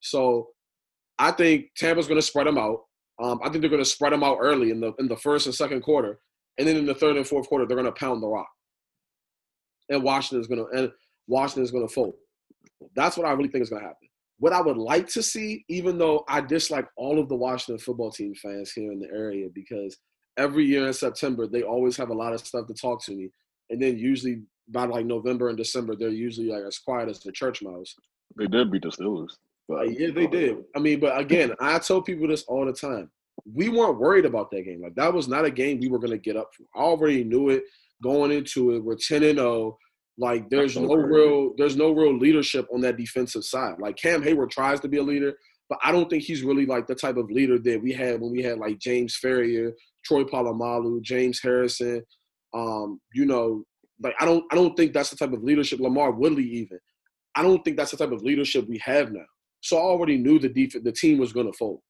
So 0.00 0.48
I 1.18 1.30
think 1.30 1.66
Tampa's 1.76 2.06
going 2.06 2.20
to 2.20 2.26
spread 2.26 2.46
them 2.46 2.58
out. 2.58 2.80
Um, 3.22 3.40
I 3.42 3.48
think 3.48 3.62
they're 3.62 3.70
going 3.70 3.82
to 3.82 3.88
spread 3.88 4.12
them 4.12 4.22
out 4.22 4.38
early 4.40 4.70
in 4.70 4.80
the 4.80 4.92
in 4.98 5.08
the 5.08 5.16
first 5.16 5.46
and 5.46 5.54
second 5.54 5.82
quarter, 5.82 6.18
and 6.58 6.66
then 6.66 6.76
in 6.76 6.86
the 6.86 6.94
third 6.94 7.16
and 7.16 7.26
fourth 7.26 7.48
quarter, 7.48 7.66
they're 7.66 7.76
going 7.76 7.86
to 7.86 7.92
pound 7.92 8.22
the 8.22 8.28
rock. 8.28 8.48
And 9.88 10.02
Washington's 10.02 10.46
going 10.46 10.64
to 10.64 10.78
and 10.78 10.92
Washington's 11.26 11.70
going 11.70 11.86
to 11.86 11.92
fold. 11.92 12.14
That's 12.94 13.16
what 13.16 13.26
I 13.26 13.32
really 13.32 13.48
think 13.48 13.62
is 13.62 13.70
going 13.70 13.82
to 13.82 13.88
happen. 13.88 14.08
What 14.42 14.52
I 14.52 14.60
would 14.60 14.76
like 14.76 15.06
to 15.10 15.22
see, 15.22 15.64
even 15.68 15.98
though 15.98 16.24
I 16.26 16.40
dislike 16.40 16.88
all 16.96 17.20
of 17.20 17.28
the 17.28 17.36
Washington 17.36 17.78
football 17.78 18.10
team 18.10 18.34
fans 18.34 18.72
here 18.72 18.90
in 18.90 18.98
the 18.98 19.06
area, 19.14 19.48
because 19.54 19.96
every 20.36 20.64
year 20.64 20.88
in 20.88 20.92
September 20.92 21.46
they 21.46 21.62
always 21.62 21.96
have 21.96 22.10
a 22.10 22.12
lot 22.12 22.32
of 22.32 22.40
stuff 22.40 22.66
to 22.66 22.74
talk 22.74 23.04
to 23.04 23.12
me, 23.12 23.30
and 23.70 23.80
then 23.80 23.96
usually 23.96 24.42
by 24.66 24.84
like 24.84 25.06
November 25.06 25.48
and 25.48 25.56
December 25.56 25.94
they're 25.94 26.08
usually 26.08 26.48
like 26.48 26.64
as 26.66 26.80
quiet 26.80 27.08
as 27.08 27.20
the 27.20 27.30
church 27.30 27.62
mouse. 27.62 27.94
They 28.36 28.48
did 28.48 28.72
beat 28.72 28.82
the 28.82 28.88
Steelers. 28.88 29.30
But 29.68 29.96
yeah, 29.96 30.10
they 30.10 30.26
did. 30.26 30.56
Uh, 30.56 30.62
I 30.74 30.80
mean, 30.80 30.98
but 30.98 31.16
again, 31.16 31.54
I 31.60 31.78
tell 31.78 32.02
people 32.02 32.26
this 32.26 32.42
all 32.48 32.66
the 32.66 32.72
time. 32.72 33.12
We 33.54 33.68
weren't 33.68 34.00
worried 34.00 34.26
about 34.26 34.50
that 34.50 34.64
game. 34.64 34.82
Like 34.82 34.96
that 34.96 35.14
was 35.14 35.28
not 35.28 35.44
a 35.44 35.52
game 35.52 35.78
we 35.78 35.88
were 35.88 36.00
going 36.00 36.10
to 36.10 36.18
get 36.18 36.36
up 36.36 36.50
for. 36.52 36.64
I 36.74 36.82
already 36.82 37.22
knew 37.22 37.50
it 37.50 37.62
going 38.02 38.32
into 38.32 38.72
it. 38.72 38.82
We're 38.82 38.96
ten 38.96 39.22
and 39.22 39.38
zero. 39.38 39.78
Like 40.18 40.50
there's 40.50 40.76
no 40.76 40.94
real 40.94 41.54
there's 41.56 41.76
no 41.76 41.92
real 41.92 42.16
leadership 42.16 42.66
on 42.72 42.82
that 42.82 42.96
defensive 42.96 43.44
side. 43.44 43.76
Like 43.78 43.96
Cam 43.96 44.22
Heyward 44.22 44.50
tries 44.50 44.80
to 44.80 44.88
be 44.88 44.98
a 44.98 45.02
leader, 45.02 45.34
but 45.70 45.78
I 45.82 45.90
don't 45.90 46.10
think 46.10 46.22
he's 46.22 46.42
really 46.42 46.66
like 46.66 46.86
the 46.86 46.94
type 46.94 47.16
of 47.16 47.30
leader 47.30 47.58
that 47.58 47.82
we 47.82 47.92
had 47.92 48.20
when 48.20 48.30
we 48.30 48.42
had 48.42 48.58
like 48.58 48.78
James 48.78 49.18
Farrior, 49.22 49.72
Troy 50.04 50.24
Polamalu, 50.24 51.00
James 51.02 51.40
Harrison. 51.42 52.02
Um, 52.52 53.00
you 53.14 53.24
know, 53.24 53.64
like 54.02 54.14
I 54.20 54.26
don't 54.26 54.44
I 54.52 54.54
don't 54.54 54.76
think 54.76 54.92
that's 54.92 55.10
the 55.10 55.16
type 55.16 55.32
of 55.32 55.42
leadership 55.42 55.78
LaMarr 55.80 56.14
Woodley 56.14 56.44
even. 56.44 56.78
I 57.34 57.42
don't 57.42 57.64
think 57.64 57.78
that's 57.78 57.92
the 57.92 57.96
type 57.96 58.12
of 58.12 58.22
leadership 58.22 58.68
we 58.68 58.78
have 58.84 59.12
now. 59.12 59.24
So 59.62 59.78
I 59.78 59.80
already 59.80 60.18
knew 60.18 60.38
the 60.38 60.50
def- 60.50 60.82
the 60.82 60.92
team 60.92 61.18
was 61.18 61.32
going 61.32 61.50
to 61.50 61.56
fold. 61.56 61.80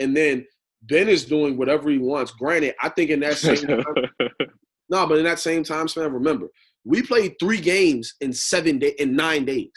And 0.00 0.16
then 0.16 0.44
Ben 0.82 1.08
is 1.08 1.24
doing 1.24 1.56
whatever 1.56 1.90
he 1.90 1.98
wants. 1.98 2.32
Granted, 2.32 2.74
I 2.82 2.88
think 2.88 3.10
in 3.10 3.20
that 3.20 3.36
same 3.36 3.56
time, 3.66 3.84
no, 4.88 5.06
but 5.06 5.18
in 5.18 5.24
that 5.24 5.38
same 5.38 5.62
time 5.62 5.86
span, 5.86 6.12
remember 6.12 6.48
we 6.88 7.02
played 7.02 7.36
three 7.38 7.60
games 7.60 8.14
in 8.22 8.32
seven 8.32 8.78
day 8.78 8.94
in 8.98 9.14
nine 9.14 9.44
days. 9.44 9.70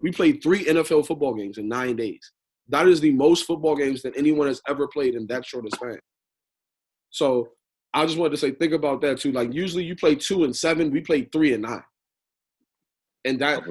We 0.00 0.12
played 0.12 0.40
three 0.40 0.64
NFL 0.64 1.04
football 1.04 1.34
games 1.34 1.58
in 1.58 1.68
nine 1.68 1.96
days. 1.96 2.20
That 2.68 2.86
is 2.86 3.00
the 3.00 3.10
most 3.10 3.44
football 3.44 3.74
games 3.74 4.02
that 4.02 4.16
anyone 4.16 4.46
has 4.46 4.62
ever 4.68 4.86
played 4.86 5.16
in 5.16 5.26
that 5.26 5.44
short 5.44 5.66
a 5.66 5.70
span. 5.74 5.98
So 7.10 7.48
I 7.92 8.06
just 8.06 8.18
wanted 8.18 8.30
to 8.30 8.36
say, 8.36 8.52
think 8.52 8.72
about 8.72 9.00
that 9.00 9.18
too. 9.18 9.32
Like 9.32 9.52
usually 9.52 9.82
you 9.82 9.96
play 9.96 10.14
two 10.14 10.44
and 10.44 10.54
seven, 10.54 10.92
we 10.92 11.00
played 11.00 11.32
three 11.32 11.54
and 11.54 11.62
nine, 11.64 11.82
and 13.24 13.36
that 13.40 13.64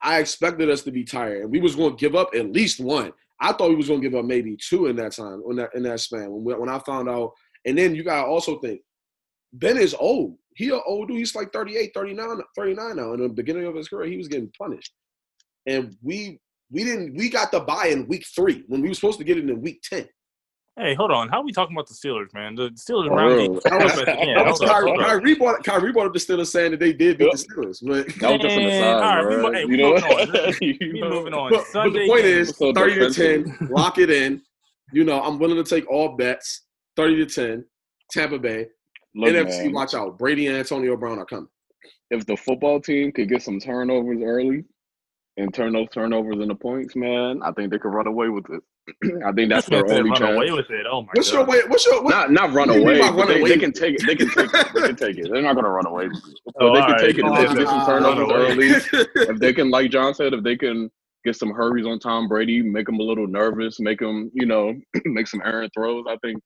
I 0.00 0.18
expected 0.18 0.70
us 0.70 0.80
to 0.84 0.90
be 0.90 1.04
tired, 1.04 1.42
and 1.42 1.50
we 1.50 1.60
was 1.60 1.76
going 1.76 1.94
to 1.94 2.00
give 2.00 2.16
up 2.16 2.30
at 2.34 2.52
least 2.52 2.80
one. 2.80 3.12
I 3.38 3.52
thought 3.52 3.68
we 3.68 3.76
was 3.76 3.88
going 3.88 4.00
to 4.00 4.08
give 4.08 4.18
up 4.18 4.24
maybe 4.24 4.56
two 4.56 4.86
in 4.86 4.96
that 4.96 5.12
time, 5.12 5.42
in 5.50 5.56
that 5.56 5.74
in 5.74 5.82
that 5.82 6.00
span. 6.00 6.30
When 6.30 6.44
we, 6.44 6.54
when 6.54 6.70
I 6.70 6.78
found 6.78 7.10
out, 7.10 7.32
and 7.66 7.76
then 7.76 7.94
you 7.94 8.02
got 8.02 8.22
to 8.22 8.28
also 8.28 8.58
think, 8.60 8.80
Ben 9.52 9.76
is 9.76 9.94
old. 9.94 10.38
He 10.56 10.68
an 10.70 10.80
old 10.86 11.08
dude. 11.08 11.18
He's 11.18 11.34
like 11.34 11.52
38, 11.52 11.92
39, 11.94 12.40
39 12.56 12.96
now. 12.96 13.12
In 13.14 13.20
the 13.20 13.28
beginning 13.28 13.66
of 13.66 13.74
his 13.74 13.88
career, 13.88 14.08
he 14.10 14.16
was 14.16 14.28
getting 14.28 14.50
punished, 14.58 14.92
and 15.66 15.96
we 16.02 16.40
we 16.70 16.84
didn't. 16.84 17.16
We 17.16 17.28
got 17.30 17.50
the 17.52 17.60
buy 17.60 17.86
in 17.86 18.06
week 18.08 18.24
three 18.34 18.64
when 18.68 18.80
we 18.82 18.88
were 18.88 18.94
supposed 18.94 19.18
to 19.18 19.24
get 19.24 19.38
it 19.38 19.48
in 19.48 19.60
week 19.60 19.80
ten. 19.82 20.08
Hey, 20.76 20.94
hold 20.94 21.10
on. 21.10 21.28
How 21.28 21.40
are 21.40 21.44
we 21.44 21.52
talking 21.52 21.76
about 21.76 21.88
the 21.88 21.94
Steelers, 21.94 22.32
man? 22.32 22.54
The 22.54 22.70
Steelers 22.70 23.08
For 23.08 23.16
round 23.16 23.34
real. 23.34 23.54
That 23.54 23.82
was- 23.82 24.26
Yeah, 24.26 24.48
was 24.48 24.60
Kyrie. 24.60 24.96
Kyrie, 24.98 25.34
brought, 25.34 25.62
Kyrie 25.64 25.92
brought 25.92 26.06
up 26.06 26.12
the 26.14 26.18
Steelers 26.20 26.46
saying 26.46 26.70
that 26.70 26.80
they 26.80 26.92
did 26.92 27.18
beat 27.18 27.30
the 27.32 27.36
Steelers, 27.36 27.78
but 27.86 28.06
That 28.20 28.32
was 28.32 28.40
just 28.40 28.56
an 28.56 28.62
Man, 28.62 28.82
aside, 28.82 28.94
all 28.94 29.00
right, 29.16 29.26
we 29.28 29.34
bro. 29.34 29.42
mo- 29.42 29.52
hey, 29.52 29.60
you 29.62 29.66
we 29.68 29.76
know, 29.76 29.92
moving 29.92 30.04
on. 30.06 30.54
You 30.60 30.76
We 30.94 31.00
know? 31.00 31.10
moving 31.10 31.34
on. 31.34 31.50
but, 31.50 31.64
but 31.74 31.92
the 31.92 32.06
point 32.08 32.22
game. 32.22 32.38
is, 32.38 32.48
So 32.56 32.72
30 32.72 32.94
to 32.94 33.10
10, 33.10 33.68
lock 33.70 33.98
it 33.98 34.10
in. 34.10 34.40
You 34.92 35.04
know, 35.04 35.20
I'm 35.20 35.38
willing 35.38 35.62
to 35.62 35.68
take 35.68 35.90
all 35.90 36.16
bets. 36.16 36.62
30 36.96 37.26
to 37.26 37.34
10, 37.34 37.64
Tampa 38.12 38.38
Bay. 38.38 38.66
Look, 39.14 39.30
NFC, 39.34 39.64
man, 39.64 39.72
watch 39.72 39.94
out. 39.94 40.18
Brady 40.18 40.46
and 40.46 40.56
Antonio 40.56 40.96
Brown 40.96 41.18
are 41.18 41.24
coming. 41.26 41.48
if 42.10 42.26
the 42.26 42.36
football 42.36 42.80
team 42.80 43.12
could 43.12 43.28
get 43.28 43.42
some 43.42 43.58
turnovers 43.60 44.20
early 44.22 44.64
and 45.36 45.52
turn 45.54 45.72
those 45.72 45.88
turnovers 45.92 46.38
into 46.40 46.54
points, 46.54 46.94
man, 46.96 47.40
I 47.42 47.52
think 47.52 47.70
they 47.70 47.78
could 47.78 47.92
run 47.92 48.06
away 48.06 48.28
with 48.28 48.44
it. 48.50 48.62
I 49.26 49.30
think 49.32 49.50
that's 49.50 49.68
their 49.68 49.82
They 49.84 49.98
only 49.98 50.10
run 50.10 50.18
chance. 50.20 50.36
away 50.36 50.50
with 50.50 50.70
it. 50.70 50.86
Oh 50.90 51.02
my 51.02 51.08
What's 51.14 51.30
god. 51.30 51.38
your 51.38 51.46
way? 51.46 51.58
What's 51.68 51.86
your 51.86 52.02
what, 52.02 52.10
Not 52.10 52.32
not 52.32 52.52
run 52.52 52.68
What 52.68 52.74
do 52.74 52.80
you 52.80 52.86
mean 52.86 52.96
away. 52.98 53.10
by 53.10 53.16
run 53.16 53.28
they, 53.28 53.40
away? 53.40 53.48
they 53.50 53.58
can 53.58 53.72
take 53.72 53.94
it. 53.96 54.06
They 54.06 54.16
can 54.16 54.28
take 54.30 54.52
it. 54.52 54.66
They 54.74 54.80
can 54.80 54.96
take 54.96 55.18
it. 55.18 55.28
They're 55.32 55.42
not 55.42 55.54
gonna 55.54 55.70
run 55.70 55.86
away. 55.86 56.08
with 56.08 56.16
it. 56.16 56.40
Oh, 56.60 56.74
they 56.74 56.80
can 56.80 56.90
right. 56.92 57.00
take 57.00 57.18
it 57.18 57.24
if 57.24 57.34
they 57.36 57.46
can 57.46 57.56
get 57.56 57.68
some 57.68 57.80
Oh, 57.82 57.86
turnovers 57.86 58.30
early. 58.32 59.06
If 59.34 59.38
they 59.38 59.52
can, 59.52 59.70
like 59.70 59.90
John 59.90 60.14
said, 60.14 60.32
if 60.34 60.42
they 60.42 60.56
can 60.56 60.90
get 61.24 61.36
some 61.36 61.50
hurries 61.50 61.86
on 61.86 61.98
Tom 62.00 62.26
Brady, 62.28 62.62
make 62.62 62.88
him 62.88 62.98
a 62.98 63.02
little 63.02 63.26
nervous, 63.28 63.78
make 63.78 64.00
him, 64.00 64.30
you 64.34 64.46
know, 64.46 64.74
make 65.04 65.26
some 65.28 65.42
errant 65.44 65.70
throws. 65.76 66.04
I 66.08 66.16
think, 66.24 66.40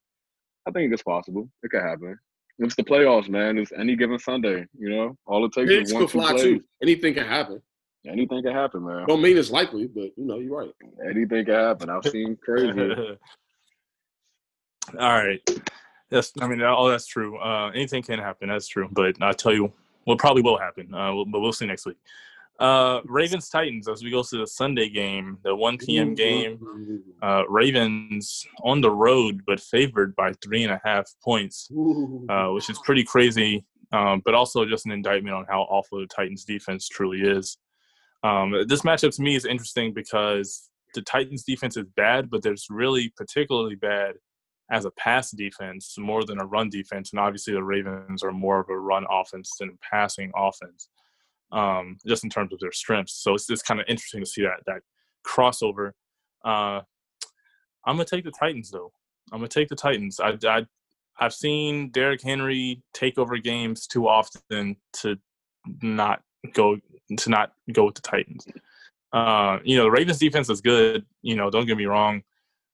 I 0.69 0.71
think 0.73 0.93
it's 0.93 1.03
possible. 1.03 1.49
It 1.63 1.71
could 1.71 1.83
happen. 1.83 2.19
It's 2.59 2.77
the 2.77 2.85
playoffs, 2.85 3.29
man. 3.29 3.59
It's 3.59 3.73
any 3.73 3.97
given 3.97 4.19
Sunday. 4.19 4.67
You 4.79 4.91
know, 4.91 5.19
all 5.27 5.45
it 5.45 5.53
takes 5.53 5.71
is 5.71 5.93
one 5.93 6.03
could 6.05 6.11
two 6.11 6.19
fly 6.21 6.31
plays. 6.33 6.43
too. 6.43 6.65
Anything 6.83 7.15
can 7.15 7.27
happen. 7.27 7.61
Anything 8.07 8.43
can 8.43 8.53
happen, 8.53 8.85
man. 8.85 9.07
Don't 9.09 9.23
mean 9.23 9.37
it's 9.39 9.51
likely, 9.51 9.87
but 9.87 10.11
you 10.17 10.25
know, 10.27 10.39
you're 10.39 10.57
right. 10.59 10.71
Anything 11.09 11.47
can 11.47 11.55
happen. 11.55 11.89
I've 11.91 12.05
seen 12.07 12.37
crazy. 12.45 12.79
All 14.99 15.13
right. 15.13 15.41
That's, 16.11 16.33
I 16.41 16.47
mean, 16.47 16.63
all 16.63 16.87
that's 16.89 17.07
true. 17.07 17.39
Uh, 17.39 17.71
anything 17.71 18.03
can 18.03 18.19
happen. 18.19 18.49
That's 18.51 18.69
true. 18.69 18.89
But 18.93 19.17
I 19.23 19.33
tell 19.33 19.53
you, 19.55 19.73
what 20.05 20.19
probably 20.19 20.43
will 20.43 20.59
happen. 20.59 20.93
Uh, 20.95 21.15
we'll- 21.15 21.25
but 21.25 21.41
we'll 21.41 21.53
see 21.53 21.67
next 21.67 21.87
week. 21.87 21.97
Uh, 22.61 23.01
Ravens 23.07 23.49
Titans 23.49 23.89
as 23.89 24.03
we 24.05 24.11
go 24.11 24.23
to 24.23 24.39
the 24.39 24.47
Sunday 24.47 24.89
game, 24.89 25.39
the 25.43 25.55
1 25.55 25.79
p.m. 25.79 26.15
game. 26.15 27.03
Uh, 27.23 27.43
Ravens 27.49 28.47
on 28.63 28.81
the 28.81 28.91
road, 28.91 29.41
but 29.47 29.59
favored 29.61 30.15
by 30.15 30.33
three 30.43 30.63
and 30.63 30.73
a 30.73 30.81
half 30.85 31.11
points, 31.23 31.69
uh, 32.29 32.49
which 32.49 32.71
is 32.71 32.79
pretty 32.85 33.05
crazy. 33.05 33.65
Um, 33.93 34.23
but 34.25 34.35
also 34.35 34.65
just 34.65 34.87
an 34.87 34.93
indictment 34.93 35.37
on 35.37 35.47
how 35.49 35.63
awful 35.63 36.01
the 36.01 36.07
Titans 36.07 36.45
defense 36.45 36.89
truly 36.89 37.21
is. 37.23 37.59
Um, 38.25 38.65
this 38.67 38.83
matchup 38.83 39.15
to 39.15 39.23
me 39.23 39.37
is 39.37 39.45
interesting 39.45 39.93
because 39.93 40.71
the 40.95 41.03
Titans 41.03 41.45
defense 41.45 41.77
is 41.77 41.85
bad, 41.97 42.31
but 42.31 42.43
there's 42.43 42.67
really 42.71 43.13
particularly 43.17 43.75
bad 43.75 44.15
as 44.71 44.85
a 44.85 44.91
pass 44.93 45.31
defense 45.31 45.97
more 45.99 46.25
than 46.25 46.41
a 46.41 46.47
run 46.47 46.71
defense. 46.71 47.13
And 47.13 47.21
obviously 47.21 47.53
the 47.53 47.63
Ravens 47.63 48.23
are 48.23 48.33
more 48.33 48.61
of 48.61 48.69
a 48.71 48.79
run 48.79 49.05
offense 49.11 49.53
than 49.61 49.71
a 49.71 49.95
passing 49.95 50.33
offense, 50.35 50.89
um, 51.55 51.97
just 52.07 52.25
in 52.25 52.31
terms 52.31 52.53
of 52.53 52.59
their 52.59 52.73
strengths. 52.73 53.15
So 53.15 53.35
it's 53.35 53.47
just 53.47 53.65
kind 53.65 53.81
of 53.81 53.87
interesting 53.89 54.21
to 54.21 54.27
see 54.27 54.43
that 54.43 54.61
that 54.67 54.83
crossover. 55.27 55.93
Uh, 56.45 56.81
I'm 57.87 57.97
gonna 57.97 58.05
take 58.05 58.25
the 58.25 58.33
Titans 58.33 58.71
though. 58.71 58.93
I'm 59.33 59.39
gonna 59.39 59.49
take 59.49 59.69
the 59.69 59.77
Titans. 59.77 60.21
I, 60.21 60.37
I 60.47 60.67
I've 61.19 61.33
seen 61.33 61.91
Derrick 61.91 62.23
Henry 62.23 62.83
take 62.93 63.19
over 63.19 63.39
games 63.39 63.87
too 63.87 64.09
often 64.09 64.77
to 64.95 65.17
not 65.81 66.23
go 66.53 66.77
to 67.17 67.31
not 67.31 67.53
go 67.73 67.87
with 67.87 67.95
the 67.95 68.03
Titans. 68.03 68.47
Uh, 69.13 69.59
you 69.63 69.77
know, 69.77 69.85
the 69.85 69.91
Ravens 69.93 70.19
defense 70.19 70.51
is 70.51 70.61
good. 70.61 71.07
You 71.23 71.37
know, 71.37 71.51
don't 71.51 71.67
get 71.67 71.79
me 71.79 71.87
wrong. 71.87 72.23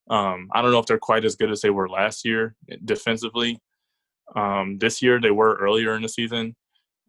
Um, 0.09 0.49
I 0.53 0.63
don't 0.63 0.73
know 0.73 0.79
if 0.79 0.87
they're 0.87 0.99
quite 0.99 1.25
as 1.25 1.37
good 1.37 1.51
as 1.51 1.61
they 1.61 1.71
were 1.71 1.89
last 1.89 2.25
year 2.25 2.57
defensively. 2.85 3.61
Um, 4.35 4.79
this 4.79 5.03
year 5.03 5.21
they 5.21 5.31
were 5.31 5.57
earlier 5.57 5.95
in 5.95 6.03
the 6.03 6.09
season, 6.09 6.57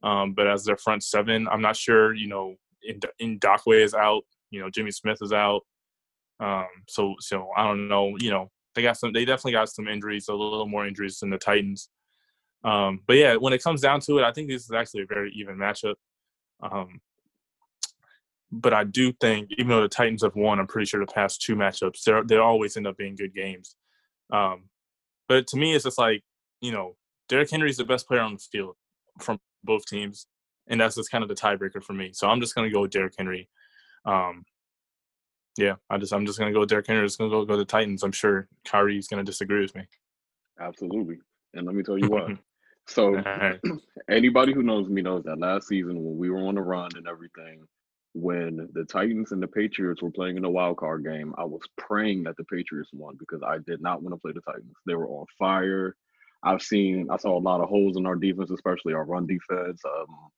um, 0.04 0.34
but 0.34 0.48
as 0.48 0.64
their 0.64 0.78
front 0.78 1.04
seven, 1.04 1.48
I'm 1.48 1.62
not 1.62 1.76
sure. 1.76 2.14
You 2.14 2.28
know, 2.28 2.56
in 2.84 3.00
in 3.20 3.40
Dockway 3.40 3.84
is 3.84 3.94
out. 3.94 4.24
You 4.50 4.62
know, 4.62 4.70
Jimmy 4.70 4.92
Smith 4.92 5.20
is 5.22 5.34
out. 5.34 5.62
Um, 6.40 6.68
so 6.88 7.16
so 7.20 7.50
I 7.56 7.66
don't 7.66 7.88
know. 7.88 8.16
You 8.20 8.32
know, 8.32 8.52
they 8.76 8.82
got 8.82 8.98
some. 8.98 9.14
They 9.14 9.26
definitely 9.26 9.54
got 9.54 9.70
some 9.70 9.88
injuries, 9.88 10.28
a 10.28 10.34
little 10.34 10.68
more 10.68 10.88
injuries 10.88 11.20
than 11.20 11.30
the 11.30 11.38
Titans. 11.38 11.90
Um, 12.64 13.02
but 13.08 13.18
yeah, 13.18 13.36
when 13.36 13.54
it 13.54 13.64
comes 13.64 13.82
down 13.82 14.02
to 14.02 14.20
it, 14.20 14.24
I 14.24 14.32
think 14.32 14.48
this 14.48 14.64
is 14.64 14.72
actually 14.72 15.04
a 15.04 15.08
very 15.08 15.32
even 15.36 15.56
matchup. 15.56 15.96
Um, 16.62 17.02
but 18.52 18.74
I 18.74 18.84
do 18.84 19.14
think, 19.14 19.50
even 19.58 19.70
though 19.70 19.82
the 19.82 19.88
Titans 19.88 20.24
have 20.24 20.36
won, 20.36 20.60
I'm 20.60 20.68
pretty 20.68 20.86
sure 20.86 21.00
the 21.00 21.12
past 21.12 21.42
two 21.42 21.56
matchups, 21.56 22.04
they 22.04 22.36
they 22.36 22.38
always 22.38 22.76
end 22.76 22.88
up 22.88 22.98
being 22.98 23.16
good 23.16 23.34
games. 23.34 23.76
Um, 24.32 24.70
but 25.28 25.48
to 25.48 25.58
me, 25.58 25.76
it's 25.76 25.86
just 25.86 25.98
like 25.98 26.24
you 26.62 26.72
know, 26.72 26.96
Derrick 27.30 27.50
Henry's 27.50 27.78
the 27.78 27.86
best 27.86 28.08
player 28.08 28.22
on 28.22 28.34
the 28.34 28.40
field 28.40 28.76
from 29.20 29.40
both 29.64 29.86
teams, 29.86 30.28
and 30.68 30.80
that's 30.80 30.96
just 30.96 31.12
kind 31.12 31.24
of 31.24 31.28
the 31.28 31.36
tiebreaker 31.36 31.84
for 31.84 31.94
me. 31.94 32.12
So 32.14 32.28
I'm 32.28 32.42
just 32.42 32.56
gonna 32.56 32.70
go 32.70 32.82
with 32.82 32.92
Derrick 32.92 33.14
Henry. 33.18 33.50
Um, 34.06 34.46
yeah, 35.58 35.76
I 35.90 35.98
just 35.98 36.14
I'm 36.14 36.26
just 36.26 36.40
gonna 36.40 36.54
go 36.54 36.62
with 36.62 36.70
Derrick 36.70 36.88
Henry. 36.88 37.06
Just 37.06 37.18
gonna 37.18 37.30
go 37.30 37.46
go 37.46 37.58
the 37.58 37.66
Titans. 37.66 38.04
I'm 38.04 38.12
sure 38.12 38.48
Kyrie's 38.66 39.08
gonna 39.08 39.24
disagree 39.24 39.62
with 39.62 39.76
me. 39.76 39.84
Absolutely. 40.60 41.18
And 41.54 41.66
let 41.66 41.76
me 41.76 41.84
tell 41.84 41.98
you 42.00 42.10
what. 42.10 42.32
So 42.88 43.16
Alright. 43.18 43.60
anybody 44.10 44.54
who 44.54 44.64
knows 44.64 44.90
me 44.90 45.02
knows 45.02 45.24
that 45.24 45.40
last 45.40 45.68
season 45.68 46.04
when 46.04 46.18
we 46.18 46.30
were 46.30 46.48
on 46.48 46.56
the 46.56 46.62
run 46.62 46.90
and 46.96 47.08
everything, 47.08 47.66
when 48.14 48.70
the 48.74 48.84
Titans 48.86 49.32
and 49.32 49.42
the 49.42 49.48
Patriots 49.48 50.02
were 50.02 50.12
playing 50.12 50.36
in 50.36 50.42
the 50.42 50.50
wild 50.50 50.78
card 50.78 51.06
game, 51.06 51.34
I 51.38 51.46
was 51.46 51.62
praying 51.78 52.24
that 52.24 52.36
the 52.38 52.44
Patriots 52.46 52.90
won 52.94 53.16
because 53.18 53.42
I 53.44 53.58
did 53.66 53.82
not 53.82 54.02
want 54.02 54.14
to 54.14 54.20
play 54.20 54.34
the 54.34 54.42
Titans. 54.42 54.76
They 54.86 54.96
were 54.96 55.08
on 55.08 55.26
fire. 55.38 55.96
I've 56.44 56.62
seen 56.62 57.08
I 57.12 57.18
saw 57.18 57.38
a 57.38 57.40
lot 57.40 57.62
of 57.62 57.70
holes 57.70 57.98
in 57.98 58.06
our 58.06 58.16
defense, 58.16 58.52
especially 58.52 58.94
our 58.94 59.06
run 59.06 59.28
defense. 59.28 59.82
Um 59.86 60.30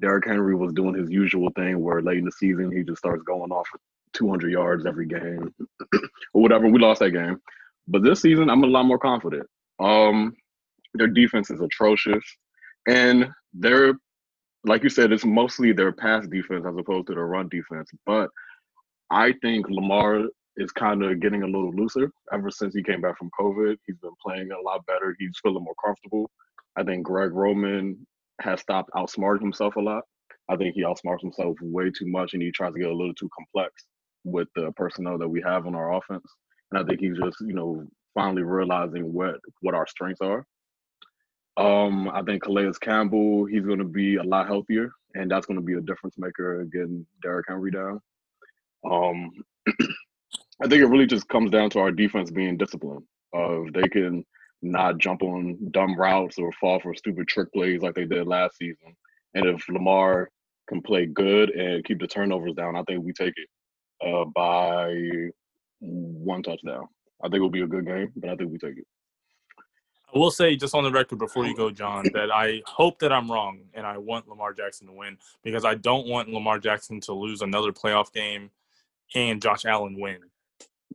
Derrick 0.00 0.26
Henry 0.26 0.54
was 0.54 0.72
doing 0.74 0.94
his 0.94 1.10
usual 1.10 1.50
thing 1.56 1.80
where 1.80 2.02
late 2.02 2.18
in 2.18 2.24
the 2.24 2.32
season 2.32 2.70
he 2.70 2.82
just 2.82 2.98
starts 2.98 3.22
going 3.22 3.50
off 3.50 3.66
for 3.68 3.80
200 4.12 4.50
yards 4.50 4.86
every 4.86 5.06
game 5.06 5.54
or 6.34 6.42
whatever. 6.42 6.68
We 6.68 6.78
lost 6.78 7.00
that 7.00 7.10
game. 7.10 7.40
But 7.88 8.02
this 8.02 8.20
season, 8.20 8.50
I'm 8.50 8.64
a 8.64 8.66
lot 8.66 8.84
more 8.84 8.98
confident. 8.98 9.46
Um, 9.78 10.34
their 10.94 11.06
defense 11.06 11.50
is 11.50 11.60
atrocious, 11.60 12.24
and 12.88 13.28
they're 13.54 13.94
like 14.64 14.82
you 14.82 14.88
said, 14.88 15.12
it's 15.12 15.24
mostly 15.24 15.72
their 15.72 15.92
pass 15.92 16.26
defense 16.26 16.64
as 16.68 16.76
opposed 16.76 17.06
to 17.06 17.14
their 17.14 17.26
run 17.26 17.48
defense. 17.48 17.90
But 18.04 18.30
I 19.10 19.32
think 19.40 19.66
Lamar 19.68 20.24
is 20.56 20.72
kind 20.72 21.02
of 21.02 21.20
getting 21.20 21.42
a 21.42 21.46
little 21.46 21.72
looser 21.72 22.10
ever 22.32 22.50
since 22.50 22.74
he 22.74 22.82
came 22.82 23.00
back 23.00 23.18
from 23.18 23.30
COVID. 23.38 23.76
He's 23.86 23.98
been 23.98 24.14
playing 24.24 24.50
a 24.52 24.60
lot 24.60 24.84
better. 24.86 25.14
He's 25.18 25.38
feeling 25.42 25.64
more 25.64 25.74
comfortable. 25.84 26.30
I 26.76 26.82
think 26.82 27.04
Greg 27.04 27.32
Roman 27.32 28.06
has 28.40 28.60
stopped 28.60 28.90
outsmarting 28.94 29.42
himself 29.42 29.76
a 29.76 29.80
lot. 29.80 30.04
I 30.48 30.56
think 30.56 30.74
he 30.74 30.82
outsmarts 30.82 31.22
himself 31.22 31.56
way 31.60 31.90
too 31.90 32.06
much, 32.06 32.34
and 32.34 32.42
he 32.42 32.50
tries 32.52 32.72
to 32.72 32.78
get 32.78 32.90
a 32.90 32.94
little 32.94 33.14
too 33.14 33.28
complex 33.36 33.84
with 34.24 34.48
the 34.54 34.72
personnel 34.72 35.18
that 35.18 35.28
we 35.28 35.42
have 35.42 35.66
on 35.66 35.74
our 35.74 35.94
offense. 35.94 36.26
And 36.70 36.80
I 36.80 36.84
think 36.84 37.00
he's 37.00 37.18
just, 37.18 37.40
you 37.40 37.54
know, 37.54 37.86
finally 38.14 38.42
realizing 38.42 39.12
what 39.12 39.36
what 39.60 39.74
our 39.74 39.86
strengths 39.86 40.20
are. 40.20 40.44
Um, 41.56 42.08
I 42.08 42.22
think 42.22 42.42
Calais 42.42 42.70
Campbell, 42.80 43.46
he's 43.46 43.64
going 43.64 43.78
to 43.78 43.84
be 43.84 44.16
a 44.16 44.22
lot 44.22 44.46
healthier, 44.46 44.90
and 45.14 45.30
that's 45.30 45.46
going 45.46 45.58
to 45.58 45.64
be 45.64 45.74
a 45.74 45.80
difference 45.80 46.16
maker 46.18 46.64
getting 46.64 47.06
Derrick 47.22 47.46
Henry 47.48 47.70
down. 47.70 48.00
Um, 48.84 49.30
I 50.62 50.68
think 50.68 50.82
it 50.82 50.86
really 50.86 51.06
just 51.06 51.28
comes 51.28 51.50
down 51.50 51.70
to 51.70 51.80
our 51.80 51.92
defense 51.92 52.30
being 52.30 52.56
disciplined. 52.56 53.02
Uh, 53.34 53.62
if 53.62 53.72
they 53.74 53.88
can 53.88 54.24
not 54.62 54.98
jump 54.98 55.22
on 55.22 55.58
dumb 55.70 55.96
routes 55.98 56.38
or 56.38 56.50
fall 56.52 56.80
for 56.80 56.94
stupid 56.94 57.28
trick 57.28 57.52
plays 57.52 57.82
like 57.82 57.94
they 57.94 58.06
did 58.06 58.26
last 58.26 58.56
season, 58.56 58.96
and 59.34 59.46
if 59.46 59.68
Lamar 59.68 60.30
can 60.68 60.80
play 60.80 61.06
good 61.06 61.50
and 61.50 61.84
keep 61.84 62.00
the 62.00 62.06
turnovers 62.06 62.54
down, 62.54 62.76
I 62.76 62.82
think 62.84 63.04
we 63.04 63.12
take 63.12 63.34
it 63.36 63.48
uh, 64.06 64.24
by 64.24 64.94
one 65.80 66.42
touchdown. 66.42 66.88
I 67.22 67.26
think 67.26 67.36
it'll 67.36 67.50
be 67.50 67.62
a 67.62 67.66
good 67.66 67.86
game, 67.86 68.12
but 68.16 68.30
I 68.30 68.36
think 68.36 68.50
we 68.50 68.58
take 68.58 68.78
it. 68.78 68.86
I 70.14 70.18
will 70.18 70.30
say, 70.30 70.56
just 70.56 70.74
on 70.74 70.84
the 70.84 70.90
record 70.90 71.18
before 71.18 71.46
you 71.46 71.54
go, 71.54 71.70
John, 71.70 72.04
that 72.14 72.30
I 72.30 72.62
hope 72.66 72.98
that 73.00 73.12
I'm 73.12 73.30
wrong 73.30 73.60
and 73.74 73.86
I 73.86 73.98
want 73.98 74.28
Lamar 74.28 74.52
Jackson 74.52 74.86
to 74.86 74.92
win 74.92 75.18
because 75.42 75.64
I 75.64 75.74
don't 75.74 76.06
want 76.06 76.28
Lamar 76.30 76.58
Jackson 76.58 77.00
to 77.02 77.12
lose 77.12 77.42
another 77.42 77.72
playoff 77.72 78.12
game 78.12 78.50
and 79.14 79.42
Josh 79.42 79.64
Allen 79.64 79.98
win. 79.98 80.18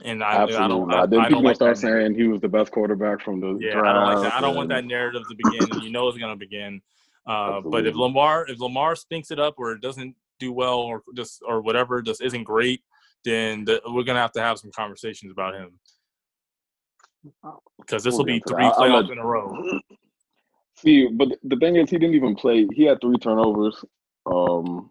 And 0.04 0.24
I, 0.24 0.44
Absolutely. 0.44 0.64
I 0.64 0.68
don't, 0.68 0.94
I, 0.94 1.22
I 1.22 1.28
people 1.28 1.42
don't 1.42 1.44
like 1.44 1.56
start 1.56 1.78
saying 1.78 2.16
he 2.16 2.28
was 2.28 2.42
the 2.42 2.48
best 2.48 2.72
quarterback 2.72 3.22
from 3.22 3.40
the 3.40 3.58
Yeah, 3.60 3.74
draft. 3.74 3.88
I 3.88 3.94
don't 3.94 4.06
like 4.06 4.24
that. 4.24 4.34
I 4.34 4.42
don't 4.42 4.56
want 4.56 4.70
that 4.70 4.86
narrative 4.86 5.24
to 5.30 5.36
begin. 5.36 5.82
you 5.82 5.92
know 5.92 6.08
it's 6.08 6.18
going 6.18 6.32
to 6.32 6.40
begin. 6.40 6.82
Uh, 7.28 7.62
but 7.62 7.86
if 7.86 7.96
Lamar, 7.96 8.48
if 8.48 8.60
Lamar 8.60 8.96
stinks 8.96 9.30
it 9.32 9.40
up 9.40 9.56
or 9.58 9.76
doesn't 9.76 10.16
do 10.40 10.52
well 10.52 10.80
or 10.80 11.04
just 11.16 11.44
or 11.48 11.62
whatever, 11.62 12.02
just 12.02 12.22
isn't 12.22 12.46
great, 12.46 12.82
then 13.26 13.64
the, 13.66 13.82
we're 13.86 14.04
going 14.04 14.16
to 14.16 14.22
have 14.22 14.32
to 14.32 14.42
have 14.42 14.58
some 14.58 14.72
conversations 14.72 15.32
about 15.32 15.54
him 15.54 15.80
because 17.80 18.04
this 18.04 18.14
We'll 18.14 18.24
be 18.24 18.42
three. 18.48 18.64
Playoffs 18.64 19.12
in 19.12 19.18
a 19.18 19.26
row. 19.26 19.56
See, 20.78 21.08
but 21.08 21.30
the 21.44 21.58
thing 21.58 21.76
is, 21.76 21.90
he 21.90 21.98
didn't 21.98 22.16
even 22.16 22.36
play. 22.36 22.68
He 22.74 22.84
had 22.84 23.00
three 23.02 23.18
turnovers, 23.18 23.84
um, 24.26 24.90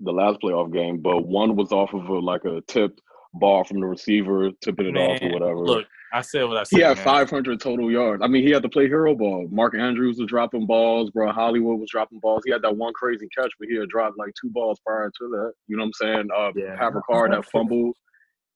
the 0.00 0.12
last 0.12 0.40
playoff 0.40 0.72
game, 0.72 0.98
but 0.98 1.26
one 1.26 1.56
was 1.56 1.72
off 1.72 1.94
of 1.94 2.08
a, 2.08 2.18
like 2.18 2.44
a 2.44 2.60
tipped 2.66 3.00
ball 3.38 3.64
from 3.64 3.80
the 3.80 3.86
receiver, 3.86 4.50
tipping 4.62 4.86
it 4.86 4.96
off 4.98 5.20
or 5.22 5.30
whatever. 5.32 5.58
Look, 5.58 5.86
I 6.12 6.20
said 6.22 6.44
what 6.44 6.56
I 6.56 6.62
said. 6.64 6.76
he 6.76 6.82
had 6.82 6.96
man. 6.96 7.04
500 7.04 7.60
total 7.60 7.90
yards. 7.90 8.22
I 8.22 8.28
mean, 8.28 8.42
he 8.42 8.50
had 8.50 8.62
to 8.62 8.68
play 8.68 8.86
hero 8.86 9.14
ball. 9.14 9.46
Mark 9.50 9.74
Andrews 9.74 10.18
was 10.18 10.28
dropping 10.28 10.66
balls, 10.66 11.10
bro. 11.10 11.30
Hollywood 11.32 11.78
was 11.80 11.90
dropping 11.90 12.18
balls. 12.20 12.42
He 12.46 12.50
had 12.52 12.62
that 12.62 12.76
one 12.76 12.92
crazy 12.94 13.28
catch, 13.36 13.52
but 13.58 13.68
he 13.68 13.76
had 13.76 13.88
dropped 13.88 14.18
like 14.18 14.32
two 14.40 14.50
balls 14.50 14.80
prior 14.86 15.10
to 15.18 15.28
that. 15.28 15.52
You 15.66 15.76
know 15.76 15.82
what 15.84 15.86
I'm 15.86 15.92
saying? 15.94 16.28
Uh, 16.36 16.52
Yeah. 16.56 16.76
Pat 16.76 16.92
Ricard, 16.94 17.30
that 17.32 17.44
fumble. 17.50 17.92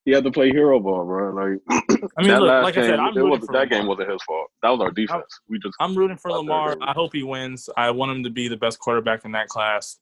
He 0.05 0.11
had 0.11 0.25
to 0.25 0.33
play 0.33 0.51
hero 0.51 0.81
ball, 0.81 1.05
bro. 1.05 1.31
Like, 1.31 1.61
I 2.19 2.23
mean, 2.23 2.29
that 2.31 2.41
look, 2.41 2.49
last 2.49 2.65
like 2.65 2.75
game, 2.75 2.85
I 2.85 2.87
said, 2.89 2.99
I'm 2.99 3.09
it 3.09 3.17
rooting 3.17 3.31
wasn't- 3.31 3.47
for 3.47 3.53
that 3.53 3.71
game 3.71 3.87
wasn't 3.87 4.11
his 4.11 4.23
fault. 4.25 4.51
That 4.63 4.71
was 4.71 4.81
our 4.81 4.91
defense. 4.91 5.41
We 5.49 5.59
just 5.61 5.75
I'm 5.79 5.95
rooting 5.97 6.17
for 6.17 6.33
Lamar. 6.33 6.77
I 6.83 6.93
hope 6.93 7.13
he 7.13 7.23
wins. 7.23 7.69
I 7.77 7.91
want 7.93 8.11
him 8.11 8.25
to 8.25 8.31
be 8.31 8.49
the 8.49 8.57
best 8.57 8.79
quarterback 8.81 9.25
in 9.25 9.33
that 9.33 9.47
class. 9.49 9.99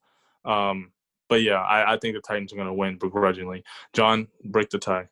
Um, 0.46 0.92
but 1.30 1.42
yeah, 1.42 1.62
I, 1.62 1.94
I 1.94 1.98
think 1.98 2.14
the 2.16 2.20
Titans 2.20 2.52
are 2.52 2.56
going 2.56 2.68
to 2.68 2.74
win 2.74 2.98
begrudgingly. 2.98 3.64
John, 3.94 4.28
break 4.44 4.68
the 4.68 4.78
tie. 4.78 5.08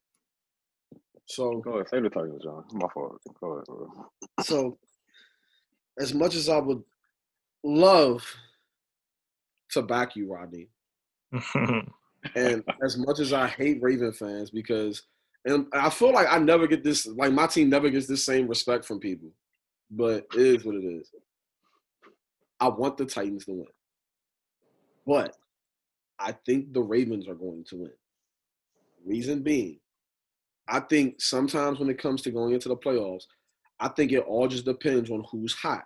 So 1.24 1.58
go 1.60 1.74
ahead. 1.74 1.88
Say 1.88 2.00
the 2.00 2.10
Titans, 2.10 2.42
John. 2.42 2.64
My 2.72 2.88
fault. 2.92 3.20
Go 3.40 3.52
ahead, 3.52 3.64
bro. 3.66 4.10
so 4.42 4.78
as 5.98 6.12
much 6.12 6.34
as 6.34 6.48
I 6.48 6.58
would 6.58 6.82
love 7.64 8.24
to 9.70 9.82
back 9.82 10.16
you, 10.16 10.30
Rodney, 10.32 10.68
And 12.34 12.64
as 12.82 12.96
much 12.96 13.20
as 13.20 13.32
I 13.32 13.46
hate 13.46 13.78
Raven 13.80 14.12
fans 14.12 14.50
because 14.50 15.02
and 15.44 15.66
I 15.72 15.88
feel 15.88 16.12
like 16.12 16.26
I 16.28 16.38
never 16.38 16.66
get 16.66 16.82
this 16.82 17.06
like 17.06 17.32
my 17.32 17.46
team 17.46 17.70
never 17.70 17.90
gets 17.90 18.06
this 18.06 18.24
same 18.24 18.48
respect 18.48 18.84
from 18.84 18.98
people. 18.98 19.30
But 19.90 20.26
it 20.34 20.40
is 20.40 20.64
what 20.64 20.74
it 20.74 20.84
is. 20.84 21.10
I 22.60 22.68
want 22.68 22.96
the 22.96 23.06
Titans 23.06 23.44
to 23.46 23.52
win. 23.52 23.66
But 25.06 25.36
I 26.20 26.32
think 26.46 26.72
the 26.72 26.82
Ravens 26.82 27.28
are 27.28 27.34
going 27.34 27.64
to 27.68 27.76
win. 27.76 27.92
Reason 29.06 29.42
being, 29.42 29.78
I 30.68 30.80
think 30.80 31.20
sometimes 31.20 31.78
when 31.78 31.88
it 31.88 31.98
comes 31.98 32.22
to 32.22 32.30
going 32.30 32.52
into 32.52 32.68
the 32.68 32.76
playoffs, 32.76 33.24
I 33.80 33.88
think 33.88 34.12
it 34.12 34.24
all 34.26 34.48
just 34.48 34.64
depends 34.64 35.10
on 35.10 35.24
who's 35.30 35.54
hot. 35.54 35.84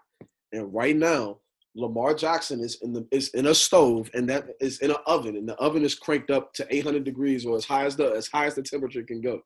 And 0.52 0.72
right 0.72 0.96
now, 0.96 1.38
Lamar 1.74 2.14
Jackson 2.14 2.60
is 2.60 2.78
in 2.82 2.92
the 2.92 3.06
is 3.10 3.28
in 3.30 3.46
a 3.46 3.54
stove 3.54 4.10
and 4.12 4.28
that 4.28 4.46
is 4.60 4.80
in 4.80 4.90
an 4.90 4.98
oven 5.06 5.36
and 5.36 5.48
the 5.48 5.54
oven 5.54 5.84
is 5.84 5.94
cranked 5.94 6.30
up 6.30 6.52
to 6.54 6.66
800 6.68 7.02
degrees 7.02 7.46
or 7.46 7.56
as 7.56 7.64
high 7.64 7.86
as 7.86 7.96
the 7.96 8.10
as 8.10 8.28
high 8.28 8.44
as 8.46 8.54
the 8.54 8.62
temperature 8.62 9.02
can 9.02 9.22
go. 9.22 9.40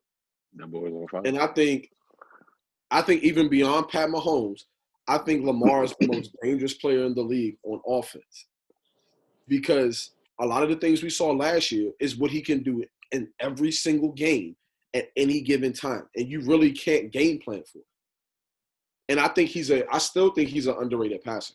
That 0.55 0.69
boy's 0.69 0.91
on 0.91 1.07
fire. 1.07 1.21
And 1.23 1.39
I 1.39 1.47
think 1.47 1.89
I 2.91 3.01
think 3.01 3.23
even 3.23 3.49
beyond 3.49 3.89
Pat 3.89 4.09
Mahomes, 4.09 4.63
I 5.07 5.19
think 5.19 5.45
Lamar 5.45 5.85
is 5.85 5.95
the 5.99 6.07
most 6.07 6.35
dangerous 6.43 6.73
player 6.73 7.05
in 7.05 7.15
the 7.15 7.21
league 7.21 7.57
on 7.63 7.81
offense. 7.87 8.47
Because 9.47 10.11
a 10.39 10.45
lot 10.45 10.63
of 10.63 10.69
the 10.69 10.75
things 10.75 11.03
we 11.03 11.09
saw 11.09 11.31
last 11.31 11.71
year 11.71 11.91
is 11.99 12.17
what 12.17 12.31
he 12.31 12.41
can 12.41 12.63
do 12.63 12.83
in 13.11 13.27
every 13.39 13.71
single 13.71 14.11
game 14.11 14.55
at 14.93 15.09
any 15.15 15.41
given 15.41 15.73
time. 15.73 16.07
And 16.15 16.27
you 16.27 16.41
really 16.41 16.71
can't 16.71 17.11
game 17.11 17.39
plan 17.39 17.63
for 17.71 17.79
it. 17.79 17.85
And 19.09 19.19
I 19.19 19.29
think 19.29 19.49
he's 19.49 19.71
a 19.71 19.87
I 19.93 19.99
still 19.99 20.31
think 20.31 20.49
he's 20.49 20.67
an 20.67 20.75
underrated 20.79 21.23
passer. 21.23 21.53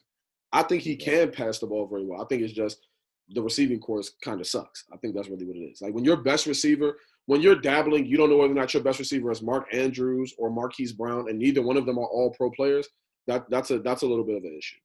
I 0.52 0.62
think 0.62 0.82
he 0.82 0.96
can 0.96 1.30
pass 1.30 1.58
the 1.58 1.66
ball 1.66 1.86
very 1.86 2.04
well. 2.04 2.22
I 2.22 2.26
think 2.26 2.42
it's 2.42 2.52
just 2.52 2.86
the 3.30 3.42
receiving 3.42 3.78
course 3.78 4.12
kind 4.22 4.40
of 4.40 4.46
sucks. 4.46 4.84
I 4.92 4.96
think 4.98 5.14
that's 5.14 5.28
really 5.28 5.46
what 5.46 5.56
it 5.56 5.60
is. 5.60 5.80
Like 5.80 5.94
when 5.94 6.04
your 6.04 6.16
best 6.16 6.46
receiver, 6.46 6.98
when 7.26 7.40
you're 7.40 7.60
dabbling, 7.60 8.06
you 8.06 8.16
don't 8.16 8.30
know 8.30 8.36
whether 8.36 8.52
or 8.52 8.56
not 8.56 8.74
your 8.74 8.82
best 8.82 8.98
receiver 8.98 9.30
is 9.30 9.42
Mark 9.42 9.66
Andrews 9.72 10.34
or 10.38 10.50
Marquise 10.50 10.92
Brown, 10.92 11.28
and 11.28 11.38
neither 11.38 11.62
one 11.62 11.76
of 11.76 11.86
them 11.86 11.98
are 11.98 12.06
all 12.06 12.30
pro 12.30 12.50
players. 12.50 12.88
That 13.26 13.48
that's 13.50 13.70
a 13.70 13.78
that's 13.78 14.02
a 14.02 14.06
little 14.06 14.24
bit 14.24 14.36
of 14.36 14.44
an 14.44 14.56
issue. 14.58 14.76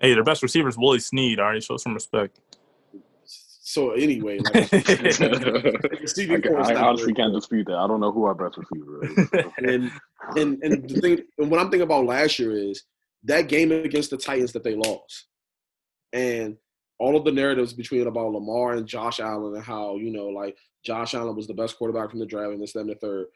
Hey, 0.00 0.12
their 0.12 0.24
best 0.24 0.42
receiver 0.42 0.68
is 0.68 0.76
Willie 0.76 0.98
Snead. 0.98 1.40
Already 1.40 1.60
show 1.60 1.76
some 1.78 1.94
respect. 1.94 2.38
So 3.68 3.90
anyway, 3.90 4.38
like, 4.38 4.72
receiving 6.00 6.36
I, 6.36 6.40
course 6.40 6.68
I 6.68 6.76
honestly 6.76 7.12
can't 7.12 7.34
dispute 7.34 7.66
that. 7.66 7.74
I 7.74 7.88
don't 7.88 7.98
know 7.98 8.12
who 8.12 8.22
our 8.22 8.34
best 8.34 8.58
receiver 8.58 9.04
is. 9.04 9.28
and 9.58 9.90
and 10.36 10.62
and 10.62 10.88
the 10.88 11.00
thing 11.00 11.18
and 11.38 11.50
what 11.50 11.58
I'm 11.58 11.68
thinking 11.68 11.82
about 11.82 12.04
last 12.04 12.38
year 12.38 12.52
is 12.52 12.84
that 13.24 13.48
game 13.48 13.72
against 13.72 14.10
the 14.10 14.18
Titans 14.18 14.52
that 14.52 14.62
they 14.62 14.76
lost, 14.76 15.26
and 16.12 16.56
all 17.00 17.16
of 17.16 17.24
the 17.24 17.32
narratives 17.32 17.72
between 17.72 18.06
about 18.06 18.30
Lamar 18.30 18.74
and 18.74 18.86
Josh 18.86 19.18
Allen 19.18 19.56
and 19.56 19.64
how 19.64 19.96
you 19.96 20.12
know 20.12 20.28
like 20.28 20.56
Josh 20.84 21.14
Allen 21.14 21.34
was 21.34 21.48
the 21.48 21.54
best 21.54 21.76
quarterback 21.76 22.10
from 22.10 22.20
the 22.20 22.26
draft 22.26 22.52
and 22.52 22.62
this 22.62 22.72
that, 22.72 22.80
and 22.82 22.90
the 22.90 22.94
third. 22.94 23.26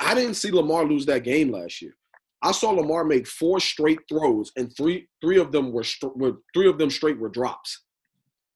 I 0.00 0.12
didn't 0.12 0.34
see 0.34 0.50
Lamar 0.50 0.86
lose 0.86 1.06
that 1.06 1.22
game 1.22 1.52
last 1.52 1.80
year. 1.80 1.94
I 2.42 2.50
saw 2.50 2.70
Lamar 2.70 3.04
make 3.04 3.28
four 3.28 3.60
straight 3.60 4.00
throws 4.08 4.50
and 4.56 4.76
three 4.76 5.06
three 5.20 5.38
of 5.38 5.52
them 5.52 5.70
were, 5.70 5.84
str- 5.84 6.08
were 6.16 6.38
three 6.52 6.68
of 6.68 6.78
them 6.78 6.90
straight 6.90 7.20
were 7.20 7.28
drops. 7.28 7.84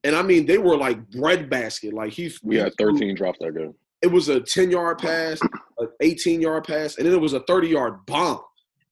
And 0.04 0.16
I 0.16 0.22
mean, 0.22 0.46
they 0.46 0.58
were 0.58 0.76
like 0.76 1.10
bread 1.10 1.48
basket. 1.48 1.92
Like 1.94 2.12
he, 2.12 2.32
We 2.42 2.56
had 2.56 2.72
threw- 2.78 2.92
13 2.92 3.14
drops 3.14 3.38
that 3.40 3.54
game. 3.56 3.74
it 4.02 4.08
was 4.08 4.28
a 4.28 4.40
10 4.40 4.70
yard 4.70 4.98
pass, 4.98 5.40
an 5.78 5.88
18 6.00 6.40
yard 6.40 6.64
pass, 6.64 6.96
and 6.98 7.06
then 7.06 7.14
it 7.14 7.20
was 7.20 7.32
a 7.34 7.40
30 7.40 7.68
yard 7.68 8.04
bomb. 8.06 8.40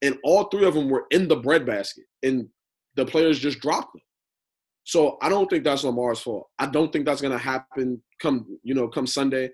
And 0.01 0.17
all 0.23 0.45
three 0.45 0.65
of 0.65 0.73
them 0.73 0.89
were 0.89 1.05
in 1.11 1.27
the 1.27 1.35
bread 1.35 1.65
basket, 1.65 2.05
and 2.23 2.47
the 2.95 3.05
players 3.05 3.39
just 3.39 3.59
dropped 3.59 3.93
them. 3.93 4.01
So 4.83 5.17
I 5.21 5.29
don't 5.29 5.47
think 5.49 5.63
that's 5.63 5.83
Lamar's 5.83 6.19
fault. 6.19 6.49
I 6.57 6.65
don't 6.65 6.91
think 6.91 7.05
that's 7.05 7.21
going 7.21 7.33
to 7.33 7.37
happen 7.37 8.01
come 8.19 8.45
you 8.63 8.73
know 8.73 8.87
come 8.87 9.05
Sunday. 9.05 9.49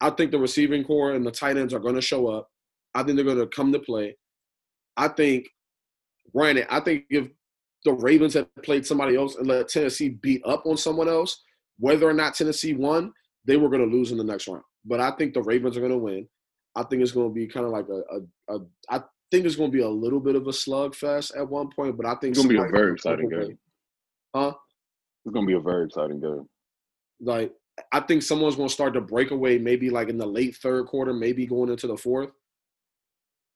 I 0.00 0.10
think 0.10 0.30
the 0.32 0.38
receiving 0.38 0.84
core 0.84 1.12
and 1.12 1.24
the 1.24 1.30
tight 1.30 1.56
ends 1.56 1.72
are 1.72 1.78
going 1.78 1.94
to 1.94 2.02
show 2.02 2.26
up. 2.26 2.48
I 2.94 3.02
think 3.02 3.16
they're 3.16 3.24
going 3.24 3.38
to 3.38 3.46
come 3.46 3.72
to 3.72 3.78
play. 3.78 4.16
I 4.98 5.08
think, 5.08 5.46
granted, 6.34 6.66
I 6.68 6.80
think 6.80 7.04
if 7.08 7.28
the 7.86 7.92
Ravens 7.92 8.34
had 8.34 8.48
played 8.64 8.84
somebody 8.84 9.16
else 9.16 9.36
and 9.36 9.46
let 9.46 9.68
Tennessee 9.68 10.08
beat 10.08 10.42
up 10.44 10.66
on 10.66 10.76
someone 10.76 11.08
else, 11.08 11.44
whether 11.78 12.08
or 12.08 12.12
not 12.12 12.34
Tennessee 12.34 12.74
won, 12.74 13.12
they 13.44 13.56
were 13.56 13.68
going 13.68 13.88
to 13.88 13.96
lose 13.96 14.10
in 14.10 14.18
the 14.18 14.24
next 14.24 14.48
round. 14.48 14.64
But 14.84 15.00
I 15.00 15.12
think 15.12 15.34
the 15.34 15.42
Ravens 15.42 15.76
are 15.76 15.80
going 15.80 15.92
to 15.92 15.98
win. 15.98 16.28
I 16.74 16.82
think 16.82 17.00
it's 17.00 17.12
going 17.12 17.30
to 17.30 17.34
be 17.34 17.46
kind 17.46 17.64
of 17.64 17.70
like 17.70 17.86
a, 17.88 18.02
a, 18.52 18.56
a 18.56 18.60
I 18.90 19.02
think 19.30 19.46
it's 19.46 19.54
going 19.54 19.70
to 19.70 19.76
be 19.76 19.84
a 19.84 19.88
little 19.88 20.18
bit 20.18 20.34
of 20.34 20.48
a 20.48 20.50
slugfest 20.50 21.38
at 21.38 21.48
one 21.48 21.70
point, 21.70 21.96
but 21.96 22.06
I 22.06 22.16
think 22.16 22.32
It's 22.36 22.38
gonna 22.38 22.48
be 22.48 22.56
a 22.56 22.68
very 22.68 22.92
exciting 22.92 23.28
game. 23.28 23.56
Huh? 24.34 24.52
It's 25.24 25.32
gonna 25.32 25.46
be 25.46 25.54
a 25.54 25.60
very 25.60 25.86
exciting 25.86 26.20
game. 26.20 26.48
Like 27.20 27.52
I 27.92 28.00
think 28.00 28.22
someone's 28.22 28.56
going 28.56 28.68
to 28.68 28.74
start 28.74 28.94
to 28.94 29.00
break 29.00 29.30
away, 29.30 29.58
maybe 29.58 29.90
like 29.90 30.08
in 30.08 30.18
the 30.18 30.26
late 30.26 30.56
third 30.56 30.86
quarter, 30.86 31.14
maybe 31.14 31.46
going 31.46 31.70
into 31.70 31.86
the 31.86 31.96
fourth. 31.96 32.30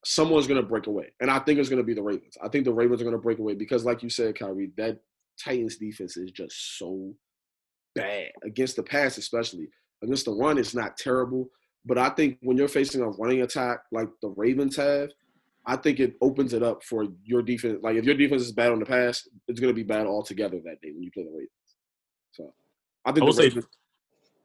Someone's 0.04 0.46
going 0.46 0.60
to 0.60 0.66
break 0.66 0.86
away, 0.86 1.12
and 1.20 1.30
I 1.30 1.38
think 1.40 1.58
it's 1.58 1.68
going 1.68 1.82
to 1.82 1.86
be 1.86 1.94
the 1.94 2.02
Ravens. 2.02 2.36
I 2.42 2.48
think 2.48 2.64
the 2.64 2.72
Ravens 2.72 3.00
are 3.00 3.04
going 3.04 3.16
to 3.16 3.20
break 3.22 3.38
away 3.38 3.54
because, 3.54 3.84
like 3.84 4.02
you 4.02 4.08
said, 4.08 4.38
Kyrie, 4.38 4.70
that 4.78 4.98
Titans 5.42 5.76
defense 5.76 6.16
is 6.16 6.30
just 6.30 6.78
so 6.78 7.12
bad 7.94 8.30
against 8.44 8.76
the 8.76 8.82
pass, 8.82 9.18
especially 9.18 9.68
against 10.02 10.24
the 10.24 10.32
run. 10.32 10.56
It's 10.56 10.74
not 10.74 10.96
terrible, 10.96 11.50
but 11.84 11.98
I 11.98 12.08
think 12.10 12.38
when 12.40 12.56
you're 12.56 12.68
facing 12.68 13.02
a 13.02 13.08
running 13.10 13.42
attack 13.42 13.80
like 13.92 14.08
the 14.22 14.28
Ravens 14.30 14.76
have, 14.76 15.10
I 15.66 15.76
think 15.76 16.00
it 16.00 16.14
opens 16.22 16.54
it 16.54 16.62
up 16.62 16.82
for 16.82 17.06
your 17.24 17.42
defense. 17.42 17.80
Like 17.82 17.96
if 17.96 18.04
your 18.06 18.14
defense 18.14 18.42
is 18.42 18.52
bad 18.52 18.72
on 18.72 18.78
the 18.80 18.86
pass, 18.86 19.28
it's 19.48 19.60
going 19.60 19.70
to 19.70 19.74
be 19.74 19.82
bad 19.82 20.06
altogether 20.06 20.60
that 20.64 20.80
day 20.80 20.92
when 20.92 21.02
you 21.02 21.10
play 21.10 21.24
the 21.24 21.30
Ravens. 21.30 21.50
So 22.32 22.54
I 23.04 23.10
I 23.10 23.12
think 23.12 23.26
will 23.26 23.32
the 23.34 23.42
say- 23.42 23.48
Ravens. 23.48 23.66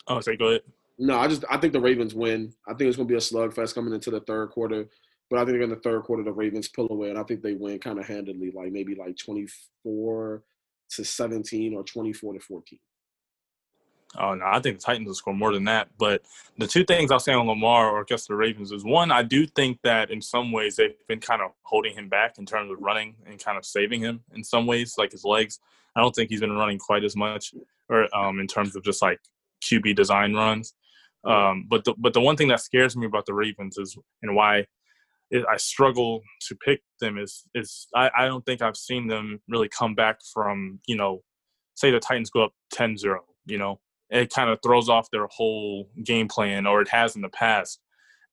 Oh, 0.08 0.20
say 0.20 0.36
go 0.36 0.48
ahead. 0.48 0.62
No, 1.00 1.18
I 1.18 1.28
just 1.28 1.44
I 1.50 1.58
think 1.58 1.74
the 1.74 1.80
Ravens 1.80 2.14
win. 2.14 2.54
I 2.68 2.74
think 2.74 2.88
it's 2.88 2.96
gonna 2.98 3.08
be 3.08 3.16
a 3.16 3.20
slugfest 3.20 3.74
coming 3.76 3.94
into 3.94 4.12
the 4.12 4.22
third 4.22 4.50
quarter. 4.52 4.88
But 5.30 5.40
I 5.40 5.46
think 5.46 5.62
in 5.62 5.70
the 5.70 5.78
third 5.78 6.04
quarter 6.04 6.24
the 6.24 6.32
Ravens 6.32 6.68
pull 6.68 6.88
away, 6.92 7.10
and 7.10 7.18
I 7.18 7.24
think 7.24 7.42
they 7.42 7.54
win 7.54 7.80
kind 7.80 8.00
of 8.00 8.08
handedly, 8.08 8.52
like 8.52 8.72
maybe 8.72 8.96
like 8.96 9.18
twenty 9.18 9.48
four 9.84 10.44
to 10.92 11.04
seventeen 11.04 11.74
or 11.74 11.84
twenty 11.84 12.14
four 12.14 12.34
to 12.34 12.40
fourteen. 12.40 12.80
Oh 14.18 14.34
no, 14.34 14.46
I 14.46 14.60
think 14.60 14.78
the 14.78 14.84
Titans 14.84 15.08
will 15.08 15.16
score 15.16 15.34
more 15.34 15.54
than 15.54 15.66
that. 15.66 15.90
But 15.98 16.22
the 16.58 16.68
two 16.68 16.86
things 16.86 17.12
I'll 17.12 17.20
say 17.20 17.34
on 17.34 17.48
Lamar 17.48 17.90
or 17.90 18.02
against 18.02 18.28
the 18.28 18.36
Ravens 18.36 18.72
is 18.72 18.84
one, 18.84 19.12
I 19.12 19.24
do 19.24 19.46
think 19.46 19.80
that 19.84 20.12
in 20.12 20.22
some 20.22 20.52
ways 20.52 20.76
they've 20.76 20.96
been 21.08 21.20
kind 21.20 21.42
of 21.42 21.52
holding 21.64 21.94
him 21.96 22.08
back 22.08 22.38
in 22.38 22.46
terms 22.46 22.72
of 22.72 22.78
running 22.80 23.16
and 23.26 23.44
kind 23.44 23.58
of 23.58 23.66
saving 23.66 24.02
him 24.02 24.24
in 24.34 24.44
some 24.44 24.68
ways, 24.68 24.96
like 24.98 25.12
his 25.12 25.26
legs. 25.26 25.60
I 25.96 26.02
don't 26.02 26.14
think 26.14 26.30
he's 26.30 26.42
been 26.42 26.52
running 26.52 26.78
quite 26.78 27.04
as 27.04 27.16
much, 27.16 27.54
or 27.90 28.14
um, 28.16 28.40
in 28.40 28.48
terms 28.48 28.76
of 28.76 28.84
just 28.84 29.02
like 29.02 29.20
QB 29.64 29.96
design 29.96 30.34
runs. 30.34 30.74
Um, 31.24 31.66
but 31.68 31.84
the 31.84 31.96
but 31.98 32.14
the 32.14 32.22
one 32.22 32.38
thing 32.38 32.50
that 32.50 32.62
scares 32.62 32.96
me 32.96 33.06
about 33.08 33.26
the 33.26 33.34
Ravens 33.34 33.78
is 33.78 33.98
and 34.22 34.36
why 34.36 34.68
it, 35.32 35.46
I 35.50 35.58
struggle 35.58 36.22
to 36.48 36.56
pick 36.56 36.82
them 37.00 37.18
is 37.18 37.44
is 37.54 37.88
I, 37.96 38.10
I 38.18 38.26
don't 38.26 38.46
think 38.46 38.62
I've 38.62 38.78
seen 38.78 39.08
them 39.08 39.42
really 39.48 39.70
come 39.70 39.96
back 39.96 40.20
from 40.34 40.80
you 40.88 40.96
know 40.96 41.24
say 41.76 41.92
the 41.92 42.00
Titans 42.00 42.30
go 42.30 42.46
up 42.46 42.54
10-0, 42.74 43.18
you 43.46 43.58
know 43.58 43.80
it 44.10 44.34
kind 44.34 44.50
of 44.50 44.60
throws 44.62 44.90
off 44.90 45.10
their 45.12 45.28
whole 45.28 45.90
game 46.04 46.28
plan, 46.28 46.68
or 46.68 46.82
it 46.82 46.90
has 46.90 47.16
in 47.16 47.22
the 47.22 47.30
past. 47.30 47.80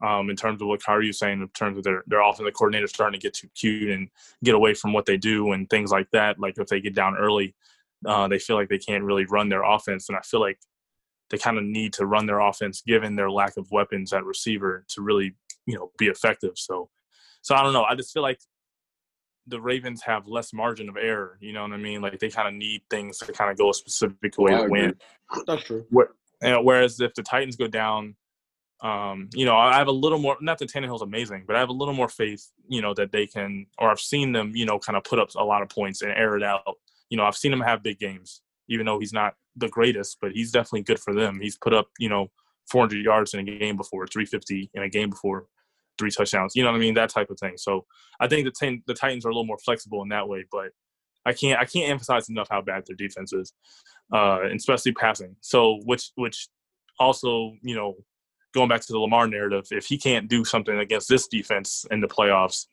Um, 0.04 0.30
in 0.30 0.36
terms 0.36 0.60
of 0.60 0.66
what 0.66 0.82
Kyrie 0.82 1.06
was 1.06 1.20
saying, 1.20 1.40
in 1.40 1.48
terms 1.50 1.78
of 1.78 1.84
their 1.84 2.02
their 2.08 2.20
offensive 2.20 2.54
coordinator 2.54 2.88
starting 2.88 3.20
to 3.20 3.24
get 3.24 3.34
too 3.34 3.48
cute 3.54 3.88
and 3.90 4.08
get 4.42 4.56
away 4.56 4.74
from 4.74 4.92
what 4.92 5.06
they 5.06 5.16
do 5.16 5.52
and 5.52 5.70
things 5.70 5.92
like 5.92 6.10
that. 6.10 6.40
Like 6.40 6.58
if 6.58 6.66
they 6.66 6.80
get 6.80 6.94
down 6.94 7.16
early, 7.16 7.54
uh, 8.04 8.26
they 8.26 8.40
feel 8.40 8.56
like 8.56 8.68
they 8.68 8.78
can't 8.78 9.04
really 9.04 9.26
run 9.26 9.48
their 9.48 9.62
offense, 9.62 10.08
and 10.08 10.18
I 10.18 10.20
feel 10.22 10.40
like 10.40 10.58
they 11.30 11.38
kind 11.38 11.56
of 11.56 11.64
need 11.64 11.92
to 11.94 12.06
run 12.06 12.26
their 12.26 12.40
offense 12.40 12.82
given 12.82 13.14
their 13.14 13.30
lack 13.30 13.56
of 13.56 13.70
weapons 13.70 14.12
at 14.12 14.24
receiver 14.24 14.84
to 14.88 15.02
really 15.02 15.36
you 15.66 15.76
know 15.76 15.90
be 15.98 16.06
effective. 16.06 16.52
So, 16.56 16.88
so 17.40 17.54
I 17.54 17.62
don't 17.62 17.72
know. 17.72 17.84
I 17.84 17.94
just 17.94 18.12
feel 18.12 18.22
like 18.22 18.40
the 19.46 19.60
Ravens 19.60 20.02
have 20.02 20.28
less 20.28 20.52
margin 20.52 20.88
of 20.88 20.96
error. 20.96 21.38
You 21.40 21.52
know 21.52 21.62
what 21.62 21.72
I 21.72 21.76
mean? 21.76 22.00
Like 22.00 22.18
they 22.18 22.30
kind 22.30 22.48
of 22.48 22.54
need 22.54 22.82
things 22.90 23.18
to 23.18 23.32
kind 23.32 23.50
of 23.50 23.58
go 23.58 23.70
a 23.70 23.74
specific 23.74 24.38
way 24.38 24.54
I 24.54 24.62
to 24.62 24.68
win. 24.68 24.94
That's 25.46 25.64
true. 25.64 25.84
Whereas 25.90 27.00
if 27.00 27.14
the 27.14 27.22
Titans 27.22 27.56
go 27.56 27.66
down, 27.68 28.16
um, 28.82 29.30
you 29.32 29.44
know, 29.44 29.56
I 29.56 29.78
have 29.78 29.86
a 29.86 29.92
little 29.92 30.18
more. 30.18 30.36
Not 30.40 30.58
that 30.58 30.70
Tannehill's 30.70 31.02
amazing, 31.02 31.44
but 31.46 31.54
I 31.54 31.60
have 31.60 31.68
a 31.68 31.72
little 31.72 31.94
more 31.94 32.08
faith, 32.08 32.50
you 32.68 32.82
know, 32.82 32.94
that 32.94 33.12
they 33.12 33.26
can. 33.26 33.66
Or 33.78 33.90
I've 33.90 34.00
seen 34.00 34.32
them, 34.32 34.52
you 34.54 34.66
know, 34.66 34.78
kind 34.78 34.96
of 34.96 35.04
put 35.04 35.20
up 35.20 35.30
a 35.36 35.44
lot 35.44 35.62
of 35.62 35.68
points 35.68 36.02
and 36.02 36.10
air 36.10 36.36
it 36.36 36.42
out. 36.42 36.62
You 37.08 37.16
know, 37.16 37.24
I've 37.24 37.36
seen 37.36 37.52
him 37.52 37.60
have 37.60 37.82
big 37.82 38.00
games, 38.00 38.42
even 38.68 38.86
though 38.86 38.98
he's 38.98 39.12
not 39.12 39.34
the 39.54 39.68
greatest, 39.68 40.18
but 40.20 40.32
he's 40.32 40.50
definitely 40.50 40.82
good 40.82 40.98
for 40.98 41.14
them. 41.14 41.38
He's 41.40 41.56
put 41.56 41.72
up, 41.72 41.90
you 41.98 42.08
know, 42.08 42.30
400 42.70 43.04
yards 43.04 43.34
in 43.34 43.40
a 43.40 43.58
game 43.58 43.76
before, 43.76 44.06
350 44.06 44.70
in 44.74 44.82
a 44.82 44.88
game 44.88 45.10
before, 45.10 45.46
three 45.98 46.10
touchdowns. 46.10 46.54
You 46.54 46.62
know 46.62 46.70
what 46.70 46.76
I 46.76 46.80
mean? 46.80 46.94
That 46.94 47.10
type 47.10 47.30
of 47.30 47.38
thing. 47.38 47.54
So 47.56 47.86
I 48.20 48.28
think 48.28 48.46
the 48.46 48.78
the 48.86 48.94
Titans 48.94 49.24
are 49.24 49.30
a 49.30 49.32
little 49.32 49.46
more 49.46 49.58
flexible 49.58 50.02
in 50.02 50.08
that 50.08 50.28
way, 50.28 50.44
but 50.50 50.70
I 51.24 51.32
can't 51.32 51.60
I 51.60 51.64
can't 51.64 51.90
emphasize 51.90 52.28
enough 52.28 52.48
how 52.50 52.62
bad 52.62 52.84
their 52.86 52.96
defense 52.96 53.32
is, 53.32 53.52
uh, 54.12 54.40
and 54.42 54.56
especially 54.56 54.92
passing. 54.92 55.36
So 55.40 55.80
which 55.84 56.10
which 56.16 56.48
also 56.98 57.54
you 57.62 57.74
know 57.74 57.96
going 58.54 58.68
back 58.68 58.80
to 58.82 58.92
the 58.92 58.98
Lamar 58.98 59.26
narrative, 59.26 59.66
if 59.70 59.86
he 59.86 59.98
can't 59.98 60.28
do 60.28 60.44
something 60.44 60.78
against 60.78 61.08
this 61.08 61.26
defense 61.26 61.86
in 61.90 62.00
the 62.00 62.08
playoffs, 62.08 62.66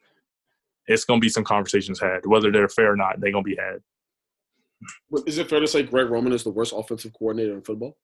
it's 0.88 1.06
going 1.06 1.20
to 1.20 1.26
be 1.26 1.30
some 1.30 1.44
conversations 1.44 2.00
had. 2.00 2.26
Whether 2.26 2.52
they're 2.52 2.68
fair 2.68 2.94
or 2.94 2.98
not, 2.98 3.20
they're 3.20 3.32
going 3.32 3.46
to 3.46 3.50
be 3.50 3.56
had. 3.56 3.82
Is 5.26 5.38
it 5.38 5.50
fair 5.50 5.60
to 5.60 5.68
say 5.68 5.84
Greg 5.84 6.10
Roman 6.10 6.34
is 6.34 6.44
the 6.44 6.52
worst 6.52 6.74
offensive 6.76 7.14
coordinator 7.14 7.54
in 7.54 7.62
football? 7.62 7.98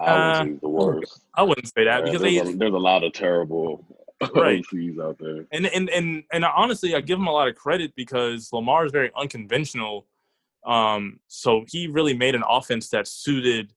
I 0.00 0.40
would 0.42 0.54
Uh, 0.54 0.58
the 0.60 0.68
worst. 0.68 1.20
I 1.34 1.42
wouldn't 1.42 1.68
say 1.68 1.84
that 1.84 2.00
Yeah, 2.00 2.04
because 2.04 2.20
there's, 2.22 2.44
they 2.44 2.52
a, 2.52 2.56
there's 2.56 2.74
a 2.74 2.78
lot 2.78 3.04
of 3.04 3.12
terrible 3.12 3.84
Right. 4.34 4.64
OCs 4.64 5.00
out 5.02 5.18
there. 5.18 5.46
and 5.52 5.66
and 5.66 5.90
and 5.90 6.24
and 6.32 6.44
honestly, 6.44 6.94
I 6.94 7.00
give 7.00 7.18
him 7.18 7.26
a 7.26 7.32
lot 7.32 7.48
of 7.48 7.54
credit 7.56 7.94
because 7.96 8.52
Lamar 8.52 8.86
is 8.86 8.92
very 8.92 9.10
unconventional. 9.16 10.06
Um, 10.64 11.20
so 11.28 11.64
he 11.68 11.88
really 11.88 12.14
made 12.16 12.34
an 12.34 12.42
offense 12.48 12.88
that 12.90 13.06
suited 13.06 13.72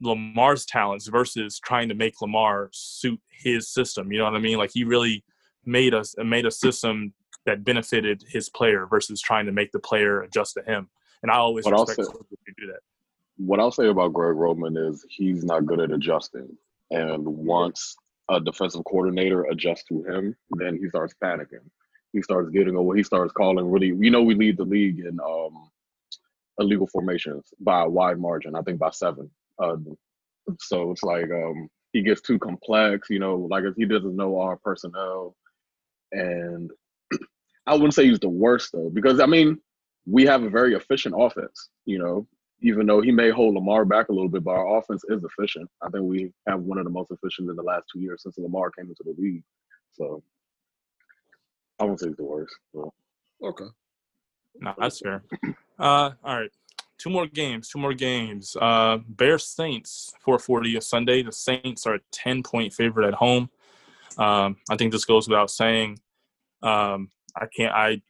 Lamar's 0.00 0.66
talents 0.66 1.06
versus 1.08 1.58
trying 1.58 1.88
to 1.88 1.94
make 1.94 2.20
Lamar 2.20 2.68
suit 2.72 3.20
his 3.30 3.68
system. 3.68 4.12
You 4.12 4.18
know 4.18 4.24
what 4.24 4.34
I 4.34 4.38
mean? 4.40 4.58
Like 4.58 4.70
he 4.72 4.84
really 4.84 5.24
made 5.64 5.94
us 5.94 6.14
made 6.18 6.44
a 6.46 6.50
system 6.50 7.14
that 7.46 7.64
benefited 7.64 8.22
his 8.28 8.48
player 8.50 8.86
versus 8.86 9.20
trying 9.22 9.46
to 9.46 9.52
make 9.52 9.72
the 9.72 9.78
player 9.80 10.20
adjust 10.22 10.54
to 10.54 10.62
him. 10.62 10.88
And 11.22 11.30
I 11.32 11.36
always 11.36 11.64
But 11.64 11.72
respect 11.72 11.98
also- 12.00 12.12
who 12.12 12.52
do 12.58 12.66
that. 12.66 12.80
What 13.38 13.60
I'll 13.60 13.72
say 13.72 13.88
about 13.88 14.12
Greg 14.12 14.36
Roman 14.36 14.76
is 14.76 15.04
he's 15.08 15.44
not 15.44 15.66
good 15.66 15.80
at 15.80 15.92
adjusting. 15.92 16.48
And 16.90 17.24
once 17.24 17.96
a 18.28 18.40
defensive 18.40 18.84
coordinator 18.84 19.44
adjusts 19.44 19.84
to 19.84 20.02
him, 20.04 20.36
then 20.50 20.78
he 20.80 20.88
starts 20.88 21.14
panicking. 21.22 21.66
He 22.12 22.22
starts 22.22 22.50
getting 22.50 22.76
away. 22.76 22.98
He 22.98 23.02
starts 23.02 23.32
calling 23.32 23.70
really. 23.70 23.88
You 23.88 24.10
know, 24.10 24.22
we 24.22 24.34
lead 24.34 24.56
the 24.56 24.64
league 24.64 25.00
in 25.00 25.18
um, 25.20 25.70
illegal 26.58 26.86
formations 26.86 27.52
by 27.60 27.82
a 27.82 27.88
wide 27.88 28.18
margin. 28.18 28.54
I 28.54 28.62
think 28.62 28.78
by 28.78 28.90
seven. 28.90 29.30
Uh, 29.62 29.76
so 30.60 30.90
it's 30.90 31.02
like 31.02 31.30
um, 31.30 31.68
he 31.92 32.02
gets 32.02 32.20
too 32.20 32.38
complex. 32.38 33.08
You 33.10 33.18
know, 33.18 33.36
like 33.50 33.64
if 33.64 33.74
he 33.76 33.84
doesn't 33.84 34.16
know 34.16 34.40
our 34.40 34.56
personnel, 34.56 35.36
and 36.12 36.70
I 37.66 37.74
wouldn't 37.74 37.94
say 37.94 38.06
he's 38.06 38.20
the 38.20 38.28
worst 38.28 38.70
though, 38.72 38.90
because 38.92 39.20
I 39.20 39.26
mean 39.26 39.58
we 40.06 40.24
have 40.24 40.42
a 40.42 40.50
very 40.50 40.74
efficient 40.74 41.14
offense. 41.18 41.68
You 41.84 41.98
know, 41.98 42.26
even 42.60 42.86
though 42.86 43.00
he 43.00 43.12
may 43.12 43.30
hold 43.30 43.54
Lamar 43.54 43.84
back 43.84 44.08
a 44.08 44.12
little 44.12 44.28
bit, 44.28 44.44
but 44.44 44.52
our 44.52 44.78
offense 44.78 45.04
is 45.08 45.24
efficient. 45.24 45.70
I 45.82 45.88
think 45.90 46.04
we 46.04 46.32
have 46.46 46.60
one 46.60 46.78
of 46.78 46.84
the 46.84 46.90
most 46.90 47.10
efficient 47.10 47.50
in 47.50 47.56
the 47.56 47.62
last 47.62 47.84
two 47.92 48.00
years 48.00 48.22
since 48.22 48.36
Lamar 48.38 48.70
came 48.70 48.88
into 48.88 49.04
the 49.04 49.14
league. 49.20 49.44
So 49.92 50.22
I 51.78 51.84
won't 51.84 52.00
say 52.00 52.08
he's 52.08 52.16
the 52.16 52.24
worst. 52.24 52.54
But 52.74 52.88
Okay. 53.42 53.66
No, 54.60 54.74
that's 54.78 55.00
fair. 55.00 55.22
Uh, 55.78 56.10
all 56.24 56.40
right. 56.40 56.50
Two 56.98 57.10
more 57.10 57.26
games. 57.28 57.68
Two 57.68 57.78
more 57.78 57.94
games. 57.94 58.56
Uh, 58.60 58.98
Bears 59.08 59.46
Saints, 59.46 60.12
440 60.20 60.76
a 60.76 60.80
Sunday. 60.80 61.22
The 61.22 61.30
Saints 61.30 61.86
are 61.86 61.94
a 61.94 62.00
10 62.10 62.42
point 62.42 62.72
favorite 62.72 63.06
at 63.06 63.14
home. 63.14 63.48
Um, 64.18 64.56
I 64.68 64.76
think 64.76 64.90
this 64.90 65.04
goes 65.04 65.28
without 65.28 65.50
saying. 65.50 66.00
Um, 66.64 67.12
I 67.36 67.46
can't. 67.46 67.72
I 67.72 68.02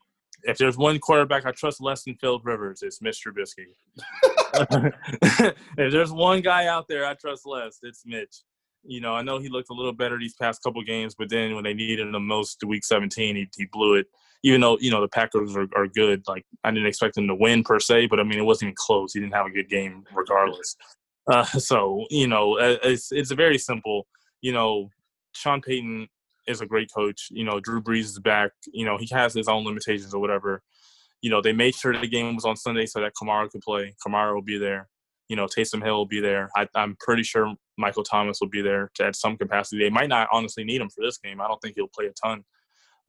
if 0.44 0.58
there's 0.58 0.76
one 0.76 0.98
quarterback 0.98 1.46
I 1.46 1.52
trust 1.52 1.80
less 1.80 2.04
than 2.04 2.16
Philip 2.16 2.44
Rivers, 2.44 2.82
it's 2.82 3.00
Mr. 3.00 3.32
Trubisky. 3.32 4.92
if 5.78 5.92
there's 5.92 6.12
one 6.12 6.40
guy 6.40 6.66
out 6.66 6.86
there 6.88 7.06
I 7.06 7.14
trust 7.14 7.46
less, 7.46 7.78
it's 7.82 8.02
Mitch. 8.06 8.42
You 8.84 9.00
know, 9.00 9.14
I 9.14 9.22
know 9.22 9.38
he 9.38 9.48
looked 9.48 9.70
a 9.70 9.74
little 9.74 9.92
better 9.92 10.18
these 10.18 10.34
past 10.40 10.62
couple 10.62 10.82
games, 10.82 11.14
but 11.18 11.28
then 11.28 11.54
when 11.54 11.64
they 11.64 11.74
needed 11.74 12.00
him 12.00 12.12
the 12.12 12.20
most, 12.20 12.62
week 12.64 12.84
17, 12.84 13.36
he, 13.36 13.48
he 13.56 13.66
blew 13.66 13.94
it 13.94 14.06
even 14.42 14.60
though 14.60 14.78
you 14.80 14.90
know 14.90 15.00
the 15.00 15.08
Packers 15.08 15.56
are, 15.56 15.68
are 15.74 15.88
good, 15.88 16.22
like 16.28 16.44
I 16.64 16.70
didn't 16.70 16.86
expect 16.86 17.14
them 17.14 17.26
to 17.28 17.34
win 17.34 17.64
per 17.64 17.80
se, 17.80 18.06
but 18.06 18.20
I 18.20 18.22
mean 18.22 18.38
it 18.38 18.44
wasn't 18.44 18.68
even 18.68 18.76
close. 18.76 19.12
He 19.12 19.20
didn't 19.20 19.34
have 19.34 19.46
a 19.46 19.50
good 19.50 19.68
game 19.68 20.04
regardless. 20.14 20.76
Uh, 21.30 21.44
so 21.44 22.04
you 22.10 22.28
know 22.28 22.56
it's 22.58 23.10
it's 23.12 23.30
a 23.30 23.34
very 23.34 23.58
simple. 23.58 24.06
You 24.40 24.52
know, 24.52 24.90
Sean 25.32 25.60
Payton 25.60 26.08
is 26.48 26.60
a 26.60 26.66
great 26.66 26.90
coach. 26.94 27.28
You 27.30 27.44
know, 27.44 27.60
Drew 27.60 27.82
Brees 27.82 28.04
is 28.04 28.18
back. 28.18 28.52
You 28.72 28.84
know, 28.84 28.96
he 28.98 29.08
has 29.12 29.34
his 29.34 29.48
own 29.48 29.64
limitations 29.64 30.14
or 30.14 30.20
whatever. 30.20 30.62
You 31.20 31.30
know, 31.30 31.42
they 31.42 31.52
made 31.52 31.74
sure 31.74 31.96
the 31.98 32.08
game 32.08 32.34
was 32.34 32.44
on 32.44 32.56
Sunday 32.56 32.86
so 32.86 33.00
that 33.00 33.12
Kamara 33.20 33.50
could 33.50 33.60
play. 33.60 33.94
Kamara 34.04 34.34
will 34.34 34.42
be 34.42 34.58
there. 34.58 34.88
You 35.28 35.36
know, 35.36 35.46
Taysom 35.46 35.84
Hill 35.84 35.96
will 35.96 36.06
be 36.06 36.20
there. 36.20 36.48
I, 36.56 36.66
I'm 36.74 36.96
pretty 37.00 37.22
sure 37.22 37.54
Michael 37.76 38.02
Thomas 38.02 38.38
will 38.40 38.48
be 38.48 38.62
there 38.62 38.90
to, 38.94 39.04
at 39.04 39.16
some 39.16 39.36
capacity. 39.36 39.82
They 39.82 39.90
might 39.90 40.08
not 40.08 40.28
honestly 40.32 40.64
need 40.64 40.80
him 40.80 40.88
for 40.88 41.04
this 41.04 41.18
game. 41.18 41.40
I 41.40 41.48
don't 41.48 41.60
think 41.60 41.74
he'll 41.76 41.88
play 41.88 42.06
a 42.06 42.12
ton. 42.12 42.44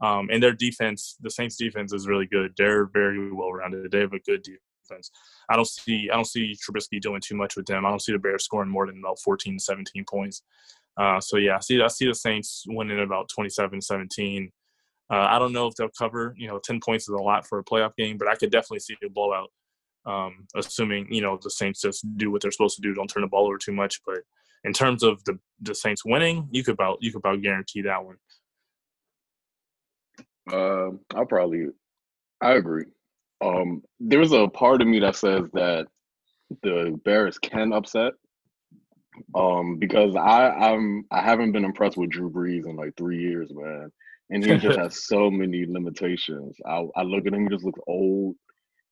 Um, 0.02 0.30
and 0.32 0.42
their 0.42 0.54
defense, 0.54 1.18
the 1.22 1.30
Saints' 1.30 1.58
defense 1.58 1.94
is 1.94 2.08
really 2.08 2.26
good. 2.26 2.54
They're 2.58 2.86
very 2.86 3.32
well 3.32 3.52
rounded. 3.52 3.92
They 3.92 4.00
have 4.00 4.14
a 4.14 4.20
good 4.20 4.44
defense. 4.44 5.12
I 5.50 5.56
don't 5.56 5.68
see 5.68 6.10
I 6.12 6.16
don't 6.16 6.26
see 6.26 6.56
Trubisky 6.56 7.02
doing 7.02 7.22
too 7.22 7.36
much 7.36 7.56
with 7.56 7.66
them. 7.66 7.86
I 7.86 7.90
don't 7.90 8.02
see 8.02 8.14
the 8.14 8.20
Bears 8.20 8.46
scoring 8.46 8.70
more 8.70 8.88
than 8.88 9.00
about 9.00 9.20
14, 9.20 9.60
17 9.60 10.06
points. 10.10 10.44
Uh, 11.00 11.20
so 11.22 11.38
yeah, 11.38 11.56
I 11.56 11.60
see 11.60 11.82
I 11.82 11.88
see 11.88 12.08
the 12.08 12.14
Saints 12.14 12.66
winning 12.68 13.00
about 13.00 13.30
27-17. 13.38 14.50
Uh, 15.12 15.16
I 15.16 15.39
don't 15.39 15.54
know 15.54 15.68
if 15.68 15.76
they'll 15.76 15.89
cover. 15.97 16.36
You 16.38 16.47
know, 16.47 16.60
10 16.60 16.82
points 16.84 17.06
is 17.06 17.16
a 17.16 17.24
lot 17.24 17.47
for 17.47 17.60
a 17.60 17.64
playoff 17.64 17.95
game, 17.95 18.18
but 18.18 18.28
I 18.28 18.36
could 18.36 18.52
definitely 18.52 18.80
see 18.80 18.95
a 19.04 19.10
blowout. 19.10 19.50
Um, 20.06 20.47
assuming 20.56 21.12
you 21.14 21.22
know 21.22 21.38
the 21.41 21.50
Saints 21.50 21.82
just 21.82 22.06
do 22.18 22.32
what 22.32 22.41
they're 22.41 22.52
supposed 22.52 22.76
to 22.78 22.82
do, 22.82 22.93
don't 22.93 23.10
turn 23.10 23.22
the 23.22 23.28
ball 23.28 23.47
over 23.47 23.58
too 23.58 23.74
much. 23.74 24.02
But 24.06 24.20
in 24.64 24.74
terms 24.74 25.04
of 25.04 25.24
the 25.26 25.39
the 25.62 25.76
Saints 25.76 26.04
winning, 26.06 26.47
you 26.52 26.64
could 26.64 26.74
about 26.74 26.97
you 27.02 27.12
could 27.12 27.20
about 27.20 27.41
guarantee 27.41 27.82
that 27.84 28.04
one. 28.04 28.18
uh, 30.52 30.91
I'll 31.16 31.26
probably 31.26 31.68
I 32.41 32.54
agree. 32.54 32.86
Um, 33.41 33.84
there's 34.00 34.32
a 34.32 34.47
part 34.47 34.82
of 34.82 34.88
me 34.88 35.00
that 35.00 35.16
says 35.16 35.43
that 35.54 35.88
the 36.64 37.00
Bears 37.06 37.38
can 37.38 37.74
upset. 37.74 38.14
Um, 39.36 39.78
because 39.78 40.15
I 40.15 40.49
I'm 40.49 41.05
I 41.11 41.22
haven't 41.22 41.51
been 41.53 41.65
impressed 41.65 41.97
with 41.97 42.11
Drew 42.11 42.30
Brees 42.32 42.67
in 42.67 42.76
like 42.76 42.93
three 42.97 43.20
years, 43.22 43.49
man. 43.53 43.91
And 44.32 44.43
he 44.43 44.57
just 44.57 44.78
has 44.80 45.05
so 45.07 45.32
many 45.32 45.65
limitations. 45.67 46.57
I 46.67 46.86
I 46.95 47.03
look 47.03 47.26
at 47.28 47.34
him, 47.34 47.43
he 47.43 47.49
just 47.49 47.65
looks 47.65 47.80
old. 47.88 48.36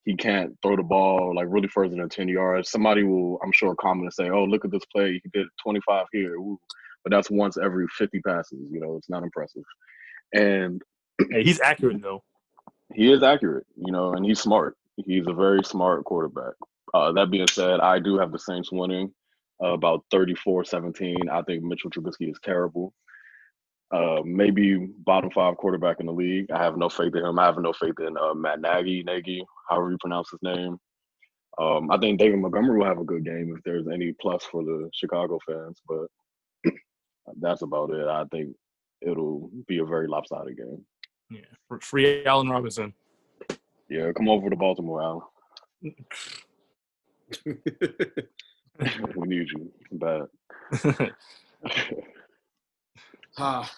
He 0.05 0.15
can't 0.15 0.57
throw 0.63 0.78
the 0.78 0.84
ball 0.84 1.36
like 1.36 1.47
really 1.49 1.67
further 1.67 1.95
than 1.95 2.09
10 2.09 2.30
yards. 2.30 2.71
Somebody 2.71 3.03
will, 3.03 3.39
I'm 3.43 3.51
sure, 3.51 3.75
comment 3.75 4.05
and 4.05 4.13
say, 4.13 4.30
Oh, 4.32 4.45
look 4.45 4.65
at 4.65 4.71
this 4.71 4.86
play. 4.93 5.21
He 5.23 5.30
did 5.34 5.47
25 5.63 6.05
here. 6.13 6.39
Woo. 6.39 6.59
But 7.03 7.11
that's 7.11 7.30
once 7.32 7.57
every 7.57 7.88
50 7.97 8.21
passes, 8.21 8.69
you 8.71 8.80
know, 8.80 8.95
it's 8.97 9.09
not 9.09 9.23
impressive. 9.23 9.63
And 10.34 10.82
Hey, 11.32 11.43
he's 11.43 11.59
accurate 11.61 12.01
though. 12.01 12.23
he 12.93 13.11
is 13.11 13.23
accurate, 13.23 13.65
you 13.75 13.91
know, 13.91 14.13
and 14.13 14.25
he's 14.25 14.39
smart. 14.39 14.78
He's 14.97 15.28
a 15.28 15.34
very 15.34 15.63
smart 15.63 16.05
quarterback. 16.05 16.53
Uh, 16.93 17.11
that 17.13 17.32
being 17.32 17.47
said, 17.47 17.80
I 17.82 17.99
do 17.99 18.17
have 18.17 18.32
the 18.32 18.39
Saints 18.39 18.71
winning 18.71 19.13
uh, 19.64 19.74
about 19.74 20.03
34-17. 20.14 21.30
I 21.30 21.41
think 21.43 21.64
Mitchell 21.64 21.89
Trubisky 21.89 22.30
is 22.30 22.39
terrible. 22.43 22.93
Uh, 23.89 24.22
maybe 24.26 24.76
bottom 25.05 25.32
five 25.32 25.55
quarterback 25.58 25.99
in 25.99 26.08
the 26.08 26.12
league. 26.12 26.51
I 26.51 26.62
have 26.62 26.78
no 26.78 26.89
faith 26.89 27.16
in 27.16 27.24
him. 27.24 27.39
I 27.39 27.45
have 27.45 27.58
no 27.58 27.72
faith 27.72 27.99
in 27.99 28.18
uh, 28.18 28.34
Matt 28.34 28.60
Nagy, 28.60 29.03
Nagy, 29.03 29.45
however 29.70 29.91
you 29.91 29.97
pronounce 29.99 30.30
his 30.30 30.41
name. 30.43 30.78
Um, 31.58 31.89
I 31.89 31.97
think 31.97 32.20
David 32.20 32.39
Montgomery 32.39 32.78
will 32.78 32.86
have 32.86 32.99
a 32.99 33.05
good 33.05 33.26
game 33.26 33.53
if 33.55 33.64
there's 33.64 33.88
any 33.91 34.14
plus 34.20 34.43
for 34.43 34.64
the 34.64 34.89
Chicago 34.93 35.39
fans, 35.47 35.82
but 35.88 36.08
that's 37.39 37.62
about 37.64 37.89
it. 37.91 38.08
I 38.08 38.26
think 38.26 38.55
it'll 39.01 39.49
be 39.68 39.80
a 39.80 39.86
very 39.86 40.08
lopsided 40.08 40.58
game. 40.58 40.86
Yeah, 41.32 41.78
free 41.82 42.26
Allen 42.26 42.49
Robinson. 42.49 42.93
Yeah, 43.89 44.12
come 44.12 44.30
over 44.30 44.49
to 44.49 44.55
Baltimore, 44.55 45.01
Allen. 45.01 45.22
we 49.15 49.28
need 49.28 49.47
you 49.49 49.71
bad. 49.91 50.28
Ah, 53.39 53.71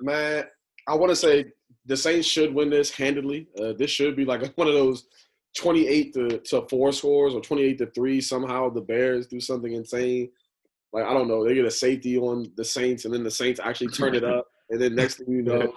man, 0.00 0.44
I 0.88 0.94
want 0.94 1.10
to 1.10 1.16
say 1.16 1.46
the 1.84 1.96
Saints 1.96 2.26
should 2.26 2.52
win 2.52 2.70
this 2.70 2.90
handedly. 2.90 3.46
Uh, 3.58 3.72
this 3.72 3.90
should 3.90 4.16
be 4.16 4.24
like 4.24 4.52
one 4.56 4.66
of 4.66 4.74
those 4.74 5.06
28 5.56 6.14
to, 6.14 6.28
to 6.38 6.66
four 6.68 6.92
scores 6.92 7.34
or 7.34 7.40
28 7.40 7.78
to 7.78 7.86
three. 7.86 8.20
Somehow 8.20 8.68
the 8.68 8.80
Bears 8.80 9.26
do 9.26 9.40
something 9.40 9.72
insane. 9.72 10.30
Like, 10.92 11.04
I 11.04 11.12
don't 11.12 11.28
know, 11.28 11.44
they 11.44 11.54
get 11.54 11.64
a 11.64 11.70
safety 11.70 12.16
on 12.18 12.50
the 12.56 12.64
Saints 12.64 13.04
and 13.04 13.14
then 13.14 13.22
the 13.22 13.30
Saints 13.30 13.60
actually 13.62 13.88
turn 13.88 14.14
it 14.14 14.24
up. 14.24 14.46
And 14.70 14.80
then 14.80 14.94
next 14.94 15.16
thing 15.16 15.30
you 15.30 15.42
know, 15.42 15.72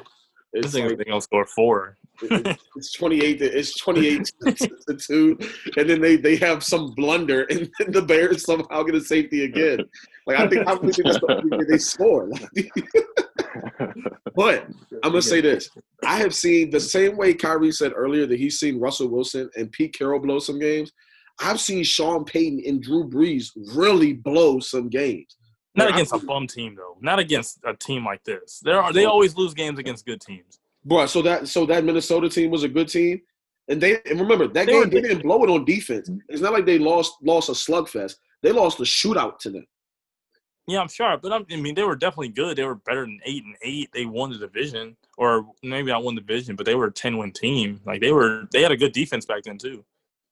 it's 0.54 0.74
think 0.74 0.88
like, 0.88 0.98
they're 0.98 1.06
gonna 1.06 1.22
score 1.22 1.46
four. 1.46 1.98
it- 2.22 2.60
it's 2.76 2.92
28 2.94 3.40
to, 3.40 3.46
it's 3.46 3.78
28 3.78 4.32
to, 4.46 4.52
to 4.88 4.96
two. 4.96 5.38
And 5.78 5.90
then 5.90 6.02
they, 6.02 6.16
they 6.16 6.36
have 6.38 6.64
some 6.64 6.94
blunder 6.96 7.44
and 7.50 7.70
then 7.80 7.92
the 7.92 8.02
Bears 8.02 8.46
somehow 8.46 8.84
get 8.84 8.96
a 8.96 9.02
safety 9.02 9.46
again. 9.46 9.80
Like, 10.28 10.40
I 10.40 10.48
think, 10.48 10.68
I 10.68 10.76
think 10.76 10.96
they, 10.96 11.04
just, 11.04 11.22
they 11.70 11.78
score. 11.78 12.30
But 14.36 14.68
I'm 15.04 15.12
gonna 15.12 15.22
say 15.22 15.42
this: 15.42 15.70
I 16.06 16.18
have 16.18 16.34
seen 16.34 16.70
the 16.70 16.80
same 16.80 17.18
way 17.18 17.34
Kyrie 17.34 17.72
said 17.72 17.92
earlier 17.96 18.26
that 18.26 18.40
he's 18.40 18.60
seen 18.60 18.80
Russell 18.80 19.10
Wilson 19.10 19.50
and 19.58 19.72
Pete 19.72 19.94
Carroll 19.94 20.20
blow 20.20 20.40
some 20.40 20.60
games. 20.60 20.92
I've 21.42 21.60
seen 21.60 21.84
Sean 21.84 22.26
Payton 22.26 22.64
and 22.66 22.82
Drew 22.82 23.10
Brees 23.10 23.48
really 23.76 24.14
blow 24.14 24.60
some 24.60 24.90
games. 24.90 25.36
Not 25.80 25.86
Like, 25.86 25.94
I 25.94 25.98
against 25.98 26.14
a 26.14 26.20
bum 26.26 26.48
team 26.48 26.76
though. 26.76 26.98
Not 27.02 27.20
against 27.20 27.60
a 27.66 27.74
team 27.74 28.06
like 28.06 28.24
this. 28.24 28.60
There 28.64 28.82
are 28.82 28.94
they 28.94 29.06
always 29.06 29.36
lose 29.36 29.54
games 29.54 29.80
against 29.80 30.06
good 30.06 30.22
teams. 30.22 30.60
Bro, 30.86 31.08
so 31.08 31.22
that 31.24 31.48
so 31.48 31.66
that 31.66 31.84
Minnesota 31.84 32.30
team 32.30 32.52
was 32.52 32.64
a 32.64 32.70
good 32.70 32.88
team, 32.88 33.22
and 33.68 33.82
they 33.82 34.00
and 34.10 34.20
remember 34.20 34.48
that 34.48 34.66
They 34.66 34.74
game 34.74 34.90
they 34.90 35.02
didn't 35.02 35.24
blow 35.24 35.44
it 35.44 35.50
on 35.50 35.66
defense. 35.66 36.10
It's 36.28 36.42
not 36.42 36.54
like 36.54 36.66
they 36.66 36.80
lost 36.80 37.14
lost 37.22 37.50
a 37.50 37.54
slugfest. 37.54 38.16
They 38.42 38.52
lost 38.52 38.80
a 38.80 38.84
shootout 38.84 39.40
to 39.40 39.50
them. 39.50 39.66
Yeah, 40.68 40.82
I'm 40.82 40.88
sure, 40.88 41.18
but 41.18 41.34
I'm, 41.34 41.46
I 41.52 41.56
mean 41.56 41.74
they 41.74 41.84
were 41.84 41.96
definitely 41.96 42.30
good. 42.30 42.56
They 42.56 42.64
were 42.64 42.76
better 42.76 43.02
than 43.02 43.20
eight 43.26 43.44
and 43.44 43.56
eight. 43.64 43.90
They 43.92 44.06
won 44.06 44.30
the 44.32 44.38
division, 44.38 44.96
or 45.18 45.48
maybe 45.64 45.92
not 45.92 46.04
won 46.04 46.16
the 46.16 46.22
division, 46.22 46.56
but 46.56 46.66
they 46.66 46.76
were 46.76 46.86
a 46.86 46.92
ten 46.92 47.18
win 47.18 47.32
team. 47.32 47.82
Like 47.86 48.02
they 48.02 48.12
were, 48.12 48.48
they 48.52 48.62
had 48.62 48.72
a 48.72 48.78
good 48.78 48.92
defense 48.92 49.26
back 49.26 49.44
then 49.44 49.58
too. 49.58 49.84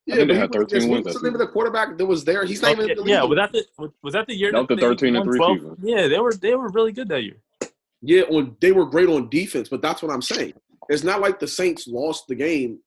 Yeah, 0.07 0.23
they 0.23 0.33
had 0.35 0.49
he 0.53 0.59
was- 0.59 0.71
13 0.71 0.89
wins 0.89 1.05
What's 1.05 1.19
the 1.19 1.27
name 1.27 1.33
of 1.35 1.39
the 1.39 1.47
quarterback 1.47 1.97
that 1.97 2.05
was 2.05 2.23
there? 2.23 2.45
He's 2.45 2.61
not 2.61 2.71
even 2.71 2.87
yeah, 2.87 2.95
the 2.95 3.03
yeah, 3.03 3.23
was 3.23 3.35
that 3.37 3.51
the 3.51 3.91
was 4.01 4.13
that 4.13 4.25
the 4.27 4.35
year 4.35 4.51
That 4.51 4.59
was 4.59 4.67
the 4.69 4.77
13 4.77 5.15
and 5.15 5.25
three 5.25 5.37
season. 5.39 5.75
Yeah, 5.83 6.07
they 6.07 6.19
were 6.19 6.33
they 6.33 6.55
were 6.55 6.69
really 6.69 6.91
good 6.93 7.09
that 7.09 7.21
year. 7.23 7.37
Yeah, 8.01 8.21
on 8.23 8.55
they 8.61 8.71
were 8.71 8.85
great 8.85 9.09
on 9.09 9.29
defense, 9.29 9.69
but 9.69 9.81
that's 9.81 10.01
what 10.01 10.11
I'm 10.11 10.21
saying. 10.21 10.53
It's 10.89 11.03
not 11.03 11.19
like 11.19 11.39
the 11.39 11.47
Saints 11.47 11.87
lost 11.87 12.27
the 12.27 12.35
game 12.35 12.79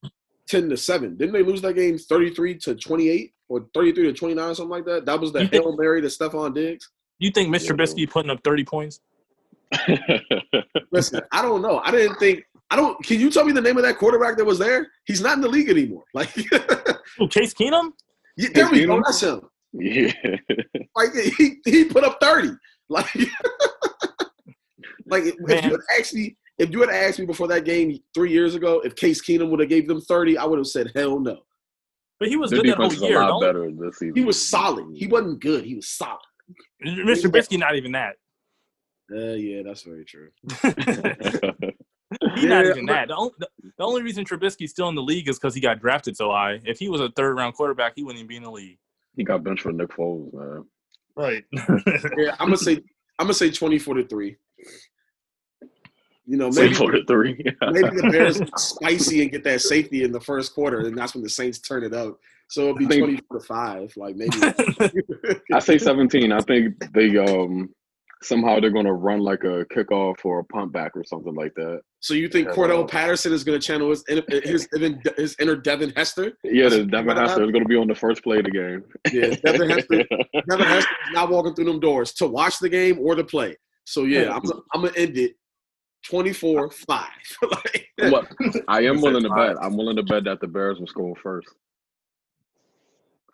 ten 0.49 0.68
to 0.71 0.77
seven. 0.77 1.16
Didn't 1.16 1.35
they 1.35 1.43
lose 1.43 1.61
that 1.62 1.75
game 1.75 1.99
thirty 1.99 2.31
three 2.35 2.57
to 2.59 2.75
twenty 2.75 3.09
eight 3.11 3.35
or 3.49 3.66
thirty 3.75 3.93
three 3.93 4.05
to 4.05 4.12
twenty 4.14 4.35
nine, 4.35 4.51
or 4.51 4.55
something 4.55 4.71
like 4.71 4.87
that? 4.87 5.05
That 5.05 5.21
was 5.21 5.33
the 5.33 5.41
You 5.43 5.49
think- 5.49 5.62
hail 5.64 5.77
mary 5.77 6.01
to 6.01 6.09
Stefon 6.09 6.55
Diggs. 6.55 6.89
You 7.18 7.31
think 7.31 7.55
Mr. 7.55 7.66
Yeah. 7.66 7.73
Trubisky 7.85 8.09
putting 8.09 8.31
up 8.31 8.43
thirty 8.43 8.64
points? 8.64 9.01
Listen, 10.91 11.21
I 11.33 11.43
don't 11.43 11.62
know. 11.62 11.81
I 11.85 11.91
didn't 11.91 12.16
think. 12.16 12.45
I 12.71 12.77
don't. 12.77 13.03
Can 13.05 13.21
you 13.21 13.31
tell 13.31 13.45
me 13.45 13.53
the 13.53 13.61
name 13.61 13.77
of 13.77 13.83
that 13.83 13.99
quarterback 13.99 14.37
that 14.37 14.45
was 14.45 14.59
there? 14.59 14.87
He's 15.05 15.21
not 15.21 15.35
in 15.37 15.41
the 15.41 15.49
league 15.49 15.68
anymore. 15.68 16.05
Like, 16.14 16.29
Who, 17.18 17.29
Case 17.29 17.53
Keenum? 17.55 17.91
yeah, 18.37 18.49
there 18.55 18.71
we 18.71 18.87
go. 18.87 18.95
Keenum? 18.99 19.03
That's 19.05 19.21
him. 19.23 19.41
yeah. 19.73 20.12
Like 20.97 21.12
he 21.14 21.57
he 21.64 21.85
put 21.85 22.05
up 22.05 22.18
thirty. 22.21 22.51
Like, 22.89 23.14
like 25.07 25.25
if 25.25 25.35
Man. 25.41 25.64
you 25.64 25.71
had 25.71 25.81
asked 25.99 26.14
me, 26.14 26.37
if 26.59 26.71
you 26.71 26.81
had 26.81 26.91
asked 26.91 27.18
me 27.18 27.27
before 27.27 27.49
that 27.49 27.64
game 27.64 27.99
three 28.14 28.33
years 28.33 28.55
ago, 28.55 28.81
if 28.85 28.95
Case 28.97 29.21
Keenum 29.23 29.51
would 29.51 29.61
have 29.61 29.68
gave 29.68 29.87
them 29.89 30.01
thirty, 30.01 30.37
I 30.39 30.45
would 30.45 30.59
have 30.59 30.66
said 30.66 30.91
hell 30.95 31.18
no. 31.21 31.39
But 32.18 32.29
he 32.29 32.37
was 32.37 32.51
The 32.51 32.57
good 32.57 32.66
that 32.66 32.77
whole 32.77 32.89
defense 32.89 33.11
is 33.11 33.16
a 33.16 33.18
lot 33.18 33.41
better 33.41 33.71
this 33.71 33.99
season. 33.99 34.14
He 34.14 34.25
was 34.25 34.49
solid. 34.49 34.87
He 34.95 35.07
wasn't 35.07 35.41
good. 35.41 35.64
He 35.64 35.75
was 35.75 35.89
solid. 35.89 36.21
Mr. 36.85 37.31
Trubisky 37.31 37.59
not 37.59 37.77
even 37.77 37.93
that. 37.93 38.16
Uh, 39.12 39.35
yeah, 39.35 39.62
that's 39.64 39.83
very 39.83 40.05
true. 40.05 40.29
He's 42.35 42.45
not 42.45 42.67
even 42.67 42.87
but- 42.87 42.93
that. 42.93 43.09
The 43.09 43.17
only, 43.17 43.33
the, 43.39 43.49
the 43.79 43.85
only 43.85 44.03
reason 44.03 44.25
Trubisky's 44.25 44.71
still 44.71 44.89
in 44.89 44.95
the 44.95 45.03
league 45.03 45.29
is 45.29 45.39
because 45.39 45.55
he 45.55 45.61
got 45.61 45.81
drafted 45.81 46.17
so 46.17 46.31
high. 46.31 46.61
If 46.65 46.79
he 46.79 46.89
was 46.89 47.01
a 47.01 47.11
third 47.11 47.37
round 47.37 47.55
quarterback, 47.55 47.93
he 47.97 48.03
wouldn't 48.03 48.19
even 48.19 48.29
be 48.29 48.37
in 48.37 48.43
the 48.43 48.51
league. 48.51 48.79
he 49.17 49.25
got 49.25 49.45
benched 49.45 49.63
for 49.63 49.73
Nick 49.73 49.89
Foles, 49.91 50.33
man. 50.35 50.65
Right. 51.17 51.45
Yeah, 52.17 52.35
I'm 52.39 52.47
gonna 52.49 52.57
say 52.57 52.75
I'm 53.19 53.27
gonna 53.27 53.35
say 53.35 53.51
24 53.51 53.95
to 53.95 54.07
three. 54.07 54.37
You 56.27 56.37
know, 56.37 56.51
maybe 56.51 56.75
for 56.75 56.93
to 56.93 57.05
three. 57.07 57.33
maybe 57.71 57.89
the 57.97 58.09
Bears 58.13 58.39
get 58.41 58.59
spicy 58.59 59.23
and 59.23 59.33
get 59.33 59.43
that 59.45 59.61
safety 59.61 60.05
in 60.05 60.13
the 60.13 60.21
first 60.21 60.55
quarter, 60.55 60.81
and 60.81 60.97
that's 60.97 61.15
when 61.15 61.23
the 61.25 61.29
Saints 61.29 61.59
turn 61.59 61.83
it 61.83 61.93
up. 61.93 62.19
So 62.49 62.63
it'll 62.63 62.75
be 62.77 62.87
think- 62.87 63.03
24 63.03 63.39
to 63.41 63.47
five, 63.47 63.93
like 63.97 64.17
maybe. 64.17 64.37
I 65.53 65.59
say 65.59 65.79
17. 65.79 66.31
I 66.33 66.41
think 66.41 66.75
they 66.93 67.17
um 67.19 67.71
somehow 68.23 68.61
they're 68.61 68.71
gonna 68.71 68.93
run 68.93 69.21
like 69.21 69.45
a 69.45 69.64
kickoff 69.66 70.16
or 70.25 70.41
a 70.41 70.45
punt 70.45 70.73
back 70.73 70.93
or 70.95 71.05
something 71.05 71.35
like 71.35 71.55
that. 71.55 71.81
so 72.01 72.14
you 72.14 72.29
think 72.29 72.49
Cordarrelle 72.49 72.89
Patterson 72.89 73.33
is 73.33 73.45
gonna 73.45 73.59
channel 73.59 73.91
his 73.91 74.05
his 74.07 74.23
his, 74.73 74.97
his 75.16 75.37
inner 75.41 75.57
Devin 75.57 75.91
Hester? 75.91 76.33
Yeah, 76.45 76.68
the 76.68 76.85
Devin 76.85 77.16
Hester 77.16 77.45
is 77.45 77.51
gonna 77.51 77.64
be 77.64 77.77
on 77.77 77.89
the 77.89 77.95
first 77.95 78.23
play 78.23 78.39
of 78.39 78.45
the 78.45 78.51
game. 78.51 78.85
Yeah, 79.12 79.35
Devin 79.45 79.71
Hester. 79.71 80.05
Devin 80.49 80.66
Hester 80.66 80.91
is 81.09 81.12
not 81.12 81.31
walking 81.31 81.55
through 81.55 81.66
them 81.66 81.81
doors 81.81 82.12
to 82.14 82.27
watch 82.27 82.59
the 82.59 82.68
game 82.68 82.99
or 83.01 83.14
to 83.14 83.25
play. 83.25 83.57
So 83.85 84.05
yeah, 84.05 84.35
I'm 84.35 84.43
I'm 84.75 84.83
gonna 84.83 84.93
end 84.97 85.16
it 85.16 85.35
24 86.09 86.71
5. 86.71 87.07
like, 87.51 87.89
What 88.11 88.33
I 88.68 88.83
am 88.83 89.01
willing 89.01 89.23
to 89.23 89.31
bet. 89.31 89.57
I'm 89.62 89.77
willing 89.77 89.97
to 89.97 90.03
bet 90.03 90.25
that 90.25 90.41
the 90.41 90.47
Bears 90.47 90.79
will 90.79 90.87
score 90.87 91.14
first. 91.16 91.49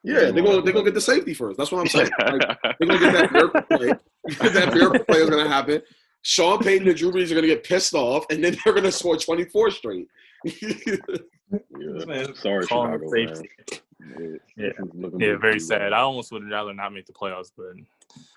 Yeah, 0.06 0.30
they're 0.30 0.42
gonna 0.42 0.62
they're 0.62 0.72
gonna 0.72 0.84
get 0.84 0.94
the 0.94 1.00
safety 1.00 1.34
first. 1.34 1.58
That's 1.58 1.70
what 1.72 1.80
I'm 1.80 1.86
saying. 1.88 2.10
Like, 2.18 2.40
They're 2.78 2.88
gonna 2.88 3.00
get 3.00 3.12
that 3.12 3.32
miracle 3.32 3.62
play. 3.62 3.92
that 4.50 4.74
miracle 4.74 5.04
play 5.04 5.18
is 5.18 5.30
gonna 5.30 5.48
happen. 5.48 5.82
Sean 6.22 6.58
Payton 6.60 6.88
and 6.88 6.96
Drew 6.96 7.12
Brees 7.12 7.30
are 7.30 7.34
gonna 7.34 7.46
get 7.46 7.64
pissed 7.64 7.94
off, 7.94 8.24
and 8.30 8.42
then 8.42 8.56
they're 8.64 8.74
gonna 8.74 8.92
score 8.92 9.16
24 9.16 9.70
straight. 9.72 10.08
Yeah. 10.44 12.04
Man, 12.06 12.34
Sorry, 12.34 12.66
calling 12.66 12.92
Chicago. 12.92 13.10
safety. 13.10 13.48
Man. 14.00 14.40
Yeah. 14.56 14.68
This 14.78 14.86
is 14.88 14.94
looking 14.94 15.20
Yeah, 15.20 15.36
very 15.40 15.54
for 15.54 15.64
sad. 15.64 15.92
I 15.92 16.00
almost 16.00 16.32
would 16.32 16.48
rather 16.50 16.74
not 16.74 16.92
make 16.92 17.06
the 17.06 17.12
playoffs, 17.12 17.50
but 17.56 17.66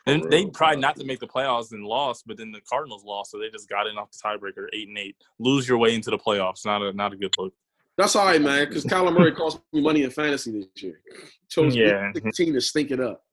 and 0.05 0.24
For 0.24 0.30
they 0.30 0.41
real, 0.45 0.51
tried 0.51 0.74
bro. 0.76 0.82
not 0.82 0.95
to 0.97 1.05
make 1.05 1.20
the 1.20 1.28
playoffs 1.28 1.72
and 1.72 1.84
lost, 1.84 2.26
but 2.28 2.38
then 2.38 2.51
the 2.51 2.61
Cardinals 2.61 3.03
lost, 3.03 3.32
so 3.32 3.39
they 3.39 3.49
just 3.49 3.70
got 3.70 3.88
in 3.88 3.97
off 3.97 4.09
the 4.11 4.17
tiebreaker, 4.24 4.67
eight 4.74 4.88
and 4.88 4.97
eight. 4.97 5.15
Lose 5.39 5.67
your 5.67 5.78
way 5.78 5.95
into 5.95 6.09
the 6.11 6.17
playoffs, 6.17 6.65
not 6.65 6.82
a 6.82 6.93
not 6.93 7.13
a 7.13 7.15
good 7.15 7.34
look. 7.38 7.53
That's 8.00 8.16
all 8.16 8.28
right, 8.28 8.41
man. 8.41 8.66
Because 8.66 8.86
Kyler 8.86 9.12
Murray 9.12 9.34
cost 9.34 9.60
me 9.74 9.82
money 9.82 10.04
in 10.04 10.10
fantasy 10.10 10.54
this 10.54 10.68
year. 10.82 11.02
Chose 11.50 11.76
Yeah. 11.76 12.14
16 12.14 12.54
to 12.54 12.62
stink 12.62 12.91
it 12.91 13.02
up. 13.02 13.26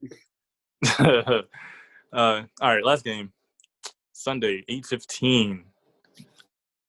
uh, 0.99 1.43
all 2.12 2.43
right, 2.61 2.85
last 2.85 3.05
game, 3.05 3.33
Sunday, 4.12 4.64
eight 4.69 4.85
fifteen. 4.85 5.67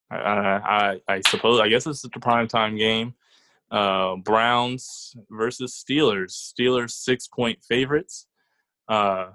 I, 0.10 0.18
I 0.18 1.02
I 1.08 1.22
suppose 1.28 1.60
I 1.60 1.68
guess 1.70 1.84
this 1.84 2.04
is 2.04 2.10
the 2.12 2.20
prime 2.20 2.48
time 2.48 2.78
game. 2.78 3.14
Uh, 3.70 4.16
Browns 4.16 5.16
versus 5.30 5.84
Steelers. 5.88 6.32
Steelers 6.32 6.92
six 6.92 7.28
point 7.28 7.60
favorites. 7.64 8.26
Uh, 8.90 9.28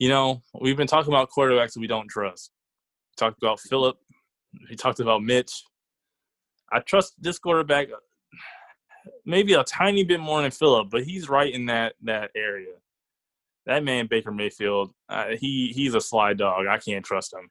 you 0.00 0.08
know 0.08 0.42
we've 0.60 0.76
been 0.76 0.88
talking 0.88 1.12
about 1.12 1.30
quarterbacks 1.30 1.74
that 1.74 1.80
we 1.80 1.86
don't 1.86 2.08
trust. 2.08 2.50
We 3.12 3.14
talked 3.24 3.40
about 3.40 3.60
Philip. 3.60 3.96
We 4.68 4.74
talked 4.74 4.98
about 4.98 5.22
Mitch. 5.22 5.62
I 6.72 6.80
trust 6.80 7.14
this 7.20 7.38
quarterback 7.38 7.88
maybe 9.26 9.54
a 9.54 9.64
tiny 9.64 10.04
bit 10.04 10.20
more 10.20 10.42
than 10.42 10.50
Philip, 10.50 10.88
but 10.90 11.02
he's 11.04 11.28
right 11.28 11.52
in 11.52 11.66
that 11.66 11.94
that 12.02 12.30
area 12.36 12.74
that 13.66 13.84
man 13.84 14.06
Baker 14.06 14.32
Mayfield, 14.32 14.92
uh, 15.08 15.28
he 15.38 15.72
he's 15.74 15.94
a 15.94 16.00
sly 16.00 16.34
dog. 16.34 16.66
I 16.66 16.78
can't 16.78 17.04
trust 17.04 17.32
him. 17.32 17.48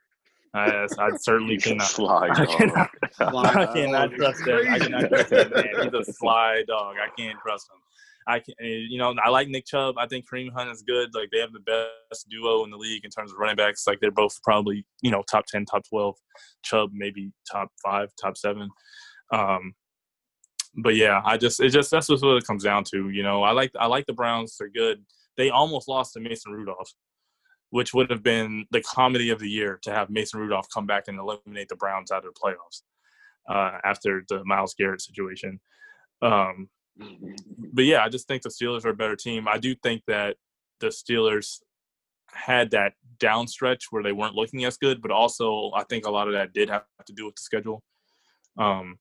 I, 0.54 0.86
I 1.00 1.10
certainly 1.22 1.58
cannot. 1.58 1.88
sly 1.88 2.28
I 2.30 2.44
dog. 2.44 2.58
cannot, 2.58 2.90
I 3.20 3.66
cannot 3.68 4.10
dog. 4.10 4.18
trust 4.18 4.46
that. 4.46 4.68
I 4.70 4.80
cannot 4.80 5.08
trust 5.08 5.30
that 5.30 5.52
man. 5.52 5.92
He's 5.94 6.08
a 6.08 6.12
sly 6.12 6.64
dog. 6.68 6.96
I 7.02 7.08
can't 7.18 7.40
trust 7.40 7.70
him. 7.70 7.80
I 8.28 8.40
can, 8.40 8.54
you 8.60 8.98
know, 9.00 9.16
I 9.24 9.30
like 9.30 9.48
Nick 9.48 9.66
Chubb. 9.66 9.96
I 9.98 10.08
think 10.08 10.26
Kareem 10.30 10.52
Hunt 10.52 10.70
is 10.70 10.84
good. 10.84 11.10
Like 11.16 11.30
they 11.32 11.40
have 11.40 11.54
the 11.54 11.60
best 11.62 12.28
duo 12.30 12.64
in 12.66 12.70
the 12.70 12.78
league 12.78 13.06
in 13.06 13.10
terms 13.10 13.32
of 13.32 13.38
running 13.38 13.56
backs. 13.56 13.88
Like 13.88 14.00
they're 14.02 14.12
both 14.12 14.44
probably, 14.44 14.86
you 15.02 15.10
know, 15.10 15.24
top 15.30 15.46
ten, 15.46 15.66
top 15.66 15.84
twelve. 15.88 16.18
Chubb 16.64 16.90
maybe 16.94 17.32
top 17.50 17.70
five, 17.84 18.10
top 18.22 18.38
seven. 18.38 18.70
Um, 19.32 19.76
but 20.76 20.96
yeah, 20.96 21.22
I 21.26 21.38
just 21.38 21.60
it 21.60 21.70
just 21.70 21.92
that's 21.92 22.08
just 22.08 22.24
what 22.24 22.38
it 22.38 22.48
comes 22.48 22.64
down 22.64 22.84
to. 22.86 23.10
You 23.10 23.24
know, 23.24 23.44
I 23.44 23.52
like 23.52 23.72
I 23.80 23.88
like 23.88 24.06
the 24.06 24.14
Browns. 24.14 24.56
They're 24.58 24.70
good. 24.70 25.04
They 25.38 25.50
almost 25.50 25.88
lost 25.88 26.14
to 26.14 26.20
Mason 26.20 26.52
Rudolph, 26.52 26.92
which 27.70 27.94
would 27.94 28.10
have 28.10 28.24
been 28.24 28.66
the 28.72 28.82
comedy 28.82 29.30
of 29.30 29.40
the 29.40 29.50
year 29.50 29.80
to 29.84 29.92
have 29.92 30.10
Mason 30.10 30.40
Rudolph 30.40 30.68
come 30.74 30.86
back 30.86 31.06
and 31.08 31.20
eliminate 31.20 31.70
the 31.70 31.76
Browns 31.76 32.12
out 32.12 32.26
of 32.26 32.34
the 32.34 32.40
playoffs 32.40 32.84
uh, 33.50 33.80
after 33.84 34.24
the 34.30 34.44
Miles 34.46 34.74
Garrett 34.76 35.02
situation. 35.02 35.60
Um, 36.22 36.70
but 37.74 37.86
yeah, 37.86 38.04
I 38.04 38.10
just 38.10 38.28
think 38.28 38.44
the 38.44 38.50
Steelers 38.50 38.86
are 38.86 38.90
a 38.90 38.96
better 38.96 39.16
team. 39.16 39.48
I 39.48 39.58
do 39.58 39.76
think 39.76 40.04
that 40.08 40.38
the 40.80 40.88
Steelers 40.88 41.60
had 42.34 42.72
that 42.72 42.94
down 43.20 43.48
stretch 43.48 43.86
where 43.90 44.04
they 44.04 44.12
weren't 44.12 44.36
looking 44.36 44.66
as 44.66 44.78
good, 44.78 45.02
but 45.02 45.12
also 45.12 45.72
I 45.76 45.84
think 45.84 46.06
a 46.06 46.12
lot 46.12 46.28
of 46.28 46.34
that 46.34 46.54
did 46.54 46.70
have 46.70 46.84
to 47.06 47.14
do 47.14 47.26
with 47.26 47.36
the 47.36 47.42
schedule. 47.42 47.84
Um, 48.58 48.98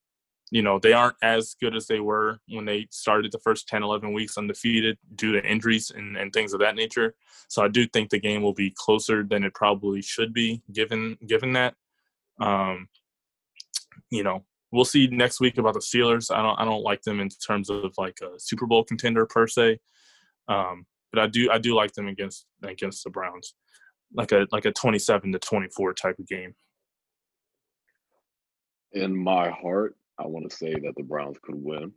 you 0.51 0.61
know, 0.61 0.79
they 0.79 0.91
aren't 0.91 1.15
as 1.23 1.55
good 1.61 1.75
as 1.75 1.87
they 1.87 2.01
were 2.01 2.39
when 2.49 2.65
they 2.65 2.85
started 2.91 3.31
the 3.31 3.39
first 3.39 3.69
10, 3.69 3.83
11 3.83 4.11
weeks 4.11 4.37
undefeated 4.37 4.97
due 5.15 5.31
to 5.31 5.49
injuries 5.49 5.91
and, 5.95 6.17
and 6.17 6.33
things 6.33 6.53
of 6.53 6.59
that 6.59 6.75
nature. 6.75 7.15
So 7.47 7.63
I 7.63 7.69
do 7.69 7.87
think 7.87 8.09
the 8.09 8.19
game 8.19 8.41
will 8.41 8.53
be 8.53 8.73
closer 8.75 9.23
than 9.23 9.45
it 9.45 9.53
probably 9.53 10.01
should 10.01 10.33
be 10.33 10.61
given 10.71 11.17
given 11.25 11.53
that. 11.53 11.75
Um, 12.41 12.89
you 14.09 14.23
know, 14.23 14.43
we'll 14.73 14.83
see 14.83 15.07
next 15.07 15.39
week 15.39 15.57
about 15.57 15.73
the 15.73 15.79
Steelers. 15.79 16.35
I 16.35 16.41
don't 16.41 16.59
I 16.59 16.65
don't 16.65 16.83
like 16.83 17.01
them 17.03 17.21
in 17.21 17.29
terms 17.29 17.69
of 17.69 17.93
like 17.97 18.19
a 18.21 18.37
Super 18.37 18.65
Bowl 18.65 18.83
contender 18.83 19.25
per 19.25 19.47
se. 19.47 19.79
Um, 20.49 20.85
but 21.13 21.21
I 21.21 21.27
do 21.27 21.49
I 21.49 21.59
do 21.59 21.75
like 21.75 21.93
them 21.93 22.09
against 22.09 22.45
against 22.61 23.05
the 23.05 23.09
Browns. 23.09 23.53
Like 24.13 24.33
a 24.33 24.47
like 24.51 24.65
a 24.65 24.73
27 24.73 25.31
to 25.31 25.39
24 25.39 25.93
type 25.93 26.19
of 26.19 26.27
game. 26.27 26.55
In 28.91 29.15
my 29.15 29.49
heart, 29.49 29.95
I 30.21 30.27
want 30.27 30.49
to 30.49 30.55
say 30.55 30.73
that 30.73 30.93
the 30.95 31.03
Browns 31.03 31.37
could 31.41 31.55
win 31.55 31.91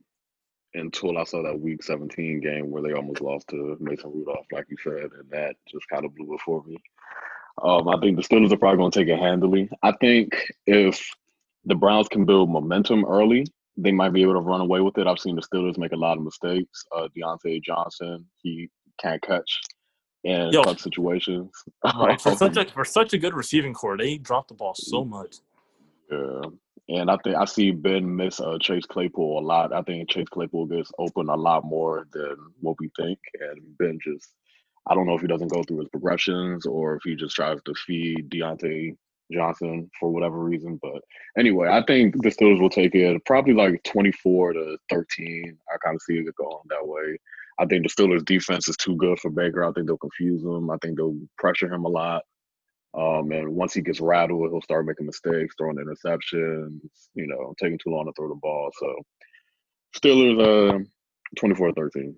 until 0.75 1.19
I 1.19 1.25
saw 1.25 1.43
that 1.43 1.61
Week 1.61 1.83
17 1.83 2.41
game 2.41 2.71
where 2.71 2.83
they 2.83 2.93
almost 2.93 3.21
lost 3.21 3.49
to 3.49 3.77
Mason 3.81 4.11
Rudolph, 4.13 4.47
like 4.51 4.67
you 4.69 4.77
said, 4.83 5.11
and 5.19 5.31
that 5.31 5.57
just 5.69 5.89
kind 5.89 6.05
of 6.05 6.15
blew 6.15 6.35
it 6.35 6.41
for 6.41 6.63
me. 6.65 6.77
Um, 7.63 7.89
I 7.89 7.99
think 8.01 8.17
the 8.17 8.23
Steelers 8.23 8.53
are 8.53 8.57
probably 8.57 8.79
going 8.79 8.91
to 8.91 8.99
take 8.99 9.09
it 9.09 9.19
handily. 9.19 9.69
I 9.83 9.93
think 10.01 10.33
if 10.67 11.09
the 11.65 11.77
Browns 11.77 12.09
can 12.09 12.25
build 12.25 12.51
momentum 12.51 13.05
early, 13.05 13.47
they 13.77 13.93
might 13.93 14.13
be 14.13 14.23
able 14.23 14.35
to 14.35 14.41
run 14.41 14.61
away 14.61 14.81
with 14.81 14.99
it. 14.99 15.07
I've 15.07 15.19
seen 15.19 15.37
the 15.37 15.43
Steelers 15.43 15.79
make 15.79 15.93
a 15.93 15.97
lot 15.97 16.17
of 16.17 16.25
mistakes. 16.25 16.85
Uh, 16.95 17.09
Diontae 17.17 17.63
Johnson, 17.63 18.27
he 18.43 18.69
can't 19.01 19.23
catch 19.23 19.61
in 20.25 20.51
Yo. 20.51 20.63
clutch 20.63 20.81
situations. 20.81 21.51
For 21.83 22.19
such 22.37 22.57
a 22.57 22.65
for 22.67 22.85
such 22.85 23.13
a 23.13 23.19
good 23.19 23.35
receiving 23.35 23.75
core, 23.75 23.97
they 23.97 24.19
drop 24.19 24.49
the 24.49 24.55
ball 24.55 24.75
so 24.75 25.05
much. 25.05 25.37
Yeah. 26.11 26.41
And 26.89 27.11
I 27.11 27.17
think 27.25 27.37
I 27.37 27.47
see 27.47 27.71
Ben 27.71 28.15
miss 28.15 28.41
uh, 28.41 28.59
Chase 28.61 28.85
Claypool 28.85 29.39
a 29.39 29.41
lot. 29.41 29.73
I 29.73 29.83
think 29.83 30.11
Chase 30.11 30.29
Claypool 30.29 30.67
gets 30.67 30.93
open 30.99 31.29
a 31.29 31.37
lot 31.37 31.65
more 31.65 32.07
than 32.13 32.37
what 32.61 32.77
we 32.79 32.91
think. 32.97 33.19
And 33.41 33.61
Ben 33.79 33.99
just, 34.05 34.35
I 34.87 34.95
don't 34.95 35.07
know 35.07 35.15
if 35.15 35.23
he 35.23 35.27
doesn't 35.27 35.53
go 35.53 35.63
through 35.63 35.79
his 35.79 35.89
progressions 35.89 36.67
or 36.67 36.97
if 36.97 37.03
he 37.05 37.15
just 37.15 37.35
tries 37.35 37.59
to 37.65 37.75
feed 37.87 38.29
Diontae 38.31 38.97
Johnson 39.33 39.91
for 39.99 40.11
whatever 40.11 40.39
reason. 40.39 40.79
But 40.83 41.03
anyway, 41.39 41.69
I 41.69 41.83
think 41.87 42.23
the 42.23 42.29
Steelers 42.29 42.61
will 42.61 42.69
take 42.69 42.95
it 42.95 43.25
probably 43.25 43.55
like 43.55 43.83
24 43.85 44.53
to 44.53 44.77
13. 44.91 45.59
I 45.73 45.77
kind 45.83 45.97
of 45.97 46.03
see 46.03 46.15
it 46.19 46.35
going 46.37 46.59
that 46.69 46.87
way. 46.87 47.19
I 47.59 47.67
think 47.67 47.85
the 47.85 47.89
Steelers 47.89 48.25
defense 48.25 48.69
is 48.69 48.77
too 48.77 48.97
good 48.97 49.19
for 49.21 49.31
Baker. 49.31 49.65
I 49.65 49.73
think 49.73 49.87
they'll 49.87 49.97
confuse 49.97 50.43
him. 50.43 50.71
I 50.71 50.77
think 50.83 50.97
they'll 50.97 51.17
pressure 51.39 51.73
him 51.73 51.85
a 51.85 51.89
lot. 51.89 52.25
Um, 52.97 53.33
and 53.33 53.55
once 53.55 53.75
he 53.75 53.83
gets 53.83 54.01
rattled, 54.01 54.51
he'll 54.51 54.63
start 54.63 54.87
making 54.87 55.07
mistakes, 55.07 55.55
throwing 55.59 55.77
interceptions, 55.77 56.79
you 57.15 57.27
know, 57.27 57.55
taking 57.61 57.79
too 57.79 57.91
long 57.91 58.07
to 58.07 58.13
throw 58.13 58.29
the 58.29 58.37
ball. 58.37 58.71
So 58.79 58.95
Steelers 59.97 60.41
uh 60.41 60.79
24-13. 61.41 62.15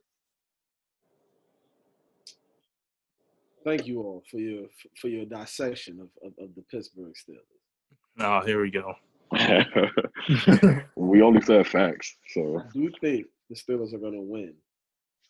Thank 3.65 3.87
you 3.87 4.01
all 4.01 4.23
for 4.31 4.39
your 4.39 4.67
for 5.01 5.09
your 5.09 5.25
dissection 5.25 6.01
of, 6.01 6.09
of, 6.23 6.33
of 6.39 6.55
the 6.55 6.63
Pittsburgh 6.71 7.15
Steelers. 7.15 8.21
Oh, 8.21 8.47
here 8.47 8.63
we 8.63 8.71
go. 8.71 8.95
we 10.97 11.21
only 11.21 11.41
said 11.41 11.67
facts, 11.67 12.17
so 12.29 12.61
I 12.61 12.69
do 12.73 12.91
think 13.01 13.27
the 13.51 13.57
Steelers 13.57 13.93
are 13.93 13.99
going 13.99 14.13
to 14.13 14.21
win 14.21 14.55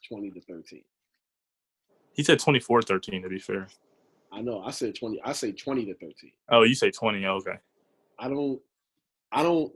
20 0.08 0.30
to 0.32 0.40
13. 0.42 0.82
He 2.12 2.22
said 2.22 2.38
24-13 2.38 3.22
to 3.22 3.28
be 3.28 3.38
fair. 3.38 3.68
I 4.32 4.42
know. 4.42 4.62
I 4.62 4.70
said 4.70 4.94
20. 4.94 5.20
I 5.24 5.32
say 5.32 5.52
20 5.52 5.86
to 5.86 5.94
13. 5.94 6.12
Oh, 6.50 6.62
you 6.62 6.74
say 6.74 6.90
20. 6.90 7.24
Okay. 7.26 7.58
I 8.18 8.28
don't. 8.28 8.60
I 9.32 9.42
don't. 9.42 9.72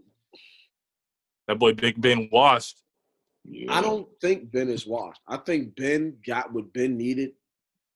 That 1.48 1.58
boy 1.58 1.72
Big 1.72 2.00
Ben 2.00 2.28
washed. 2.30 2.82
yeah. 3.44 3.72
I 3.72 3.80
don't 3.80 4.08
think 4.20 4.52
Ben 4.52 4.68
is 4.68 4.86
washed. 4.86 5.20
I 5.26 5.36
think 5.38 5.74
Ben 5.76 6.16
got 6.26 6.52
what 6.52 6.72
Ben 6.72 6.96
needed 6.96 7.32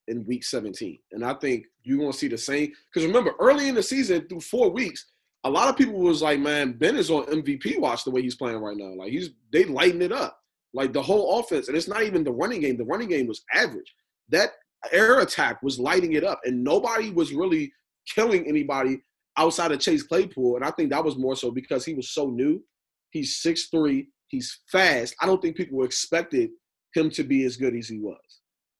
in 0.08 0.24
week 0.26 0.44
17. 0.44 0.98
And 1.12 1.24
I 1.24 1.34
think 1.34 1.66
you're 1.82 1.98
going 1.98 2.12
to 2.12 2.18
see 2.18 2.28
the 2.28 2.38
same. 2.38 2.72
Because 2.92 3.06
remember, 3.06 3.32
early 3.38 3.68
in 3.68 3.74
the 3.74 3.82
season, 3.82 4.26
through 4.28 4.40
four 4.40 4.70
weeks, 4.70 5.06
a 5.44 5.50
lot 5.50 5.68
of 5.68 5.76
people 5.76 5.94
was 5.94 6.22
like, 6.22 6.40
man, 6.40 6.72
Ben 6.72 6.96
is 6.96 7.10
on 7.10 7.26
MVP 7.26 7.78
watch 7.78 8.04
the 8.04 8.10
way 8.10 8.22
he's 8.22 8.36
playing 8.36 8.58
right 8.58 8.76
now. 8.76 8.94
Like, 8.94 9.12
he's 9.12 9.30
they 9.52 9.64
lighten 9.64 10.02
it 10.02 10.12
up. 10.12 10.38
Like, 10.72 10.92
the 10.92 11.02
whole 11.02 11.38
offense. 11.38 11.68
And 11.68 11.76
it's 11.76 11.88
not 11.88 12.02
even 12.02 12.24
the 12.24 12.32
running 12.32 12.60
game. 12.60 12.76
The 12.76 12.84
running 12.84 13.08
game 13.08 13.26
was 13.26 13.44
average. 13.54 13.94
That 14.30 14.50
air 14.92 15.20
attack 15.20 15.62
was 15.62 15.78
lighting 15.78 16.12
it 16.12 16.24
up. 16.24 16.40
And 16.44 16.62
nobody 16.62 17.10
was 17.10 17.32
really 17.32 17.72
killing 18.14 18.46
anybody 18.46 19.02
outside 19.36 19.72
of 19.72 19.80
Chase 19.80 20.02
Claypool. 20.02 20.56
And 20.56 20.64
I 20.64 20.70
think 20.70 20.90
that 20.90 21.04
was 21.04 21.16
more 21.16 21.36
so 21.36 21.50
because 21.50 21.84
he 21.84 21.94
was 21.94 22.10
so 22.10 22.30
new. 22.30 22.62
He's 23.10 23.40
6'3. 23.42 24.06
He's 24.28 24.60
fast. 24.70 25.14
I 25.20 25.26
don't 25.26 25.40
think 25.40 25.56
people 25.56 25.84
expected 25.84 26.50
him 26.94 27.10
to 27.10 27.24
be 27.24 27.44
as 27.44 27.56
good 27.56 27.74
as 27.74 27.88
he 27.88 27.98
was. 27.98 28.18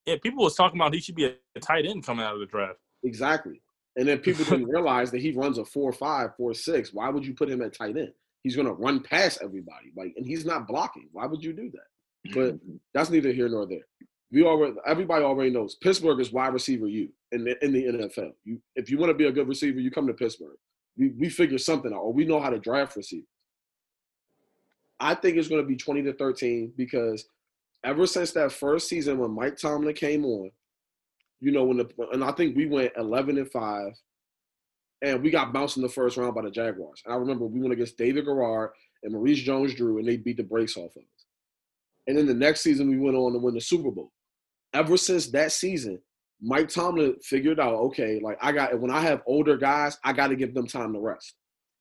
Yeah, 0.05 0.15
people 0.21 0.43
was 0.43 0.55
talking 0.55 0.79
about 0.79 0.93
he 0.93 1.01
should 1.01 1.15
be 1.15 1.25
a, 1.25 1.33
a 1.55 1.59
tight 1.59 1.85
end 1.85 2.05
coming 2.05 2.25
out 2.25 2.33
of 2.33 2.39
the 2.39 2.45
draft. 2.45 2.77
Exactly. 3.03 3.61
And 3.95 4.07
then 4.07 4.19
people 4.19 4.43
didn't 4.45 4.67
realize 4.67 5.11
that 5.11 5.21
he 5.21 5.31
runs 5.31 5.57
a 5.57 5.65
four 5.65 5.91
five, 5.93 6.35
four 6.35 6.53
six. 6.53 6.93
Why 6.93 7.09
would 7.09 7.25
you 7.25 7.33
put 7.33 7.49
him 7.49 7.61
at 7.61 7.73
tight 7.73 7.97
end? 7.97 8.11
He's 8.43 8.55
gonna 8.55 8.73
run 8.73 9.01
past 9.01 9.39
everybody. 9.41 9.91
Like, 9.95 10.13
and 10.17 10.25
he's 10.25 10.45
not 10.45 10.67
blocking. 10.67 11.09
Why 11.11 11.25
would 11.25 11.43
you 11.43 11.53
do 11.53 11.71
that? 11.71 12.33
But 12.33 12.55
mm-hmm. 12.55 12.75
that's 12.93 13.09
neither 13.09 13.31
here 13.31 13.49
nor 13.49 13.65
there. 13.65 13.85
We 14.35 14.43
already 14.43 14.75
everybody 14.85 15.23
already 15.23 15.49
knows 15.49 15.75
Pittsburgh 15.75 16.19
is 16.19 16.33
wide 16.33 16.51
receiver 16.51 16.89
you 16.89 17.07
in 17.31 17.45
the 17.45 17.63
in 17.63 17.71
the 17.71 17.85
NFL. 17.85 18.33
You 18.43 18.59
if 18.75 18.89
you 18.89 18.97
want 18.97 19.09
to 19.09 19.13
be 19.13 19.27
a 19.27 19.31
good 19.31 19.47
receiver, 19.47 19.79
you 19.79 19.89
come 19.89 20.07
to 20.07 20.13
Pittsburgh. 20.13 20.57
We 20.97 21.13
we 21.17 21.29
figure 21.29 21.57
something 21.57 21.93
out, 21.93 22.01
or 22.01 22.11
we 22.11 22.25
know 22.25 22.41
how 22.41 22.49
to 22.49 22.59
draft 22.59 22.97
receivers. 22.97 23.29
I 24.99 25.15
think 25.15 25.37
it's 25.37 25.47
going 25.47 25.61
to 25.61 25.67
be 25.67 25.77
20 25.77 26.03
to 26.03 26.13
13 26.13 26.73
because 26.75 27.23
ever 27.85 28.05
since 28.05 28.31
that 28.31 28.51
first 28.51 28.89
season 28.89 29.19
when 29.19 29.31
Mike 29.31 29.55
Tomlin 29.55 29.95
came 29.95 30.25
on, 30.25 30.51
you 31.39 31.53
know, 31.53 31.63
when 31.63 31.77
the 31.77 31.89
and 32.11 32.21
I 32.21 32.33
think 32.33 32.57
we 32.57 32.65
went 32.65 32.91
11 32.97 33.37
and 33.37 33.49
5 33.49 33.93
and 35.01 35.23
we 35.23 35.31
got 35.31 35.53
bounced 35.53 35.77
in 35.77 35.83
the 35.83 35.87
first 35.87 36.17
round 36.17 36.35
by 36.35 36.41
the 36.41 36.51
Jaguars. 36.51 37.01
And 37.05 37.13
I 37.13 37.17
remember 37.17 37.45
we 37.45 37.61
went 37.61 37.71
against 37.71 37.97
David 37.97 38.25
Garrard 38.25 38.71
and 39.01 39.13
Maurice 39.13 39.39
Jones-Drew 39.39 39.97
and 39.99 40.05
they 40.05 40.17
beat 40.17 40.35
the 40.35 40.43
brakes 40.43 40.75
off 40.75 40.93
of 40.97 41.03
us. 41.03 41.25
And 42.07 42.17
then 42.17 42.25
the 42.25 42.33
next 42.33 42.63
season 42.63 42.89
we 42.89 42.99
went 42.99 43.15
on 43.15 43.31
to 43.31 43.39
win 43.39 43.53
the 43.53 43.61
Super 43.61 43.91
Bowl. 43.91 44.11
Ever 44.75 44.97
since 44.97 45.27
that 45.31 45.53
season, 45.53 45.99
Mike 46.41 46.69
Tomlin 46.69 47.15
figured 47.23 47.59
out, 47.59 47.75
okay, 47.75 48.19
like 48.21 48.37
I 48.41 48.51
got 48.51 48.79
when 48.79 48.91
I 48.91 48.99
have 49.01 49.23
older 49.25 49.57
guys, 49.57 49.97
I 50.03 50.11
got 50.11 50.27
to 50.27 50.35
give 50.35 50.53
them 50.53 50.67
time 50.67 50.93
to 50.93 50.99
rest. 50.99 51.35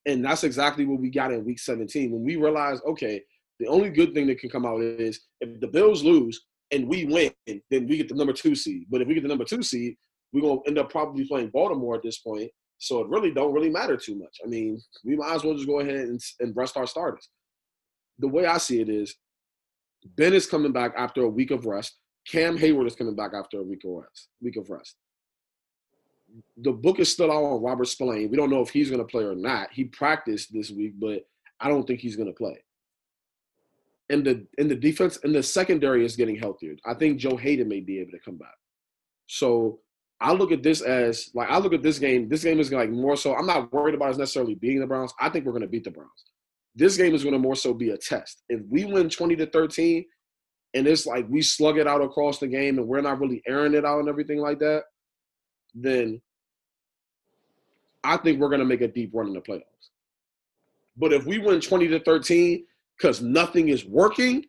And 0.06 0.24
that's 0.24 0.44
exactly 0.44 0.86
what 0.86 1.00
we 1.00 1.10
got 1.10 1.32
in 1.32 1.44
week 1.44 1.58
17 1.58 2.12
when 2.12 2.22
we 2.22 2.36
realized, 2.36 2.82
okay, 2.86 3.20
the 3.58 3.66
only 3.66 3.90
good 3.90 4.14
thing 4.14 4.26
that 4.28 4.38
can 4.38 4.50
come 4.50 4.64
out 4.64 4.80
is 4.80 5.20
if 5.40 5.60
the 5.60 5.66
Bills 5.66 6.04
lose 6.04 6.40
and 6.70 6.88
we 6.88 7.04
win, 7.04 7.32
then 7.46 7.86
we 7.86 7.96
get 7.96 8.08
the 8.08 8.14
number 8.14 8.32
two 8.32 8.54
seed. 8.54 8.86
But 8.90 9.00
if 9.00 9.08
we 9.08 9.14
get 9.14 9.22
the 9.22 9.28
number 9.28 9.44
two 9.44 9.62
seed, 9.62 9.96
we're 10.32 10.42
gonna 10.42 10.60
end 10.66 10.78
up 10.78 10.90
probably 10.90 11.26
playing 11.26 11.50
Baltimore 11.50 11.96
at 11.96 12.02
this 12.02 12.18
point. 12.18 12.50
So 12.78 13.00
it 13.00 13.08
really 13.08 13.32
don't 13.32 13.52
really 13.52 13.70
matter 13.70 13.96
too 13.96 14.16
much. 14.16 14.38
I 14.44 14.48
mean, 14.48 14.80
we 15.04 15.16
might 15.16 15.34
as 15.34 15.44
well 15.44 15.54
just 15.54 15.66
go 15.66 15.80
ahead 15.80 15.94
and, 15.94 16.20
and 16.40 16.54
rest 16.56 16.76
our 16.76 16.86
starters. 16.86 17.28
The 18.18 18.28
way 18.28 18.46
I 18.46 18.58
see 18.58 18.80
it 18.80 18.88
is, 18.88 19.16
Ben 20.16 20.34
is 20.34 20.46
coming 20.46 20.72
back 20.72 20.92
after 20.96 21.22
a 21.22 21.28
week 21.28 21.50
of 21.50 21.66
rest. 21.66 21.96
Cam 22.26 22.58
Heyward 22.58 22.86
is 22.86 22.96
coming 22.96 23.14
back 23.14 23.32
after 23.34 23.58
a 23.58 23.62
week 23.62 23.84
of 23.84 23.90
rest. 23.92 24.28
Week 24.40 24.56
of 24.56 24.70
rest. 24.70 24.96
The 26.56 26.72
book 26.72 26.98
is 26.98 27.12
still 27.12 27.30
out 27.30 27.44
on 27.44 27.62
Robert 27.62 27.86
Spillane. 27.86 28.30
We 28.30 28.36
don't 28.36 28.50
know 28.50 28.62
if 28.62 28.70
he's 28.70 28.90
going 28.90 29.04
to 29.04 29.10
play 29.10 29.24
or 29.24 29.34
not. 29.34 29.68
He 29.72 29.84
practiced 29.84 30.52
this 30.52 30.70
week, 30.70 30.94
but 30.98 31.26
I 31.60 31.68
don't 31.68 31.86
think 31.86 32.00
he's 32.00 32.16
going 32.16 32.28
to 32.28 32.34
play. 32.34 32.62
And 34.10 34.24
the 34.24 34.46
in 34.58 34.68
the 34.68 34.74
defense 34.74 35.18
and 35.22 35.34
the 35.34 35.42
secondary 35.42 36.04
is 36.04 36.16
getting 36.16 36.36
healthier. 36.36 36.76
I 36.84 36.94
think 36.94 37.18
Joe 37.18 37.36
Haden 37.36 37.68
may 37.68 37.80
be 37.80 38.00
able 38.00 38.12
to 38.12 38.18
come 38.18 38.36
back. 38.36 38.54
So 39.26 39.80
I 40.20 40.32
look 40.32 40.52
at 40.52 40.62
this 40.62 40.82
as 40.82 41.30
like 41.34 41.48
I 41.48 41.58
look 41.58 41.72
at 41.72 41.82
this 41.82 41.98
game. 41.98 42.28
This 42.28 42.44
game 42.44 42.60
is 42.60 42.70
like 42.72 42.90
more 42.90 43.16
so. 43.16 43.34
I'm 43.34 43.46
not 43.46 43.72
worried 43.72 43.94
about 43.94 44.10
us 44.10 44.18
necessarily 44.18 44.54
beating 44.54 44.80
the 44.80 44.86
Browns. 44.86 45.14
I 45.20 45.28
think 45.28 45.44
we're 45.44 45.52
going 45.52 45.62
to 45.62 45.68
beat 45.68 45.84
the 45.84 45.90
Browns. 45.90 46.24
This 46.74 46.96
game 46.96 47.14
is 47.14 47.22
going 47.22 47.34
to 47.34 47.38
more 47.38 47.56
so 47.56 47.72
be 47.72 47.90
a 47.90 47.96
test. 47.96 48.42
If 48.48 48.60
we 48.68 48.84
win 48.84 49.08
20 49.08 49.36
to 49.36 49.46
13, 49.46 50.04
and 50.74 50.86
it's 50.86 51.06
like 51.06 51.26
we 51.28 51.40
slug 51.40 51.78
it 51.78 51.86
out 51.86 52.02
across 52.02 52.38
the 52.38 52.48
game, 52.48 52.78
and 52.78 52.86
we're 52.86 53.00
not 53.00 53.20
really 53.20 53.42
airing 53.46 53.74
it 53.74 53.84
out 53.84 54.00
and 54.00 54.08
everything 54.08 54.38
like 54.38 54.58
that, 54.58 54.84
then 55.74 56.20
I 58.02 58.16
think 58.16 58.40
we're 58.40 58.48
going 58.48 58.60
to 58.60 58.66
make 58.66 58.82
a 58.82 58.88
deep 58.88 59.10
run 59.14 59.28
in 59.28 59.32
the 59.32 59.40
playoffs. 59.40 59.62
But 60.96 61.12
if 61.12 61.24
we 61.24 61.38
win 61.38 61.60
20 61.60 61.88
to 61.88 62.00
13 62.00 62.64
because 62.96 63.22
nothing 63.22 63.68
is 63.68 63.84
working, 63.84 64.46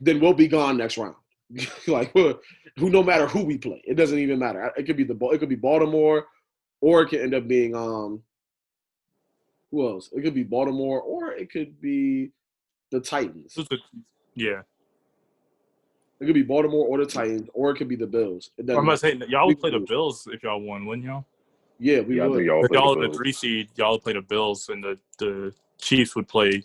then 0.00 0.20
we'll 0.20 0.34
be 0.34 0.48
gone 0.48 0.76
next 0.76 0.98
round. 0.98 1.14
like 1.86 2.12
who, 2.12 2.38
no 2.78 3.02
matter 3.02 3.26
who 3.26 3.44
we 3.44 3.58
play, 3.58 3.80
it 3.86 3.94
doesn't 3.94 4.18
even 4.18 4.38
matter. 4.38 4.72
It 4.76 4.84
could 4.84 4.96
be 4.96 5.04
the 5.04 5.16
it 5.32 5.38
could 5.38 5.48
be 5.48 5.54
Baltimore, 5.54 6.26
or 6.80 7.02
it 7.02 7.08
could 7.08 7.20
end 7.20 7.34
up 7.34 7.46
being 7.46 7.74
um. 7.76 8.22
Who 9.70 9.88
else? 9.88 10.08
It 10.12 10.22
could 10.22 10.34
be 10.34 10.44
Baltimore, 10.44 11.00
or 11.00 11.32
it 11.32 11.50
could 11.50 11.80
be 11.80 12.30
the 12.90 13.00
Titans. 13.00 13.58
Yeah. 14.34 14.62
It 16.24 16.28
could 16.28 16.34
be 16.36 16.42
Baltimore 16.42 16.86
or 16.86 16.96
the 16.96 17.04
Titans, 17.04 17.50
or 17.52 17.70
it 17.70 17.76
could 17.76 17.86
be 17.88 17.96
the 17.96 18.06
Bills. 18.06 18.48
I'm 18.58 18.64
doesn't 18.64 18.82
about 18.82 18.92
to 18.92 18.96
say 18.96 19.20
y'all 19.28 19.46
would 19.48 19.60
play 19.60 19.70
the. 19.70 19.80
Bills 19.80 20.26
if 20.32 20.42
y'all 20.42 20.58
won, 20.58 20.86
wouldn't 20.86 21.04
y'all? 21.04 21.26
Yeah, 21.78 22.00
we 22.00 22.16
Yeah, 22.16 22.24
I 22.24 22.28
would. 22.28 22.46
y'all 22.46 22.64
If 22.64 22.70
y'all 22.72 22.94
the 22.94 23.08
the 23.08 23.14
three 23.14 23.30
seed, 23.30 23.68
y'all 23.76 23.92
would 23.92 24.02
play 24.02 24.14
the 24.14 24.22
Bills, 24.22 24.70
and 24.70 24.82
the 24.82 24.98
the 25.18 25.52
Chiefs 25.76 26.16
would 26.16 26.26
play. 26.26 26.62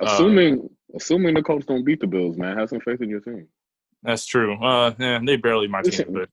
uh, 0.00 0.06
Assuming 0.06 0.68
assuming 0.92 1.34
the 1.34 1.42
Colts 1.42 1.66
don't 1.66 1.84
beat 1.84 2.00
the 2.00 2.08
Bills, 2.08 2.36
man, 2.36 2.58
have 2.58 2.68
some 2.68 2.80
faith 2.80 3.00
in 3.00 3.08
your 3.08 3.20
team. 3.20 3.46
That's 4.02 4.26
true. 4.26 4.54
Uh, 4.60 4.92
yeah, 4.98 5.20
they 5.24 5.36
barely 5.36 5.68
my 5.68 5.82
team, 5.82 6.06
but 6.08 6.28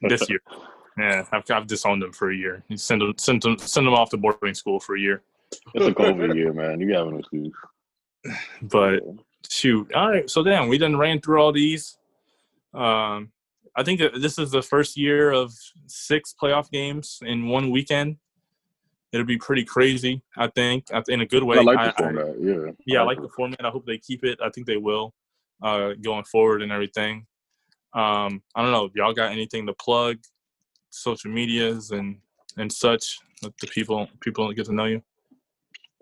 this 0.00 0.28
year, 0.28 0.40
yeah, 0.98 1.24
I've, 1.30 1.48
I've 1.48 1.68
disowned 1.68 2.02
them 2.02 2.10
for 2.10 2.32
a 2.32 2.36
year. 2.36 2.64
You 2.66 2.78
send 2.78 3.00
them, 3.00 3.14
send 3.16 3.42
them, 3.42 3.58
send 3.58 3.86
them 3.86 3.94
off 3.94 4.10
to 4.10 4.16
boarding 4.16 4.54
school 4.54 4.80
for 4.80 4.96
a 4.96 5.00
year. 5.00 5.22
It's 5.72 5.86
a 5.86 5.92
COVID 5.92 6.34
year, 6.34 6.52
man. 6.52 6.80
You 6.80 6.92
have 6.94 7.06
an 7.06 7.20
excuse. 7.20 7.54
But 8.62 9.04
shoot, 9.50 9.92
all 9.94 10.10
right. 10.10 10.28
So 10.28 10.42
then 10.42 10.68
we 10.68 10.78
done 10.78 10.96
ran 10.96 11.20
through 11.20 11.40
all 11.40 11.52
these. 11.52 11.98
Um, 12.74 13.32
I 13.74 13.82
think 13.82 14.00
that 14.00 14.20
this 14.20 14.38
is 14.38 14.50
the 14.50 14.62
first 14.62 14.96
year 14.96 15.30
of 15.32 15.52
six 15.86 16.34
playoff 16.40 16.70
games 16.70 17.18
in 17.22 17.48
one 17.48 17.70
weekend. 17.70 18.16
It'll 19.12 19.26
be 19.26 19.38
pretty 19.38 19.64
crazy. 19.64 20.22
I 20.36 20.48
think 20.48 20.86
in 21.08 21.20
a 21.20 21.26
good 21.26 21.42
way. 21.42 21.58
I 21.58 21.62
like 21.62 21.78
I- 21.78 21.86
the 21.86 21.92
format. 21.92 22.34
Yeah. 22.40 22.72
yeah, 22.86 23.00
I 23.00 23.04
like 23.04 23.20
the 23.20 23.28
format. 23.28 23.64
I 23.64 23.70
hope 23.70 23.86
they 23.86 23.98
keep 23.98 24.24
it. 24.24 24.38
I 24.42 24.50
think 24.50 24.66
they 24.66 24.76
will, 24.76 25.14
uh, 25.62 25.92
going 26.02 26.24
forward 26.24 26.62
and 26.62 26.72
everything. 26.72 27.26
Um, 27.94 28.42
I 28.54 28.62
don't 28.62 28.72
know. 28.72 28.84
if 28.86 28.92
Y'all 28.94 29.14
got 29.14 29.32
anything 29.32 29.66
to 29.66 29.74
plug? 29.74 30.18
Social 30.90 31.30
medias 31.30 31.90
and 31.90 32.18
and 32.56 32.72
such. 32.72 33.18
Let 33.42 33.56
the 33.58 33.66
people 33.66 34.08
people 34.20 34.50
get 34.52 34.66
to 34.66 34.72
know 34.72 34.86
you. 34.86 35.02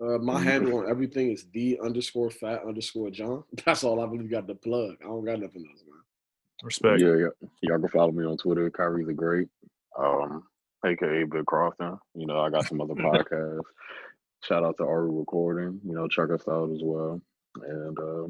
Uh, 0.01 0.17
my 0.17 0.39
handle 0.39 0.79
on 0.79 0.89
everything 0.89 1.31
is 1.31 1.45
the 1.53 1.79
underscore 1.83 2.29
fat 2.29 2.63
underscore 2.67 3.09
John. 3.09 3.43
That's 3.65 3.83
all 3.83 4.01
I 4.01 4.05
really 4.05 4.27
got 4.27 4.47
to 4.47 4.55
plug. 4.55 4.95
I 5.01 5.05
don't 5.05 5.23
got 5.25 5.39
nothing 5.39 5.65
else, 5.71 5.83
man. 5.87 6.01
Respect. 6.63 7.01
Yeah, 7.01 7.15
yeah. 7.15 7.47
Y'all 7.61 7.79
can 7.79 7.89
follow 7.89 8.11
me 8.11 8.25
on 8.25 8.37
Twitter, 8.37 8.69
Kyrie 8.69 9.05
the 9.05 9.13
Great, 9.13 9.47
um, 9.97 10.43
aka 10.85 11.23
Bill 11.23 11.43
Crofton. 11.43 11.97
You 12.13 12.25
know, 12.27 12.39
I 12.39 12.49
got 12.49 12.65
some 12.65 12.81
other 12.81 12.93
podcasts. 12.95 13.61
Shout 14.43 14.63
out 14.63 14.77
to 14.77 14.83
Aru 14.83 15.19
Recording. 15.19 15.79
You 15.85 15.93
know, 15.95 16.07
check 16.07 16.29
us 16.29 16.47
out 16.47 16.71
as 16.71 16.81
well. 16.83 17.21
And 17.61 17.97
uh, 17.99 18.25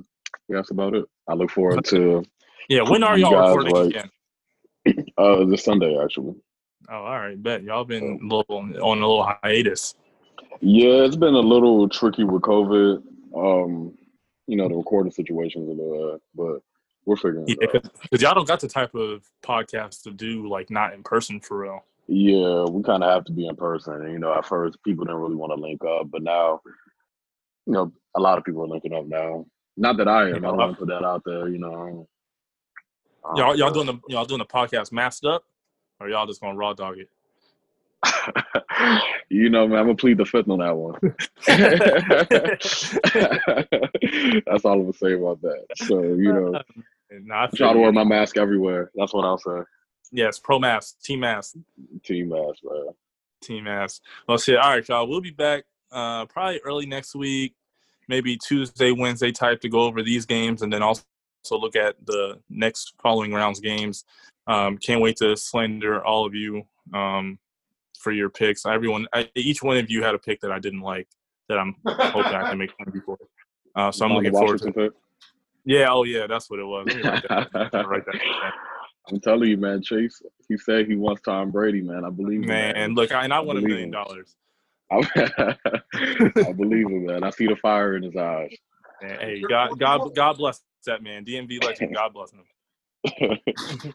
yeah, 0.48 0.58
that's 0.58 0.72
about 0.72 0.94
it. 0.96 1.06
I 1.28 1.34
look 1.34 1.50
forward 1.52 1.84
to 1.86 2.24
Yeah. 2.70 2.84
When 2.90 3.04
are 3.04 3.18
You 3.18 3.26
y'all 3.26 3.32
guys 3.56 3.56
recording 3.66 3.92
like- 3.94 3.96
again? 3.96 5.06
uh 5.18 5.46
this 5.46 5.64
Sunday 5.64 5.98
actually. 6.02 6.36
Oh, 6.90 6.94
all 6.98 7.20
right, 7.20 7.42
bet 7.42 7.64
y'all 7.64 7.84
been 7.86 8.20
a 8.22 8.36
little 8.36 8.46
on 8.50 8.72
a 8.74 9.08
little 9.08 9.28
hiatus. 9.44 9.96
Yeah, 10.62 11.04
it's 11.06 11.16
been 11.16 11.34
a 11.34 11.40
little 11.40 11.88
tricky 11.90 12.24
with 12.24 12.42
COVID. 12.42 13.04
Um, 13.36 13.98
you 14.48 14.56
know, 14.56 14.68
the 14.70 14.76
recording 14.76 15.12
situations 15.12 15.68
a 15.68 15.72
little, 15.72 16.22
but 16.36 16.62
we're 17.06 17.16
figuring 17.16 17.48
Yeah, 17.48 17.56
it 17.62 17.76
out. 17.76 17.94
because 18.02 18.22
y'all 18.22 18.34
don't 18.34 18.48
got 18.48 18.60
the 18.60 18.68
type 18.68 18.96
of 18.96 19.24
podcast 19.44 20.04
to 20.04 20.12
do 20.12 20.48
like 20.48 20.70
not 20.70 20.94
in 20.94 21.04
person 21.04 21.40
for 21.40 21.60
real. 21.60 21.84
Yeah, 22.08 22.66
we 22.66 22.84
kind 22.84 23.04
of 23.04 23.12
have 23.12 23.26
to 23.26 23.32
be 23.32 23.48
in 23.48 23.56
person. 23.56 23.94
And, 23.96 24.12
you 24.12 24.20
know, 24.20 24.34
at 24.34 24.46
first 24.46 24.78
people 24.84 25.06
didn't 25.06 25.22
really 25.22 25.36
want 25.36 25.52
to 25.52 25.60
link 25.62 25.84
up, 25.84 26.12
but 26.12 26.22
now, 26.22 26.62
you 27.66 27.74
know, 27.74 27.92
a 28.16 28.20
lot 28.20 28.38
of 28.38 28.44
people 28.44 28.64
are 28.64 28.68
linking 28.68 28.94
up 28.94 29.08
now. 29.08 29.46
Not 29.78 29.98
that 29.98 30.08
I 30.08 30.30
am. 30.30 30.36
I 30.38 30.40
don't 30.40 30.58
want 30.58 30.74
to 30.74 30.78
put 30.78 30.88
that 30.88 31.04
out 31.04 31.24
there. 31.26 31.50
You 31.50 31.58
know. 31.58 32.08
Um, 33.26 33.36
Y'all 33.36 33.56
y'all 33.56 33.72
doing 33.72 33.88
the 33.88 34.00
y'all 34.08 34.24
doing 34.24 34.38
the 34.40 34.46
podcast 34.46 34.92
masked 34.92 35.26
up, 35.26 35.44
or 36.00 36.08
y'all 36.08 36.28
just 36.28 36.40
gonna 36.40 36.56
raw 36.56 36.74
dog 36.74 37.00
it? 37.00 37.10
you 39.30 39.50
know, 39.50 39.68
man, 39.68 39.80
I'm 39.80 39.86
gonna 39.86 39.96
plead 39.96 40.18
the 40.18 40.26
fifth 40.26 40.50
on 40.50 40.60
that 40.60 40.76
one. 40.76 40.96
That's 44.46 44.66
all 44.66 44.74
I'm 44.74 44.82
gonna 44.82 44.94
say 44.94 45.14
about 45.14 45.42
that. 45.42 45.66
So, 45.78 46.02
you 46.02 46.34
know, 46.34 46.62
nah, 47.24 47.36
I 47.36 47.44
I 47.44 47.50
feel 47.50 47.58
try 47.58 47.74
to 47.74 47.80
wear 47.80 47.92
my 47.92 48.04
mask 48.04 48.38
everywhere. 48.38 48.92
That's 48.96 49.14
what 49.14 49.26
I'll 49.26 49.38
say. 49.38 49.62
Yes, 50.12 50.40
pro 50.40 50.60
mask, 50.60 51.02
team 51.02 51.22
mask, 51.22 51.56
Team 52.04 52.30
mask, 52.30 52.60
man. 52.64 52.88
team 53.42 53.64
mask. 53.66 54.02
Well, 54.28 54.38
shit. 54.38 54.58
All 54.58 54.72
right, 54.72 54.88
y'all. 54.88 55.08
We'll 55.08 55.22
be 55.22 55.32
back 55.32 55.64
uh, 55.92 56.26
probably 56.26 56.60
early 56.64 56.86
next 56.86 57.16
week, 57.16 57.54
maybe 58.08 58.38
Tuesday, 58.38 58.92
Wednesday 58.92 59.32
type 59.32 59.62
to 59.62 59.70
go 59.70 59.82
over 59.82 60.04
these 60.04 60.26
games, 60.26 60.62
and 60.62 60.72
then 60.72 60.84
also 60.84 61.04
look 61.52 61.76
at 61.76 61.96
the 62.06 62.40
next 62.50 62.94
following 63.02 63.34
rounds 63.34 63.60
games. 63.60 64.06
Um, 64.48 64.78
can't 64.78 65.02
wait 65.02 65.18
to 65.18 65.36
slander 65.36 66.06
all 66.06 66.26
of 66.26 66.36
you 66.36 66.64
um, 66.94 67.40
for 68.06 68.12
your 68.12 68.30
picks. 68.30 68.68
Everyone, 68.68 69.08
I, 69.14 69.28
each 69.34 69.64
one 69.64 69.78
of 69.78 69.90
you 69.90 70.04
had 70.04 70.14
a 70.14 70.20
pick 70.20 70.40
that 70.42 70.52
I 70.52 70.60
didn't 70.60 70.82
like 70.82 71.08
that 71.50 71.58
I'm 71.58 71.76
hoping 71.84 72.34
I 72.34 72.52
can 72.52 72.60
make 72.60 72.70
fun 72.78 72.88
of 72.88 72.94
you 72.94 73.02
for. 73.04 73.18
Uh, 73.76 73.92
so 73.92 74.06
I'm 74.06 74.14
looking 74.14 74.32
forward 74.32 74.60
to. 74.60 74.66
Washington 74.68 74.92
Yeah. 75.66 75.88
Oh 75.90 76.04
yeah, 76.04 76.28
that's 76.28 76.48
what 76.48 76.60
it 76.60 76.66
was. 76.66 76.86
Write 76.86 77.24
that. 77.28 77.86
Write 77.88 78.06
that. 78.06 78.16
I'm 79.12 79.20
telling 79.20 79.50
you, 79.50 79.58
man, 79.58 79.82
Chase. 79.82 80.22
He 80.48 80.56
said 80.58 80.86
he 80.88 80.96
wants 80.96 81.24
Tom 81.24 81.50
Brady, 81.50 81.82
man. 81.82 82.06
I 82.06 82.12
believe 82.12 82.42
him, 82.42 82.48
Man, 82.48 82.94
look, 82.94 83.12
I, 83.12 83.24
and 83.24 83.34
I 83.34 83.38
I 83.38 83.40
won 83.40 83.58
a 83.58 83.62
million 83.62 83.90
dollars. 83.90 84.36
I, 84.92 84.98
I 85.96 86.52
believe 86.54 86.88
him, 86.88 87.08
man. 87.08 87.24
I 87.24 87.32
see 87.32 87.48
the 87.48 87.56
fire 87.56 87.98
in 87.98 88.04
his 88.04 88.16
eyes. 88.16 88.56
And, 89.02 89.12
hey, 89.20 89.44
God, 89.50 89.80
God, 89.80 90.16
God 90.16 90.38
bless 90.38 90.62
that 90.86 91.02
man. 91.02 91.26
DMV 91.26 91.64
legend. 91.64 91.96
God 91.96 92.14
bless 92.14 92.32
him. 92.32 92.44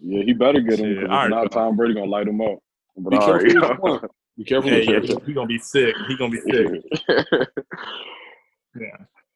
yeah, 0.00 0.22
he 0.24 0.32
better 0.32 0.60
get 0.60 0.78
him 0.78 1.10
all 1.10 1.18
right, 1.18 1.30
not. 1.30 1.50
Tom 1.52 1.76
Brady 1.76 1.94
gonna 1.94 2.06
light 2.06 2.28
him 2.28 2.40
up. 2.40 2.58
But 2.96 3.10
Be 3.10 3.16
all 3.16 3.26
careful 3.26 3.60
right, 3.60 3.70
what 3.70 3.76
you 3.76 3.82
want. 3.90 4.10
Be 4.38 4.44
careful 4.44 4.70
Hey, 4.70 4.84
yeah, 4.84 4.92
want. 4.92 5.04
he, 5.08 5.16
he 5.26 5.32
gonna 5.32 5.46
be 5.46 5.58
sick. 5.58 5.94
He 6.08 6.16
gonna 6.16 6.30
be 6.32 6.40
sick. 6.40 6.82
Yeah. 8.72 8.88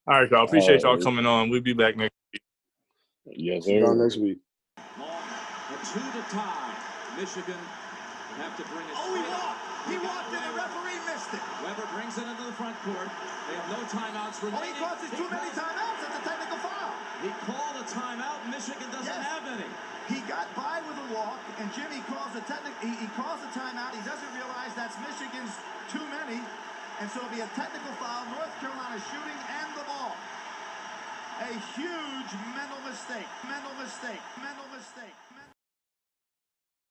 All 0.09 0.23
right, 0.25 0.31
y'all. 0.31 0.49
Appreciate 0.49 0.81
y'all 0.81 0.97
coming 0.97 1.27
on. 1.29 1.51
We'll 1.53 1.61
be 1.61 1.75
back 1.77 1.93
next. 1.95 2.17
Week. 2.33 2.41
Yes, 3.37 3.69
See 3.69 3.77
y'all 3.77 3.93
sir. 3.93 4.01
next 4.01 4.17
week. 4.17 4.41
Long, 4.97 5.13
a 5.13 5.77
two 5.85 6.01
to 6.01 6.23
tie. 6.33 6.73
Michigan 7.21 7.53
would 7.53 8.41
have 8.41 8.57
to 8.57 8.65
bring 8.73 8.89
it. 8.89 8.97
Oh, 8.97 9.13
he 9.13 9.21
walked. 9.29 9.61
He 9.93 9.97
walked 10.01 10.33
and 10.33 10.41
the 10.41 10.55
referee 10.57 11.01
missed 11.05 11.37
it. 11.37 11.45
Webber 11.61 11.85
brings 11.93 12.17
it 12.17 12.25
into 12.33 12.45
the 12.49 12.57
front 12.57 12.81
court. 12.81 13.13
They 13.53 13.61
have 13.61 13.69
no 13.77 13.81
timeouts 13.93 14.41
Oh, 14.41 14.49
he 14.49 14.73
remaining. 14.73 14.81
causes 14.81 15.11
too 15.13 15.29
many 15.29 15.53
calls- 15.53 15.69
timeouts. 15.69 16.01
That's 16.01 16.17
a 16.17 16.23
technical 16.25 16.59
foul. 16.65 16.93
He 17.21 17.29
called 17.45 17.77
a 17.77 17.85
timeout. 17.85 18.41
Michigan 18.49 18.89
doesn't 18.89 19.05
Yes. 19.05 19.21
have 19.21 19.45
any. 19.53 19.69
Got 20.27 20.51
by 20.59 20.83
with 20.83 20.99
a 20.99 21.14
walk, 21.14 21.39
and 21.62 21.70
Jimmy 21.70 22.03
calls 22.11 22.35
a 22.35 22.43
technical. 22.51 22.74
He, 22.83 22.91
he 22.99 23.07
calls 23.14 23.39
a 23.47 23.51
timeout. 23.55 23.95
He 23.95 24.03
doesn't 24.03 24.33
realize 24.35 24.74
that's 24.74 24.99
Michigan's 24.99 25.55
too 25.87 26.03
many, 26.11 26.43
and 26.99 27.07
so 27.11 27.22
it'll 27.22 27.31
be 27.31 27.47
a 27.47 27.51
technical 27.55 27.95
foul. 28.03 28.27
North 28.35 28.51
Carolina 28.59 28.99
shooting 29.07 29.39
and 29.62 29.70
the 29.79 29.87
ball. 29.87 30.18
A 31.47 31.53
huge 31.79 32.31
mental 32.59 32.83
mistake. 32.83 33.29
Mental 33.47 33.70
mistake. 33.79 34.22
Mental 34.43 34.66
mistake. 34.74 35.26